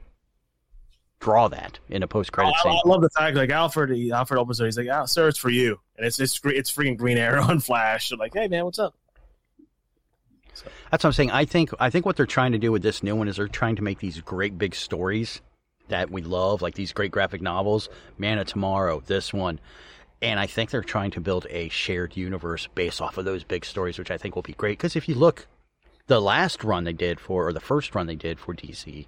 draw 1.21 1.49
that 1.49 1.79
in 1.89 2.03
a 2.03 2.09
post-credit 2.09 2.55
I, 2.59 2.63
scene. 2.63 2.81
I 2.85 2.89
love 2.89 3.03
the 3.03 3.11
fact 3.11 3.37
like 3.37 3.51
Alfred. 3.51 3.91
He, 3.91 4.13
Alfred 4.13 4.39
opens 4.39 4.61
it. 4.61 4.65
He's 4.65 4.77
like, 4.77 4.89
"Ah, 4.91 5.05
sir, 5.05 5.29
it's 5.29 5.39
for 5.39 5.51
you," 5.51 5.81
and 5.97 6.07
it's 6.07 6.21
it's 6.21 6.41
it's 6.45 6.73
freaking 6.73 6.97
Green 6.97 7.19
Arrow 7.19 7.45
and 7.49 7.65
Flash. 7.65 8.09
So 8.09 8.17
like, 8.17 8.35
hey 8.35 8.49
man, 8.49 8.65
what's 8.65 8.79
up? 8.79 8.95
That's 10.91 11.03
what 11.03 11.09
I'm 11.09 11.13
saying. 11.13 11.31
I 11.33 11.45
think 11.45 11.71
I 11.81 11.91
think 11.91 12.07
what 12.07 12.17
they're 12.17 12.27
trying 12.27 12.53
to 12.53 12.59
do 12.59 12.71
with 12.71 12.83
this 12.83 13.03
new 13.03 13.17
one 13.17 13.29
is 13.29 13.37
they're 13.37 13.49
trying 13.49 13.77
to 13.77 13.83
make 13.83 13.99
these 13.99 14.21
great 14.21 14.57
big 14.57 14.75
stories 14.75 15.41
that 15.89 16.11
we 16.11 16.23
love, 16.23 16.63
like 16.63 16.75
these 16.75 16.93
great 16.93 17.11
graphic 17.11 17.43
novels, 17.43 17.89
Man 18.19 18.39
of 18.39 18.47
Tomorrow, 18.47 19.03
this 19.07 19.33
one. 19.33 19.61
And 20.23 20.41
I 20.41 20.47
think 20.47 20.71
they're 20.71 20.83
trying 20.83 21.11
to 21.13 21.21
build 21.21 21.47
a 21.51 21.69
shared 21.69 22.17
universe 22.17 22.69
based 22.75 23.03
off 23.03 23.19
of 23.19 23.25
those 23.25 23.45
big 23.45 23.65
stories, 23.65 23.99
which 23.99 24.11
I 24.11 24.17
think 24.17 24.35
will 24.35 24.43
be 24.43 24.55
great. 24.55 24.79
Because 24.79 24.97
if 24.97 25.09
you 25.09 25.15
look, 25.15 25.47
the 26.07 26.21
last 26.21 26.65
run 26.65 26.85
they 26.85 26.93
did 26.93 27.21
for, 27.21 27.49
or 27.49 27.53
the 27.53 27.61
first 27.61 27.95
run 27.95 28.07
they 28.07 28.15
did 28.15 28.39
for 28.39 28.55
DC, 28.55 29.07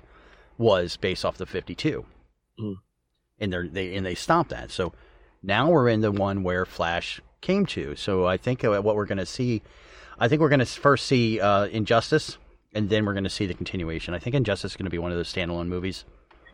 was 0.58 0.96
based 0.96 1.24
off 1.24 1.36
the 1.36 1.46
52, 1.46 2.04
Mm. 2.58 2.76
and 3.38 3.52
they 3.52 3.68
they 3.68 3.94
and 3.96 4.06
they 4.06 4.14
stopped 4.14 4.50
that. 4.50 4.70
So 4.70 4.92
now 5.42 5.70
we're 5.70 5.88
in 5.88 6.00
the 6.00 6.10
one 6.12 6.42
where 6.42 6.64
Flash 6.64 7.20
came 7.42 7.66
to. 7.66 7.94
So 7.96 8.26
I 8.26 8.36
think 8.38 8.64
uh, 8.64 8.80
what 8.80 8.96
we're 8.96 9.04
going 9.06 9.18
to 9.18 9.26
see, 9.26 9.62
I 10.18 10.28
think 10.28 10.40
we're 10.40 10.48
going 10.48 10.60
to 10.60 10.66
first 10.66 11.06
see 11.06 11.38
uh, 11.40 11.66
Injustice, 11.66 12.38
and 12.72 12.88
then 12.88 13.04
we're 13.04 13.12
going 13.12 13.24
to 13.24 13.30
see 13.30 13.46
the 13.46 13.54
continuation. 13.54 14.14
I 14.14 14.18
think 14.18 14.34
Injustice 14.34 14.72
is 14.72 14.76
going 14.76 14.86
to 14.86 14.90
be 14.90 14.98
one 14.98 15.10
of 15.12 15.18
those 15.18 15.32
standalone 15.32 15.68
movies. 15.68 16.04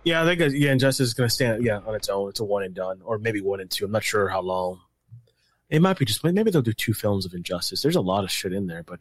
Yeah, 0.05 0.23
I 0.23 0.27
think 0.27 0.41
uh, 0.41 0.47
yeah, 0.47 0.73
Injustice 0.73 1.09
is 1.09 1.15
going 1.15 1.29
to 1.29 1.35
stand 1.35 1.65
yeah 1.65 1.79
on 1.87 1.95
its 1.95 2.09
own. 2.09 2.29
It's 2.29 2.41
a 2.41 2.45
one 2.45 2.65
and 2.65 2.75
done, 2.75 3.01
or 3.05 3.19
maybe 3.19 3.41
one 3.41 3.61
and 3.61 3.71
two. 3.71 3.85
I'm 3.85 3.93
not 3.93 4.03
sure 4.03 4.29
how 4.29 4.41
long. 4.41 4.81
It 5.71 5.81
might 5.81 5.97
be 5.99 6.05
just 6.05 6.23
maybe 6.25 6.51
they'll 6.51 6.61
do 6.61 6.73
two 6.73 6.93
films 6.93 7.25
of 7.25 7.33
Injustice. 7.33 7.81
There's 7.81 7.97
a 7.97 8.01
lot 8.01 8.25
of 8.25 8.31
shit 8.31 8.53
in 8.53 8.67
there, 8.67 8.83
but 8.83 8.99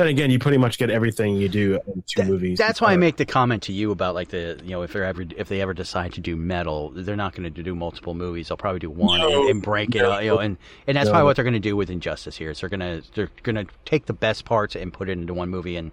then 0.00 0.08
again, 0.08 0.30
you 0.30 0.38
pretty 0.38 0.58
much 0.58 0.78
get 0.78 0.90
everything 0.90 1.36
you 1.36 1.48
do 1.48 1.78
in 1.86 2.02
two 2.06 2.24
movies. 2.24 2.58
That's 2.58 2.80
why 2.80 2.92
I 2.92 2.96
make 2.96 3.16
the 3.16 3.26
comment 3.26 3.64
to 3.64 3.72
you 3.72 3.90
about 3.92 4.14
like 4.14 4.28
the 4.28 4.58
you 4.64 4.70
know 4.70 4.82
if 4.82 4.92
they 4.92 5.00
ever 5.02 5.24
if 5.36 5.48
they 5.48 5.60
ever 5.60 5.74
decide 5.74 6.14
to 6.14 6.20
do 6.20 6.34
metal, 6.36 6.90
they're 6.94 7.16
not 7.16 7.34
going 7.34 7.52
to 7.52 7.62
do 7.62 7.74
multiple 7.74 8.14
movies. 8.14 8.48
They'll 8.48 8.56
probably 8.56 8.80
do 8.80 8.90
one 8.90 9.20
No, 9.20 9.42
and, 9.42 9.50
and 9.50 9.62
break 9.62 9.94
it. 9.94 9.98
no. 10.02 10.12
uh, 10.12 10.18
You 10.20 10.30
know, 10.30 10.38
and 10.38 10.56
and 10.86 10.96
that's 10.96 11.06
No. 11.06 11.12
probably 11.12 11.26
what 11.26 11.36
they're 11.36 11.44
going 11.44 11.52
to 11.54 11.60
do 11.60 11.76
with 11.76 11.90
Injustice 11.90 12.36
here. 12.36 12.50
Is 12.50 12.60
they're 12.60 12.68
going 12.68 12.80
to 12.80 13.02
they're 13.14 13.30
going 13.42 13.56
to 13.56 13.66
take 13.84 14.06
the 14.06 14.12
best 14.12 14.44
parts 14.44 14.74
and 14.74 14.92
put 14.92 15.08
it 15.08 15.12
into 15.12 15.34
one 15.34 15.50
movie. 15.50 15.76
And 15.76 15.92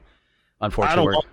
I 0.61 0.65
unfortunately, 0.65 1.05
don't 1.05 1.13
want, 1.13 1.25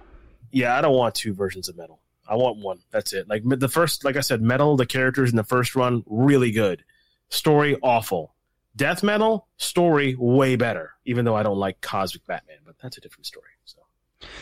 yeah, 0.50 0.76
I 0.76 0.80
don't 0.80 0.96
want 0.96 1.14
two 1.14 1.32
versions 1.32 1.68
of 1.68 1.76
Metal. 1.76 2.00
I 2.28 2.36
want 2.36 2.58
one. 2.58 2.80
That's 2.90 3.12
it. 3.12 3.28
Like 3.28 3.42
the 3.44 3.68
first, 3.68 4.04
like 4.04 4.16
I 4.16 4.20
said, 4.20 4.42
Metal. 4.42 4.76
The 4.76 4.86
characters 4.86 5.30
in 5.30 5.36
the 5.36 5.44
first 5.44 5.74
run 5.76 6.02
really 6.06 6.50
good. 6.50 6.84
Story 7.30 7.76
awful. 7.82 8.33
Death 8.76 9.02
Metal 9.02 9.46
story 9.56 10.16
way 10.18 10.56
better. 10.56 10.92
Even 11.04 11.24
though 11.24 11.36
I 11.36 11.42
don't 11.42 11.58
like 11.58 11.80
Cosmic 11.80 12.26
Batman, 12.26 12.58
but 12.64 12.76
that's 12.82 12.98
a 12.98 13.00
different 13.00 13.26
story. 13.26 13.50
So 13.64 13.78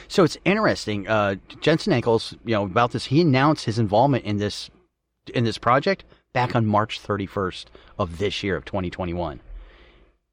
So 0.08 0.24
it's 0.24 0.38
interesting. 0.44 1.08
Uh, 1.08 1.36
Jensen 1.60 1.92
Ackles, 1.92 2.32
you 2.44 2.54
know, 2.54 2.64
about 2.64 2.92
this, 2.92 3.06
he 3.06 3.20
announced 3.20 3.64
his 3.64 3.78
involvement 3.78 4.24
in 4.24 4.38
this 4.38 4.70
in 5.34 5.44
this 5.44 5.58
project 5.58 6.04
back 6.32 6.56
on 6.56 6.66
March 6.66 7.00
31st 7.00 7.66
of 7.98 8.18
this 8.18 8.42
year 8.42 8.56
of 8.56 8.64
2021. 8.64 9.40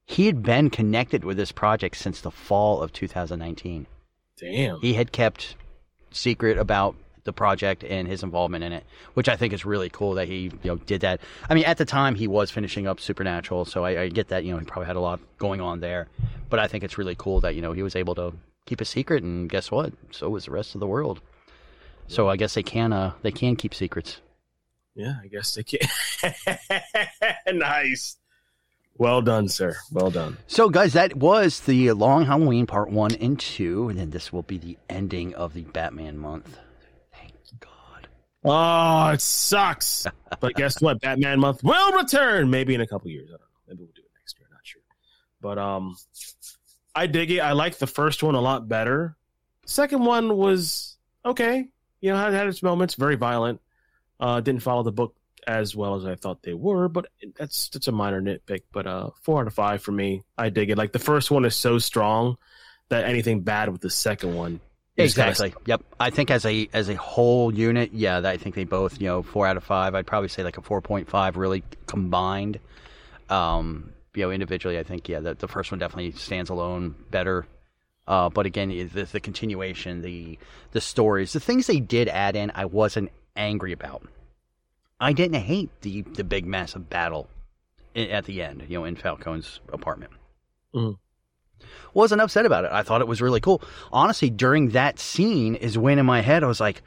He 0.06 0.26
had 0.26 0.42
been 0.42 0.70
connected 0.70 1.24
with 1.24 1.38
this 1.38 1.52
project 1.52 1.96
since 1.98 2.22
the 2.22 2.32
fall 2.32 2.82
of 2.82 2.92
2019. 2.94 3.86
Damn. 4.40 4.80
He 4.80 4.94
had 4.94 5.12
kept 5.12 5.56
secret 6.12 6.58
about 6.58 6.96
the 7.24 7.34
project 7.34 7.84
and 7.84 8.08
his 8.08 8.24
involvement 8.24 8.64
in 8.64 8.72
it, 8.74 8.86
which 9.14 9.30
I 9.30 9.36
think 9.36 9.54
is 9.54 9.66
really 9.66 9.90
cool 9.90 10.14
that 10.16 10.28
he 10.28 10.44
you 10.44 10.60
know 10.64 10.76
did 10.76 11.02
that. 11.02 11.22
I 11.50 11.56
mean, 11.56 11.66
at 11.66 11.78
the 11.78 11.86
time 11.86 12.16
he 12.16 12.28
was 12.28 12.52
finishing 12.52 12.88
up 12.88 13.00
Supernatural, 13.00 13.66
so 13.66 13.84
I, 13.86 14.04
I 14.04 14.10
get 14.10 14.30
that 14.30 14.44
you 14.44 14.52
know 14.52 14.60
he 14.60 14.66
probably 14.66 14.88
had 14.88 14.96
a 14.96 15.02
lot 15.02 15.20
going 15.38 15.62
on 15.62 15.80
there, 15.80 16.08
but 16.50 16.60
I 16.60 16.68
think 16.68 16.84
it's 16.84 16.98
really 16.98 17.16
cool 17.16 17.42
that 17.42 17.56
you 17.56 17.62
know 17.62 17.72
he 17.72 17.84
was 17.84 17.96
able 17.96 18.16
to 18.16 18.34
keep 18.66 18.82
a 18.82 18.86
secret, 18.86 19.24
and 19.24 19.50
guess 19.50 19.72
what? 19.72 19.94
So 20.12 20.30
was 20.30 20.46
the 20.46 20.52
rest 20.52 20.76
of 20.76 20.80
the 20.80 20.88
world. 20.88 21.22
So 22.08 22.30
I 22.30 22.38
guess 22.38 22.54
they 22.54 22.64
can 22.64 22.94
uh 22.94 23.14
they 23.22 23.32
can 23.32 23.56
keep 23.56 23.74
secrets. 23.74 24.22
Yeah, 24.96 25.16
I 25.24 25.28
guess 25.28 25.54
they 25.54 25.64
can. 25.64 25.88
nice. 27.58 28.18
Well 29.00 29.22
done, 29.22 29.48
sir. 29.48 29.78
Well 29.94 30.12
done. 30.12 30.38
So, 30.46 30.68
guys, 30.68 30.92
that 30.92 31.16
was 31.16 31.62
the 31.62 31.94
Long 31.94 32.26
Halloween 32.26 32.66
Part 32.66 32.92
1 32.92 33.16
and 33.16 33.40
2, 33.40 33.88
and 33.88 33.98
then 33.98 34.10
this 34.10 34.34
will 34.34 34.42
be 34.42 34.58
the 34.58 34.78
ending 34.90 35.34
of 35.36 35.54
the 35.54 35.62
Batman 35.62 36.18
month. 36.18 36.60
Oh, 38.44 39.10
it 39.10 39.22
sucks. 39.22 40.08
but 40.40 40.56
guess 40.56 40.82
what? 40.82 41.02
Batman 41.02 41.40
month 41.40 41.64
will 41.64 41.92
return. 41.94 42.50
Maybe 42.50 42.74
in 42.74 42.82
a 42.82 42.88
couple 42.88 43.10
years. 43.10 43.30
I 43.30 43.32
don't 43.32 43.42
know. 43.42 43.46
Maybe 43.68 43.80
we'll 43.80 43.94
do 43.96 44.02
it 44.02 44.12
next 44.20 44.40
year. 44.40 44.48
Not 44.52 44.62
sure. 44.64 44.82
But 45.42 45.58
um, 45.58 45.98
I 46.96 47.08
dig 47.08 47.32
it. 47.32 47.40
I 47.40 47.52
like 47.52 47.78
the 47.78 47.88
first 47.88 48.24
one 48.24 48.36
a 48.36 48.42
lot 48.42 48.68
better. 48.68 49.16
Second 49.66 50.06
one 50.06 50.36
was 50.36 50.98
okay. 51.26 51.70
You 52.02 52.12
know, 52.12 52.18
had, 52.18 52.34
had 52.34 52.48
its 52.48 52.64
moments. 52.64 52.96
Very 52.96 53.16
violent. 53.16 53.62
Uh, 54.20 54.40
didn't 54.42 54.64
follow 54.64 54.84
the 54.84 54.92
book 54.92 55.16
as 55.48 55.76
well 55.76 55.96
as 55.96 56.06
I 56.06 56.16
thought 56.16 56.44
they 56.44 56.54
were, 56.54 56.90
but 56.90 57.08
that's 57.36 57.70
that's 57.70 57.88
a 57.88 57.92
minor 57.92 58.22
nitpick. 58.22 58.64
But 58.72 58.88
uh, 58.88 59.10
four 59.22 59.42
out 59.42 59.48
of 59.48 59.54
five 59.54 59.82
for 59.82 59.92
me. 59.92 60.24
I 60.38 60.50
dig 60.50 60.70
it. 60.70 60.78
Like 60.78 60.92
the 60.92 61.00
first 61.00 61.32
one 61.32 61.46
is 61.46 61.56
so 61.56 61.78
strong 61.78 62.38
that 62.90 63.06
anything 63.06 63.42
bad 63.42 63.70
with 63.70 63.82
the 63.82 63.90
second 63.90 64.36
one 64.36 64.60
Exactly. 65.00 65.54
Yep. 65.66 65.84
I 66.00 66.10
think 66.10 66.32
as 66.32 66.46
a 66.46 66.70
as 66.74 66.90
a 66.90 66.96
whole 66.96 67.54
unit, 67.54 67.92
yeah, 67.94 68.22
I 68.24 68.38
think 68.38 68.56
they 68.56 68.64
both, 68.64 69.00
you 69.00 69.08
know, 69.08 69.24
four 69.24 69.48
out 69.48 69.58
of 69.58 69.64
five. 69.64 69.96
I'd 69.96 70.08
probably 70.08 70.30
say 70.30 70.44
like 70.44 70.58
a 70.58 70.62
four 70.62 70.82
point 70.82 71.10
five, 71.10 71.38
really 71.38 71.64
combined. 71.88 72.60
Um, 73.30 73.94
you 74.14 74.24
know, 74.24 74.32
individually, 74.32 74.80
I 74.80 74.84
think 74.84 75.08
yeah, 75.08 75.20
the, 75.20 75.36
the 75.36 75.48
first 75.48 75.72
one 75.72 75.80
definitely 75.80 76.12
stands 76.12 76.50
alone 76.50 76.96
better. 77.12 77.46
Uh, 78.08 78.30
but 78.30 78.46
again, 78.46 78.70
the, 78.70 79.04
the 79.04 79.20
continuation, 79.20 80.02
the 80.02 80.40
the 80.72 80.82
stories, 80.82 81.34
the 81.34 81.40
things 81.40 81.68
they 81.68 81.80
did 81.80 82.08
add 82.08 82.36
in, 82.36 82.52
I 82.56 82.66
wasn't 82.66 83.12
angry 83.36 83.72
about. 83.72 84.04
I 85.00 85.14
didn't 85.14 85.42
hate 85.42 85.70
the 85.82 86.02
the 86.02 86.24
big 86.24 86.46
massive 86.46 86.90
battle 86.90 87.30
at 87.96 88.26
the 88.26 88.42
end, 88.42 88.66
you 88.68 88.80
know, 88.80 88.86
in 88.86 88.96
Falcone's 88.96 89.60
apartment. 89.72 90.12
Mm 90.74 90.98
wasn't 91.94 92.22
upset 92.22 92.46
about 92.46 92.66
it. 92.66 92.72
I 92.72 92.84
thought 92.84 93.02
it 93.02 93.08
was 93.08 93.22
really 93.22 93.40
cool. 93.40 93.62
Honestly, 93.92 94.30
during 94.30 94.70
that 94.70 95.00
scene 95.00 95.56
is 95.56 95.78
when 95.78 96.00
in 96.00 96.06
my 96.06 96.22
head 96.22 96.44
I 96.44 96.48
was 96.48 96.60
like, 96.60 96.82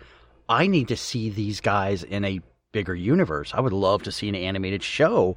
I 0.48 0.66
need 0.66 0.88
to 0.88 0.96
see 0.96 1.30
these 1.30 1.60
guys 1.60 2.02
in 2.02 2.24
a 2.24 2.40
bigger 2.72 2.94
universe. 2.94 3.52
I 3.54 3.60
would 3.60 3.72
love 3.72 4.02
to 4.04 4.12
see 4.12 4.28
an 4.28 4.34
animated 4.34 4.82
show 4.82 5.36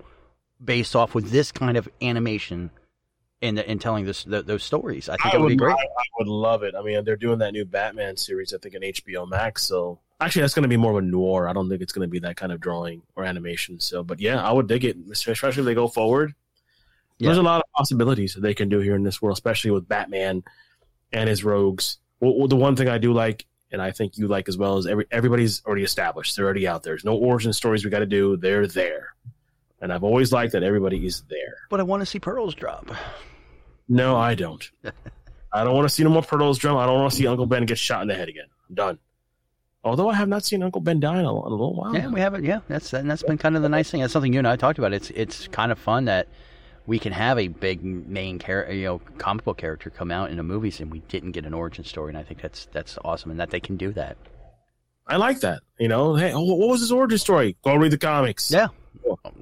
based 0.64 0.96
off 0.96 1.14
with 1.14 1.30
this 1.30 1.52
kind 1.52 1.78
of 1.78 1.88
animation 2.02 2.72
in 3.42 3.56
the, 3.56 3.70
in 3.70 3.80
telling 3.80 4.06
this 4.06 4.24
the, 4.24 4.42
those 4.42 4.64
stories. 4.64 5.10
I 5.10 5.18
think 5.18 5.34
I 5.34 5.38
it 5.38 5.42
would, 5.42 5.44
would 5.44 5.50
be 5.50 5.56
great. 5.58 5.74
I, 5.74 5.84
I, 5.84 6.04
would 6.20 6.28
love 6.28 6.64
it. 6.64 6.74
I 6.76 6.82
mean, 6.82 7.04
they're 7.04 7.16
doing 7.16 7.40
that 7.40 7.52
new 7.52 7.66
Batman 7.66 8.18
series, 8.18 8.54
I 8.54 8.58
think, 8.58 8.76
on 8.76 8.82
HBO 8.82 9.30
Max. 9.30 9.64
So 9.64 10.00
actually, 10.20 10.42
that's 10.42 10.54
going 10.54 10.64
to 10.64 10.70
be 10.70 10.78
more 10.78 10.92
of 10.92 10.98
a 10.98 11.02
noir. 11.02 11.48
I 11.48 11.54
don't 11.54 11.70
think 11.70 11.82
it's 11.82 11.94
going 11.94 12.08
to 12.08 12.12
be 12.12 12.20
that 12.20 12.38
kind 12.38 12.52
of 12.52 12.60
drawing 12.60 13.04
or 13.16 13.24
animation. 13.24 13.80
So, 13.80 14.04
but 14.04 14.20
yeah, 14.20 14.44
I 14.44 14.52
would 14.52 14.68
dig 14.68 14.86
it, 14.86 14.98
especially 15.12 15.62
if 15.62 15.66
they 15.66 15.76
go 15.76 15.88
forward. 15.88 16.34
Yeah. 17.18 17.28
There's 17.28 17.38
a 17.38 17.44
lot 17.44 17.62
of 17.62 17.72
possibilities 17.74 18.34
that 18.34 18.42
they 18.42 18.54
can 18.54 18.70
do 18.70 18.80
here 18.80 18.96
in 18.96 19.04
this 19.04 19.22
world, 19.22 19.38
especially 19.38 19.72
with 19.72 19.88
Batman 19.88 20.44
and 21.14 21.30
his 21.30 21.44
rogues. 21.44 21.98
Well, 22.20 22.48
the 22.48 22.56
one 22.56 22.76
thing 22.76 22.90
I 22.90 22.98
do 22.98 23.14
like, 23.14 23.46
and 23.72 23.82
I 23.82 23.92
think 23.92 24.18
you 24.18 24.28
like 24.28 24.50
as 24.50 24.58
well, 24.58 24.78
is 24.78 24.88
every, 24.88 25.06
everybody's 25.12 25.64
already 25.66 25.84
established. 25.84 26.36
They're 26.36 26.46
already 26.46 26.68
out 26.68 26.84
there. 26.84 26.92
There's 26.92 27.06
no 27.06 27.16
origin 27.16 27.54
stories 27.54 27.86
we 27.86 27.92
got 27.92 28.00
to 28.00 28.06
do. 28.06 28.38
They're 28.38 28.68
there. 28.68 29.16
And 29.82 29.94
I've 29.94 30.04
always 30.04 30.32
liked 30.32 30.54
that 30.54 30.64
everybody 30.64 31.06
is 31.06 31.24
there. 31.30 31.58
But 31.70 31.80
I 31.80 31.84
want 31.84 32.02
to 32.02 32.06
see 32.06 32.20
pearls 32.20 32.56
drop. 32.56 32.90
No, 33.88 34.18
I 34.18 34.36
don't. 34.36 34.70
I 35.54 35.64
don't 35.64 35.74
want 35.74 35.88
to 35.88 35.94
see 35.94 36.04
no 36.04 36.10
more 36.10 36.22
pearls 36.22 36.58
drop. 36.58 36.78
I 36.78 36.86
don't 36.86 37.00
want 37.00 37.12
to 37.12 37.18
see 37.18 37.28
Uncle 37.28 37.46
Ben 37.46 37.66
get 37.66 37.78
shot 37.78 38.02
in 38.02 38.08
the 38.08 38.16
head 38.16 38.28
again. 38.28 38.46
I'm 38.70 38.76
done. 38.76 39.00
Although 39.86 40.10
I 40.10 40.16
have 40.16 40.28
not 40.28 40.44
seen 40.44 40.64
Uncle 40.64 40.82
Ben 40.82 41.00
die 41.00 41.20
in 41.20 41.26
a, 41.26 41.30
in 41.30 41.46
a 41.46 41.50
little 41.50 41.76
while. 41.76 41.96
Yeah, 41.96 42.08
we 42.08 42.20
haven't. 42.20 42.44
Yeah, 42.44 42.62
that's 42.68 42.92
and 42.92 43.10
that's 43.10 43.22
been 43.22 43.38
kind 43.38 43.56
of 43.56 43.62
the 43.62 43.70
nice 43.70 43.90
thing. 43.90 44.02
That's 44.02 44.12
something 44.12 44.34
you 44.34 44.40
and 44.40 44.48
I 44.48 44.56
talked 44.56 44.80
about. 44.80 44.94
It's 44.94 45.12
it's 45.12 45.48
kind 45.48 45.72
of 45.72 45.78
fun 45.78 46.06
that 46.06 46.28
we 46.88 47.00
can 47.00 47.12
have 47.12 47.40
a 47.40 47.48
big 47.48 47.84
main 47.84 48.40
character, 48.40 48.74
you 48.74 48.86
know, 48.86 49.02
comic 49.18 49.46
book 49.46 49.58
character 49.58 49.90
come 49.90 50.12
out 50.12 50.30
in 50.30 50.40
a 50.40 50.44
movies, 50.44 50.80
and 50.80 50.92
we 50.92 51.00
didn't 51.00 51.32
get 51.32 51.46
an 51.46 51.54
origin 51.54 51.84
story, 51.84 52.10
and 52.10 52.18
I 52.18 52.24
think 52.24 52.42
that's 52.42 52.68
that's 52.72 52.98
awesome, 53.04 53.32
and 53.32 53.40
that 53.40 53.50
they 53.50 53.60
can 53.60 53.78
do 53.78 53.92
that. 53.94 54.18
I 55.08 55.18
like 55.18 55.40
that. 55.42 55.62
You 55.80 55.88
know, 55.88 56.16
hey, 56.16 56.34
what 56.34 56.70
was 56.70 56.80
his 56.80 56.92
origin 56.92 57.18
story? 57.18 57.56
Go 57.64 57.76
read 57.76 57.92
the 57.92 57.98
comics. 57.98 58.52
Yeah, 58.52 58.68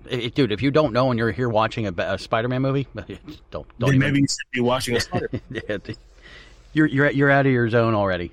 it, 0.09 0.35
dude. 0.35 0.51
If 0.51 0.61
you 0.61 0.71
don't 0.71 0.93
know 0.93 1.09
and 1.09 1.17
you're 1.17 1.31
here 1.31 1.49
watching 1.49 1.87
a, 1.87 1.93
a 1.97 2.17
Spider-Man 2.17 2.61
movie, 2.61 2.87
don't 3.51 3.67
don't. 3.79 3.89
Even... 3.89 3.99
maybe 3.99 4.19
you 4.19 4.27
should 4.27 4.51
be 4.51 4.61
watching 4.61 4.95
a 4.95 4.99
Spider. 5.01 5.29
yeah, 5.49 5.77
you're 6.73 6.87
you're 6.87 7.11
you're 7.11 7.31
out 7.31 7.45
of 7.45 7.51
your 7.51 7.69
zone 7.69 7.93
already. 7.93 8.31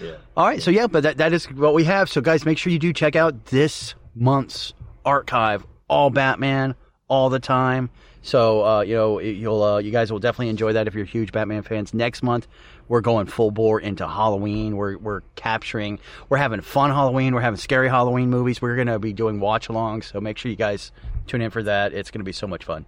Yeah. 0.00 0.16
All 0.36 0.46
right. 0.46 0.62
So 0.62 0.70
yeah, 0.70 0.86
but 0.86 1.02
that 1.02 1.18
that 1.18 1.32
is 1.32 1.44
what 1.50 1.74
we 1.74 1.84
have. 1.84 2.08
So 2.08 2.20
guys, 2.20 2.44
make 2.44 2.58
sure 2.58 2.72
you 2.72 2.78
do 2.78 2.92
check 2.92 3.16
out 3.16 3.46
this 3.46 3.94
month's 4.14 4.72
archive. 5.04 5.64
All 5.88 6.10
Batman, 6.10 6.74
all 7.08 7.30
the 7.30 7.40
time. 7.40 7.90
So 8.22 8.64
uh, 8.64 8.80
you 8.82 8.94
know 8.94 9.18
you'll 9.20 9.62
uh, 9.62 9.78
you 9.78 9.90
guys 9.90 10.12
will 10.12 10.18
definitely 10.18 10.48
enjoy 10.48 10.74
that 10.74 10.86
if 10.86 10.94
you're 10.94 11.04
huge 11.04 11.32
Batman 11.32 11.62
fans. 11.62 11.94
Next 11.94 12.22
month 12.22 12.46
we're 12.88 13.00
going 13.00 13.26
full 13.26 13.50
bore 13.50 13.80
into 13.80 14.06
Halloween. 14.06 14.76
We're 14.76 14.98
we're 14.98 15.20
capturing 15.36 16.00
we're 16.28 16.38
having 16.38 16.60
fun 16.60 16.90
Halloween. 16.90 17.34
We're 17.34 17.40
having 17.40 17.56
scary 17.56 17.88
Halloween 17.88 18.30
movies. 18.30 18.60
We're 18.60 18.76
gonna 18.76 18.98
be 18.98 19.12
doing 19.12 19.40
watch 19.40 19.68
alongs. 19.68 20.04
So 20.04 20.20
make 20.20 20.38
sure 20.38 20.50
you 20.50 20.56
guys 20.56 20.92
tune 21.26 21.40
in 21.40 21.50
for 21.50 21.62
that. 21.62 21.94
It's 21.94 22.10
gonna 22.10 22.24
be 22.24 22.32
so 22.32 22.46
much 22.46 22.64
fun. 22.64 22.84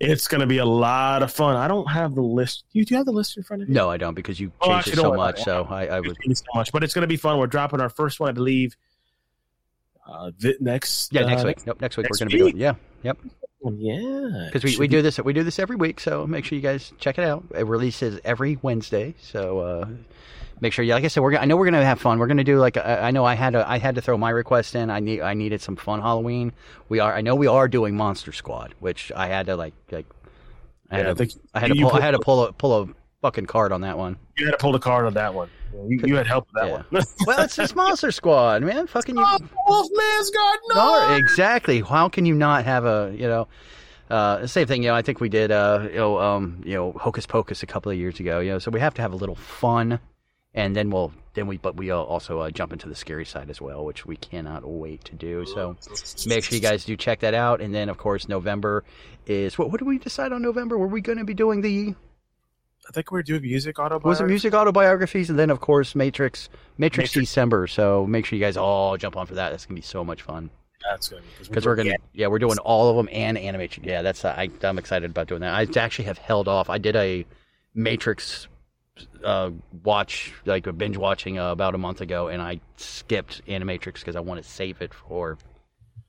It's 0.00 0.26
gonna 0.26 0.46
be 0.46 0.58
a 0.58 0.66
lot 0.66 1.22
of 1.22 1.32
fun. 1.32 1.56
I 1.56 1.68
don't 1.68 1.88
have 1.90 2.14
the 2.14 2.22
list. 2.22 2.64
Do 2.72 2.80
you, 2.80 2.84
do 2.84 2.94
you 2.94 2.98
have 2.98 3.06
the 3.06 3.12
list 3.12 3.36
in 3.36 3.44
front 3.44 3.62
of 3.62 3.68
you? 3.68 3.74
No, 3.74 3.88
I 3.88 3.96
don't 3.96 4.14
because 4.14 4.40
you 4.40 4.50
oh, 4.60 4.72
changed 4.72 4.88
it 4.88 4.96
so 4.96 5.14
much. 5.14 5.44
So 5.44 5.66
I, 5.70 5.86
I 5.86 6.00
would 6.00 6.16
so 6.36 6.44
much, 6.54 6.72
but 6.72 6.82
it's 6.82 6.92
gonna 6.92 7.06
be 7.06 7.16
fun. 7.16 7.38
We're 7.38 7.46
dropping 7.46 7.80
our 7.80 7.88
first 7.88 8.18
one, 8.18 8.28
I 8.28 8.32
believe. 8.32 8.76
Uh, 10.06 10.32
next. 10.60 11.12
Yeah, 11.12 11.24
next 11.24 11.44
uh, 11.44 11.46
week. 11.46 11.66
Nope, 11.66 11.80
next 11.80 11.96
week 11.96 12.04
next 12.04 12.20
we're 12.20 12.26
gonna 12.26 12.36
week? 12.36 12.54
be 12.54 12.60
doing. 12.60 12.60
Yeah, 12.60 12.74
yep. 13.02 13.18
Yeah, 13.72 14.48
because 14.52 14.62
we, 14.62 14.76
we 14.76 14.88
do 14.88 15.00
this 15.00 15.18
we 15.18 15.32
do 15.32 15.42
this 15.42 15.58
every 15.58 15.76
week, 15.76 15.98
so 15.98 16.26
make 16.26 16.44
sure 16.44 16.56
you 16.56 16.62
guys 16.62 16.92
check 16.98 17.18
it 17.18 17.24
out. 17.24 17.44
It 17.54 17.66
releases 17.66 18.20
every 18.24 18.58
Wednesday, 18.60 19.14
so 19.18 19.58
uh, 19.60 19.86
make 20.60 20.72
sure 20.72 20.84
you. 20.84 20.92
Like 20.92 21.04
I 21.04 21.08
said, 21.08 21.22
we're 21.22 21.36
I 21.36 21.46
know 21.46 21.56
we're 21.56 21.64
gonna 21.64 21.84
have 21.84 22.00
fun. 22.00 22.18
We're 22.18 22.26
gonna 22.26 22.44
do 22.44 22.58
like 22.58 22.76
I 22.76 23.10
know 23.10 23.24
I 23.24 23.34
had 23.34 23.54
to 23.54 23.68
I 23.68 23.78
had 23.78 23.94
to 23.94 24.02
throw 24.02 24.18
my 24.18 24.30
request 24.30 24.74
in. 24.74 24.90
I 24.90 25.00
need 25.00 25.22
I 25.22 25.32
needed 25.32 25.62
some 25.62 25.76
fun 25.76 26.02
Halloween. 26.02 26.52
We 26.90 26.98
are 26.98 27.14
I 27.14 27.22
know 27.22 27.34
we 27.34 27.46
are 27.46 27.66
doing 27.66 27.96
Monster 27.96 28.32
Squad, 28.32 28.74
which 28.80 29.10
I 29.16 29.28
had 29.28 29.46
to 29.46 29.56
like 29.56 29.72
like 29.90 30.06
I 30.90 30.98
had 30.98 31.06
yeah, 31.06 31.14
to 31.14 31.24
I, 31.54 31.58
I 31.58 31.60
had 31.60 31.68
to 31.68 31.74
pull, 31.74 31.92
I 31.92 32.00
had 32.00 32.10
to 32.10 32.18
pull 32.18 32.44
a 32.44 32.52
pull 32.52 32.82
a 32.82 32.88
fucking 33.22 33.46
card 33.46 33.72
on 33.72 33.80
that 33.80 33.96
one. 33.96 34.18
You 34.36 34.46
had 34.46 34.52
to 34.52 34.58
pull 34.58 34.72
the 34.72 34.78
card 34.78 35.06
on 35.06 35.14
that 35.14 35.32
one. 35.32 35.48
You, 35.88 36.00
you 36.04 36.16
had 36.16 36.26
help 36.26 36.46
with 36.46 36.62
that 36.62 36.68
yeah. 36.68 36.82
one. 36.90 37.04
well, 37.26 37.44
it's 37.44 37.56
this 37.56 37.74
Monster 37.74 38.10
Squad, 38.10 38.62
man. 38.62 38.86
Fucking 38.86 39.16
you. 39.16 39.24
Oh, 39.24 39.38
Wolfman's 39.68 40.30
got 40.30 40.58
no. 40.68 41.08
no. 41.08 41.16
Exactly. 41.16 41.80
How 41.80 42.08
can 42.08 42.26
you 42.26 42.34
not 42.34 42.64
have 42.64 42.84
a 42.84 43.14
you 43.16 43.26
know? 43.26 43.48
Uh, 44.10 44.46
same 44.46 44.66
thing, 44.66 44.82
you 44.82 44.88
know. 44.90 44.94
I 44.94 45.02
think 45.02 45.20
we 45.20 45.30
did, 45.30 45.50
uh, 45.50 45.88
you 45.90 45.96
know, 45.96 46.18
um, 46.18 46.62
you 46.64 46.74
know, 46.74 46.92
Hocus 46.92 47.26
Pocus 47.26 47.62
a 47.62 47.66
couple 47.66 47.90
of 47.90 47.98
years 47.98 48.20
ago. 48.20 48.40
You 48.40 48.52
know, 48.52 48.58
so 48.58 48.70
we 48.70 48.78
have 48.80 48.94
to 48.94 49.02
have 49.02 49.12
a 49.12 49.16
little 49.16 49.34
fun, 49.34 49.98
and 50.52 50.76
then 50.76 50.90
we'll 50.90 51.12
then 51.34 51.46
we 51.46 51.56
but 51.56 51.76
we 51.76 51.90
also 51.90 52.40
uh, 52.40 52.50
jump 52.50 52.72
into 52.72 52.88
the 52.88 52.94
scary 52.94 53.24
side 53.24 53.50
as 53.50 53.60
well, 53.60 53.84
which 53.84 54.06
we 54.06 54.16
cannot 54.16 54.66
wait 54.66 55.04
to 55.04 55.14
do. 55.14 55.44
So 55.46 55.76
make 56.26 56.44
sure 56.44 56.54
you 56.54 56.62
guys 56.62 56.84
do 56.84 56.96
check 56.96 57.20
that 57.20 57.34
out. 57.34 57.60
And 57.60 57.74
then 57.74 57.88
of 57.88 57.98
course 57.98 58.28
November 58.28 58.84
is 59.26 59.58
what? 59.58 59.70
What 59.70 59.80
did 59.80 59.86
we 59.86 59.98
decide 59.98 60.32
on 60.32 60.42
November? 60.42 60.78
Were 60.78 60.86
we 60.86 61.00
going 61.00 61.18
to 61.18 61.24
be 61.24 61.34
doing 61.34 61.60
the 61.60 61.94
I 62.88 62.92
think 62.92 63.10
we 63.10 63.18
are 63.18 63.22
doing 63.22 63.42
music 63.42 63.78
autobiographies. 63.78 64.20
Was 64.20 64.20
it 64.20 64.26
music 64.26 64.54
autobiographies, 64.54 65.30
and 65.30 65.38
then 65.38 65.50
of 65.50 65.60
course 65.60 65.94
Matrix, 65.94 66.48
Matrix, 66.76 67.10
Matrix, 67.10 67.28
December. 67.28 67.66
So 67.66 68.06
make 68.06 68.26
sure 68.26 68.38
you 68.38 68.44
guys 68.44 68.56
all 68.56 68.96
jump 68.96 69.16
on 69.16 69.26
for 69.26 69.34
that. 69.34 69.50
That's 69.50 69.66
gonna 69.66 69.76
be 69.76 69.82
so 69.82 70.04
much 70.04 70.22
fun. 70.22 70.50
That's 70.90 71.08
good 71.08 71.22
because 71.40 71.64
we're 71.64 71.76
gonna 71.76 71.90
yeah. 71.90 71.96
yeah. 72.12 72.26
we're 72.26 72.38
doing 72.38 72.58
all 72.58 72.90
of 72.90 72.96
them 72.96 73.08
and 73.10 73.38
animation. 73.38 73.84
Yeah, 73.84 74.02
that's 74.02 74.24
I 74.24 74.50
I'm 74.62 74.78
excited 74.78 75.10
about 75.10 75.28
doing 75.28 75.40
that. 75.40 75.54
I 75.54 75.80
actually 75.80 76.04
have 76.06 76.18
held 76.18 76.46
off. 76.46 76.68
I 76.68 76.78
did 76.78 76.94
a 76.96 77.24
Matrix 77.74 78.48
uh, 79.24 79.50
watch 79.82 80.32
like 80.44 80.66
a 80.66 80.72
binge 80.72 80.96
watching 80.96 81.38
uh, 81.38 81.50
about 81.52 81.74
a 81.74 81.78
month 81.78 82.00
ago, 82.00 82.28
and 82.28 82.42
I 82.42 82.60
skipped 82.76 83.44
Animatrix 83.46 83.94
because 83.94 84.16
I 84.16 84.20
want 84.20 84.42
to 84.42 84.48
save 84.48 84.82
it 84.82 84.92
for 84.92 85.38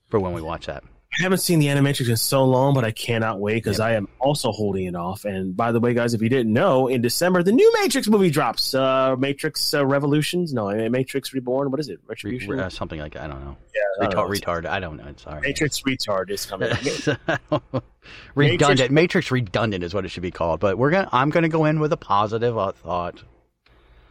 for 0.09 0.19
when 0.19 0.33
we 0.33 0.41
watch 0.41 0.65
that. 0.67 0.83
I 1.17 1.23
haven't 1.23 1.37
seen 1.37 1.59
the 1.59 1.67
Animatrix 1.67 2.09
in 2.09 2.17
so 2.17 2.43
long, 2.43 2.73
but 2.73 2.83
I 2.83 2.91
cannot 2.91 3.39
wait 3.39 3.55
because 3.55 3.79
I 3.79 3.93
am 3.93 4.09
also 4.19 4.51
holding 4.51 4.85
it 4.85 4.95
off. 4.95 5.23
And 5.23 5.55
by 5.55 5.71
the 5.71 5.79
way, 5.79 5.93
guys, 5.93 6.13
if 6.13 6.21
you 6.21 6.27
didn't 6.27 6.51
know, 6.51 6.87
in 6.87 7.01
December 7.01 7.41
the 7.41 7.53
new 7.53 7.71
Matrix 7.81 8.09
movie 8.09 8.29
drops. 8.29 8.73
Uh, 8.73 9.15
Matrix 9.17 9.73
uh, 9.73 9.85
Revolutions, 9.85 10.53
no, 10.53 10.67
Matrix 10.89 11.33
Reborn. 11.33 11.71
What 11.71 11.79
is 11.79 11.87
it? 11.87 11.99
Retribution, 12.05 12.59
uh, 12.59 12.69
something 12.69 12.99
like 12.99 13.13
that. 13.13 13.23
I 13.23 13.27
don't 13.27 13.45
know. 13.45 13.55
Yeah, 13.73 14.05
I 14.05 14.09
don't 14.09 14.29
retard, 14.29 14.45
know. 14.45 14.51
retard. 14.51 14.65
I 14.65 14.79
don't 14.79 14.97
know. 14.97 15.13
Sorry. 15.15 15.41
Matrix 15.41 15.81
Retard 15.81 16.29
is 16.29 16.45
coming. 16.45 16.69
redundant. 18.35 18.91
Matrix, 18.91 18.91
Matrix 18.91 19.31
redundant 19.31 19.83
is 19.83 19.93
what 19.93 20.03
it 20.03 20.09
should 20.09 20.23
be 20.23 20.31
called. 20.31 20.59
But 20.59 20.77
we're 20.77 20.91
gonna. 20.91 21.09
I'm 21.13 21.29
gonna 21.29 21.49
go 21.49 21.65
in 21.65 21.79
with 21.79 21.93
a 21.93 21.97
positive 21.97 22.57
uh, 22.57 22.73
thought. 22.73 23.23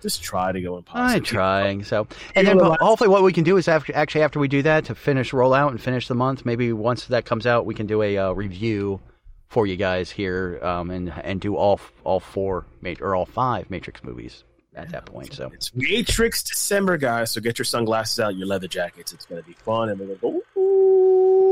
Just 0.04 0.22
try 0.22 0.52
to 0.52 0.60
go 0.60 0.76
in 0.76 0.82
positive. 0.82 1.22
I'm 1.22 1.24
trying. 1.24 1.82
So, 1.82 2.06
and 2.34 2.46
then 2.46 2.58
hopefully, 2.58 3.08
what 3.08 3.22
we 3.22 3.32
can 3.32 3.42
do 3.42 3.56
is 3.56 3.68
after, 3.68 3.96
actually 3.96 4.20
after 4.20 4.38
we 4.38 4.48
do 4.48 4.60
that 4.60 4.84
to 4.84 4.94
finish 4.94 5.32
rollout 5.32 5.70
and 5.70 5.80
finish 5.80 6.08
the 6.08 6.14
month, 6.14 6.44
maybe 6.44 6.74
once 6.74 7.06
that 7.06 7.24
comes 7.24 7.46
out, 7.46 7.64
we 7.64 7.74
can 7.74 7.86
do 7.86 8.02
a 8.02 8.18
uh, 8.18 8.32
review 8.32 9.00
for 9.48 9.66
you 9.66 9.76
guys 9.76 10.10
here 10.10 10.62
um, 10.62 10.90
and 10.90 11.10
and 11.24 11.40
do 11.40 11.56
all 11.56 11.80
all 12.04 12.20
four 12.20 12.66
or 13.00 13.14
all 13.14 13.24
five 13.24 13.70
Matrix 13.70 14.04
movies 14.04 14.44
at 14.74 14.90
that 14.90 15.06
point. 15.06 15.32
So 15.32 15.50
it's 15.54 15.74
Matrix 15.74 16.42
December, 16.42 16.98
guys. 16.98 17.30
So 17.30 17.40
get 17.40 17.58
your 17.58 17.64
sunglasses 17.64 18.20
out, 18.20 18.36
your 18.36 18.46
leather 18.46 18.68
jackets. 18.68 19.14
It's 19.14 19.24
going 19.24 19.40
to 19.40 19.48
be 19.48 19.54
fun, 19.54 19.88
and 19.88 19.98
we're 19.98 20.06
going 20.06 20.18
to 20.18 20.22
go. 20.22 20.43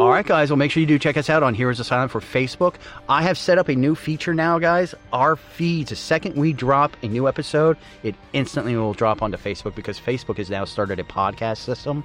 All 0.03 0.11
right, 0.11 0.27
guys. 0.27 0.51
Well, 0.51 0.57
make 0.57 0.73
sure 0.73 0.81
you 0.81 0.87
do 0.87 0.99
check 0.99 1.17
us 1.17 1.31
out 1.31 1.45
on 1.45 1.55
Heroes 1.55 1.79
Asylum 1.79 2.09
for 2.09 2.21
Facebook. 2.21 2.75
I 3.09 3.23
have 3.23 3.39
set 3.39 3.57
up 3.57 3.69
a 3.69 3.75
new 3.77 3.95
feature 3.95 4.35
now, 4.35 4.59
guys. 4.59 4.97
Our 5.13 5.37
feeds, 5.37 5.91
the 5.91 5.97
second 5.97 6.35
we 6.35 6.53
drop 6.53 6.97
a 7.05 7.07
new 7.07 7.29
episode, 7.29 7.77
it 8.03 8.17
instantly 8.33 8.75
will 8.75 8.95
drop 8.95 9.23
onto 9.23 9.37
Facebook 9.37 9.77
because 9.77 10.01
Facebook 10.01 10.39
has 10.39 10.51
now 10.51 10.65
started 10.65 10.99
a 10.99 11.05
podcast 11.05 11.59
system. 11.59 12.03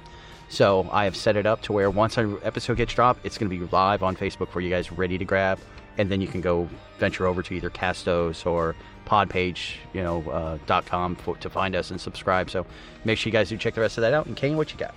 So 0.48 0.88
I 0.92 1.04
have 1.04 1.16
set 1.16 1.36
it 1.36 1.44
up 1.44 1.62
to 1.62 1.72
where 1.72 1.90
once 1.90 2.16
an 2.18 2.38
episode 2.44 2.76
gets 2.76 2.94
dropped, 2.94 3.26
it's 3.26 3.36
going 3.36 3.50
to 3.50 3.58
be 3.58 3.68
live 3.72 4.04
on 4.04 4.14
Facebook 4.14 4.50
for 4.50 4.60
you 4.60 4.70
guys 4.70 4.92
ready 4.92 5.18
to 5.18 5.24
grab. 5.24 5.58
And 5.96 6.08
then 6.08 6.20
you 6.20 6.28
can 6.28 6.40
go 6.40 6.68
venture 7.00 7.26
over 7.26 7.42
to 7.42 7.54
either 7.54 7.68
Castos 7.68 8.46
or 8.46 8.76
podpage, 9.06 9.72
you 9.92 10.02
know, 10.02 10.22
uh, 10.30 10.82
com 10.82 11.16
for, 11.16 11.36
to 11.38 11.50
find 11.50 11.74
us 11.74 11.90
and 11.90 12.00
subscribe. 12.00 12.48
So 12.48 12.64
make 13.04 13.18
sure 13.18 13.28
you 13.28 13.32
guys 13.32 13.48
do 13.48 13.56
check 13.56 13.74
the 13.74 13.80
rest 13.80 13.98
of 13.98 14.02
that 14.02 14.14
out. 14.14 14.26
And 14.26 14.36
Kane, 14.36 14.56
what 14.56 14.72
you 14.72 14.78
got? 14.78 14.94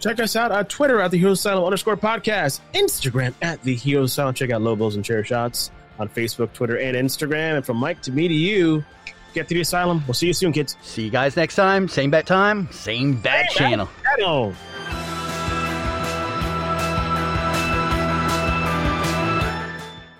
Check 0.00 0.18
us 0.18 0.34
out 0.34 0.50
on 0.50 0.64
Twitter 0.64 1.00
at 1.00 1.10
the 1.10 1.18
Hero 1.18 1.32
Asylum 1.32 1.62
underscore 1.64 1.96
podcast, 1.96 2.60
Instagram 2.74 3.34
at 3.42 3.62
the 3.62 3.74
Hero 3.74 4.04
Asylum. 4.04 4.34
Check 4.34 4.50
out 4.50 4.62
Lobos 4.62 4.96
and 4.96 5.04
Chair 5.04 5.22
Shots 5.24 5.70
on 5.98 6.08
Facebook, 6.08 6.52
Twitter, 6.54 6.78
and 6.78 6.96
Instagram. 6.96 7.56
And 7.56 7.66
from 7.66 7.76
Mike 7.76 8.00
to 8.02 8.12
me 8.12 8.26
to 8.26 8.34
you, 8.34 8.82
get 9.34 9.46
to 9.48 9.54
the 9.54 9.60
asylum. 9.60 10.02
We'll 10.06 10.14
see 10.14 10.28
you 10.28 10.32
soon, 10.32 10.52
kids. 10.52 10.76
See 10.82 11.02
you 11.02 11.10
guys 11.10 11.36
next 11.36 11.54
time. 11.54 11.86
Same 11.86 12.10
bat 12.10 12.26
time, 12.26 12.68
same 12.72 13.20
bat 13.20 13.50
channel. 13.50 13.88
channel. 14.16 14.54